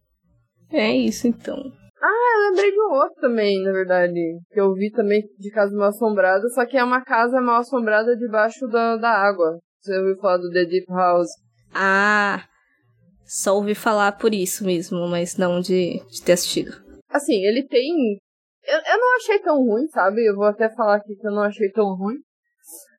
é 0.72 0.94
isso 0.94 1.26
então. 1.26 1.56
Ah, 2.00 2.36
eu 2.36 2.50
lembrei 2.50 2.70
de 2.70 2.80
um 2.80 2.92
outro 2.92 3.20
também, 3.20 3.62
na 3.62 3.72
verdade. 3.72 4.20
Que 4.50 4.60
eu 4.60 4.72
vi 4.74 4.90
também 4.90 5.22
de 5.38 5.50
casa 5.50 5.74
mal 5.76 5.88
assombrada, 5.88 6.46
só 6.50 6.64
que 6.66 6.76
é 6.76 6.84
uma 6.84 7.02
casa 7.02 7.40
mal 7.40 7.60
assombrada 7.60 8.16
debaixo 8.16 8.66
da, 8.68 8.96
da 8.96 9.10
água. 9.10 9.58
Você 9.80 9.98
ouviu 9.98 10.16
falar 10.16 10.38
do 10.38 10.50
The 10.50 10.64
Deep 10.64 10.86
House? 10.88 11.30
Ah, 11.74 12.44
só 13.24 13.56
ouvi 13.56 13.74
falar 13.74 14.12
por 14.12 14.32
isso 14.32 14.64
mesmo, 14.64 15.06
mas 15.08 15.36
não 15.36 15.60
de, 15.60 16.00
de 16.08 16.22
ter 16.22 16.32
assistido. 16.32 16.72
Assim, 17.10 17.44
ele 17.44 17.66
tem. 17.66 18.18
Eu, 18.64 18.78
eu 18.78 18.98
não 18.98 19.16
achei 19.16 19.38
tão 19.40 19.56
ruim, 19.64 19.86
sabe? 19.88 20.24
Eu 20.24 20.34
vou 20.34 20.46
até 20.46 20.68
falar 20.74 20.96
aqui 20.96 21.14
que 21.14 21.26
eu 21.26 21.32
não 21.32 21.42
achei 21.42 21.70
tão 21.70 21.94
ruim. 21.96 22.16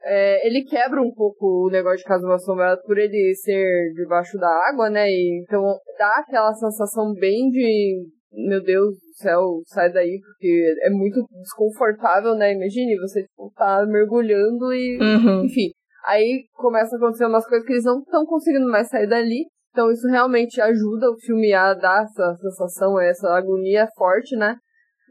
É, 0.04 0.48
ele 0.48 0.64
quebra 0.64 1.02
um 1.02 1.12
pouco 1.14 1.68
o 1.68 1.70
negócio 1.70 1.98
de 1.98 2.04
Casa 2.06 2.34
Assombrada 2.34 2.82
por 2.84 2.98
ele 2.98 3.34
ser 3.36 3.92
debaixo 3.94 4.38
da 4.38 4.50
água, 4.70 4.90
né? 4.90 5.10
E, 5.10 5.44
então 5.44 5.62
dá 5.98 6.10
aquela 6.20 6.54
sensação 6.54 7.14
bem 7.14 7.50
de 7.50 8.08
meu 8.32 8.62
Deus 8.62 8.94
do 8.96 9.14
céu, 9.16 9.62
sai 9.66 9.92
daí, 9.92 10.20
porque 10.22 10.76
é 10.84 10.90
muito 10.90 11.26
desconfortável, 11.42 12.36
né? 12.36 12.54
Imagine 12.54 13.00
você, 13.00 13.24
tipo, 13.24 13.52
tá 13.56 13.86
mergulhando 13.88 14.74
e. 14.74 15.00
Uhum. 15.02 15.46
Enfim. 15.46 15.72
Aí 16.08 16.46
começa 16.54 16.96
a 16.96 16.98
acontecer 16.98 17.26
umas 17.26 17.46
coisas 17.46 17.68
que 17.68 17.74
eles 17.74 17.84
não 17.84 18.00
estão 18.00 18.26
conseguindo 18.26 18.66
mais 18.72 18.88
sair 18.88 19.08
dali. 19.08 19.46
Então 19.72 19.92
isso 19.92 20.08
realmente 20.08 20.62
ajuda 20.62 21.12
o 21.12 21.20
filme 21.20 21.54
a 21.54 21.74
dar 21.74 22.04
essa 22.04 22.38
sensação, 22.38 22.98
essa 22.98 23.30
agonia 23.30 23.86
forte, 23.98 24.36
né? 24.38 24.56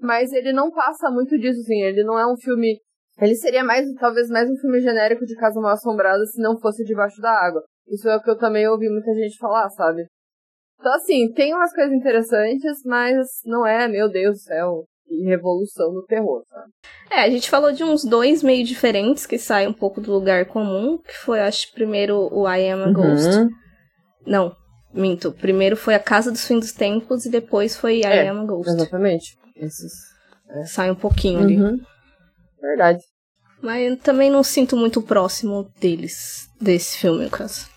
Mas 0.00 0.32
ele 0.32 0.54
não 0.54 0.70
passa 0.70 1.10
muito 1.10 1.38
disso, 1.38 1.60
assim. 1.60 1.82
Ele 1.82 2.02
não 2.02 2.18
é 2.18 2.26
um 2.26 2.36
filme. 2.36 2.80
Ele 3.20 3.34
seria 3.34 3.62
mais, 3.62 3.86
talvez, 3.94 4.28
mais 4.28 4.50
um 4.50 4.56
filme 4.56 4.80
genérico 4.80 5.26
de 5.26 5.36
Casa 5.36 5.60
Mal 5.60 5.72
Assombrada 5.72 6.24
se 6.24 6.40
não 6.40 6.58
fosse 6.58 6.82
Debaixo 6.82 7.20
da 7.20 7.30
Água. 7.30 7.62
Isso 7.88 8.08
é 8.08 8.16
o 8.16 8.22
que 8.22 8.30
eu 8.30 8.38
também 8.38 8.66
ouvi 8.66 8.88
muita 8.88 9.12
gente 9.14 9.38
falar, 9.38 9.68
sabe? 9.70 10.06
Então, 10.80 10.92
assim, 10.94 11.32
tem 11.32 11.54
umas 11.54 11.72
coisas 11.74 11.94
interessantes, 11.94 12.82
mas 12.84 13.26
não 13.44 13.66
é, 13.66 13.86
meu 13.88 14.10
Deus 14.10 14.36
do 14.36 14.42
céu, 14.42 14.84
revolução 15.24 15.92
no 15.92 16.04
terror, 16.04 16.42
sabe? 16.48 16.70
É, 17.10 17.22
a 17.22 17.30
gente 17.30 17.48
falou 17.48 17.72
de 17.72 17.84
uns 17.84 18.04
dois 18.04 18.42
meio 18.42 18.64
diferentes 18.64 19.26
que 19.26 19.38
saem 19.38 19.68
um 19.68 19.72
pouco 19.72 20.00
do 20.00 20.12
lugar 20.12 20.46
comum, 20.46 20.98
que 20.98 21.16
foi, 21.18 21.40
acho, 21.40 21.72
primeiro 21.72 22.28
o 22.32 22.48
I 22.48 22.70
Am 22.70 22.84
a 22.84 22.92
Ghost. 22.92 23.28
Uhum. 23.28 23.48
Não, 24.26 24.56
minto. 24.92 25.32
Primeiro 25.32 25.76
foi 25.76 25.94
a 25.94 26.00
Casa 26.00 26.30
dos 26.30 26.46
Fins 26.46 26.60
dos 26.60 26.72
Tempos 26.72 27.24
e 27.24 27.30
depois 27.30 27.76
foi 27.76 28.00
I 28.00 28.04
É, 28.04 28.28
Am 28.28 28.40
a 28.40 28.44
Ghost. 28.44 28.70
Exatamente. 28.70 29.36
Esses. 29.56 29.92
Sai 30.66 30.90
um 30.90 30.96
pouquinho 30.96 31.40
ali. 31.40 31.60
Uhum. 31.60 31.78
Verdade. 32.60 33.00
Mas 33.62 33.90
eu 33.90 33.96
também 33.96 34.30
não 34.30 34.42
sinto 34.42 34.76
muito 34.76 35.00
próximo 35.02 35.70
deles, 35.80 36.48
desse 36.60 36.98
filme, 36.98 37.24
no 37.24 37.30
caso. 37.30 37.68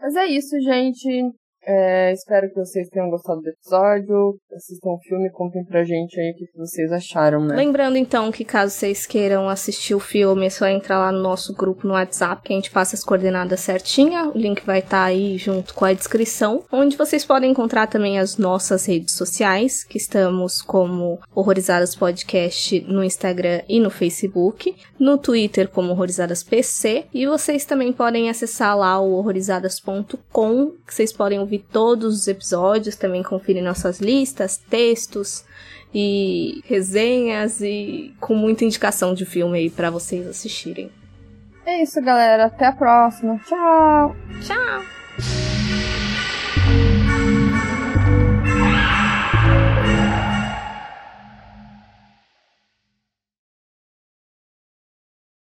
Mas 0.00 0.14
é 0.16 0.26
isso, 0.26 0.58
gente. 0.60 1.32
É, 1.68 2.12
espero 2.12 2.48
que 2.48 2.54
vocês 2.54 2.88
tenham 2.88 3.10
gostado 3.10 3.40
do 3.40 3.48
episódio. 3.48 4.38
Assistam 4.54 4.90
o 4.90 5.00
filme, 5.00 5.28
contem 5.30 5.64
pra 5.64 5.82
gente 5.82 6.18
aí 6.20 6.30
o 6.30 6.36
que 6.36 6.46
vocês 6.56 6.92
acharam, 6.92 7.44
né? 7.44 7.56
Lembrando 7.56 7.98
então 7.98 8.30
que 8.30 8.44
caso 8.44 8.72
vocês 8.72 9.04
queiram 9.04 9.48
assistir 9.48 9.92
o 9.92 9.98
filme, 9.98 10.46
é 10.46 10.50
só 10.50 10.68
entrar 10.68 10.98
lá 10.98 11.10
no 11.10 11.20
nosso 11.20 11.52
grupo 11.54 11.84
no 11.84 11.94
WhatsApp, 11.94 12.42
que 12.42 12.52
a 12.52 12.56
gente 12.56 12.70
passa 12.70 12.94
as 12.94 13.02
coordenadas 13.02 13.58
certinha. 13.58 14.28
O 14.28 14.38
link 14.38 14.64
vai 14.64 14.78
estar 14.78 15.02
aí 15.02 15.36
junto 15.38 15.74
com 15.74 15.84
a 15.84 15.92
descrição, 15.92 16.62
onde 16.70 16.96
vocês 16.96 17.24
podem 17.24 17.50
encontrar 17.50 17.88
também 17.88 18.20
as 18.20 18.38
nossas 18.38 18.86
redes 18.86 19.14
sociais, 19.14 19.82
que 19.82 19.98
estamos 19.98 20.62
como 20.62 21.18
Horrorizadas 21.34 21.96
Podcast 21.96 22.80
no 22.82 23.02
Instagram 23.02 23.62
e 23.68 23.80
no 23.80 23.90
Facebook, 23.90 24.76
no 25.00 25.18
Twitter 25.18 25.68
como 25.68 25.90
Horrorizadas 25.90 26.44
PC, 26.44 27.06
e 27.12 27.26
vocês 27.26 27.64
também 27.64 27.92
podem 27.92 28.30
acessar 28.30 28.78
lá 28.78 29.00
o 29.00 29.14
horrorizadas.com, 29.14 30.70
que 30.86 30.94
vocês 30.94 31.12
podem 31.12 31.40
ouvir 31.40 31.55
todos 31.58 32.14
os 32.14 32.28
episódios, 32.28 32.96
também 32.96 33.22
conferir 33.22 33.62
nossas 33.62 34.00
listas, 34.00 34.56
textos 34.56 35.44
e 35.94 36.62
resenhas 36.66 37.60
e 37.60 38.14
com 38.20 38.34
muita 38.34 38.64
indicação 38.64 39.14
de 39.14 39.24
filme 39.24 39.58
aí 39.58 39.70
pra 39.70 39.90
vocês 39.90 40.26
assistirem. 40.26 40.90
É 41.64 41.82
isso, 41.82 42.00
galera. 42.00 42.46
Até 42.46 42.66
a 42.66 42.72
próxima. 42.72 43.40
Tchau! 43.46 44.16
Tchau! 44.42 45.65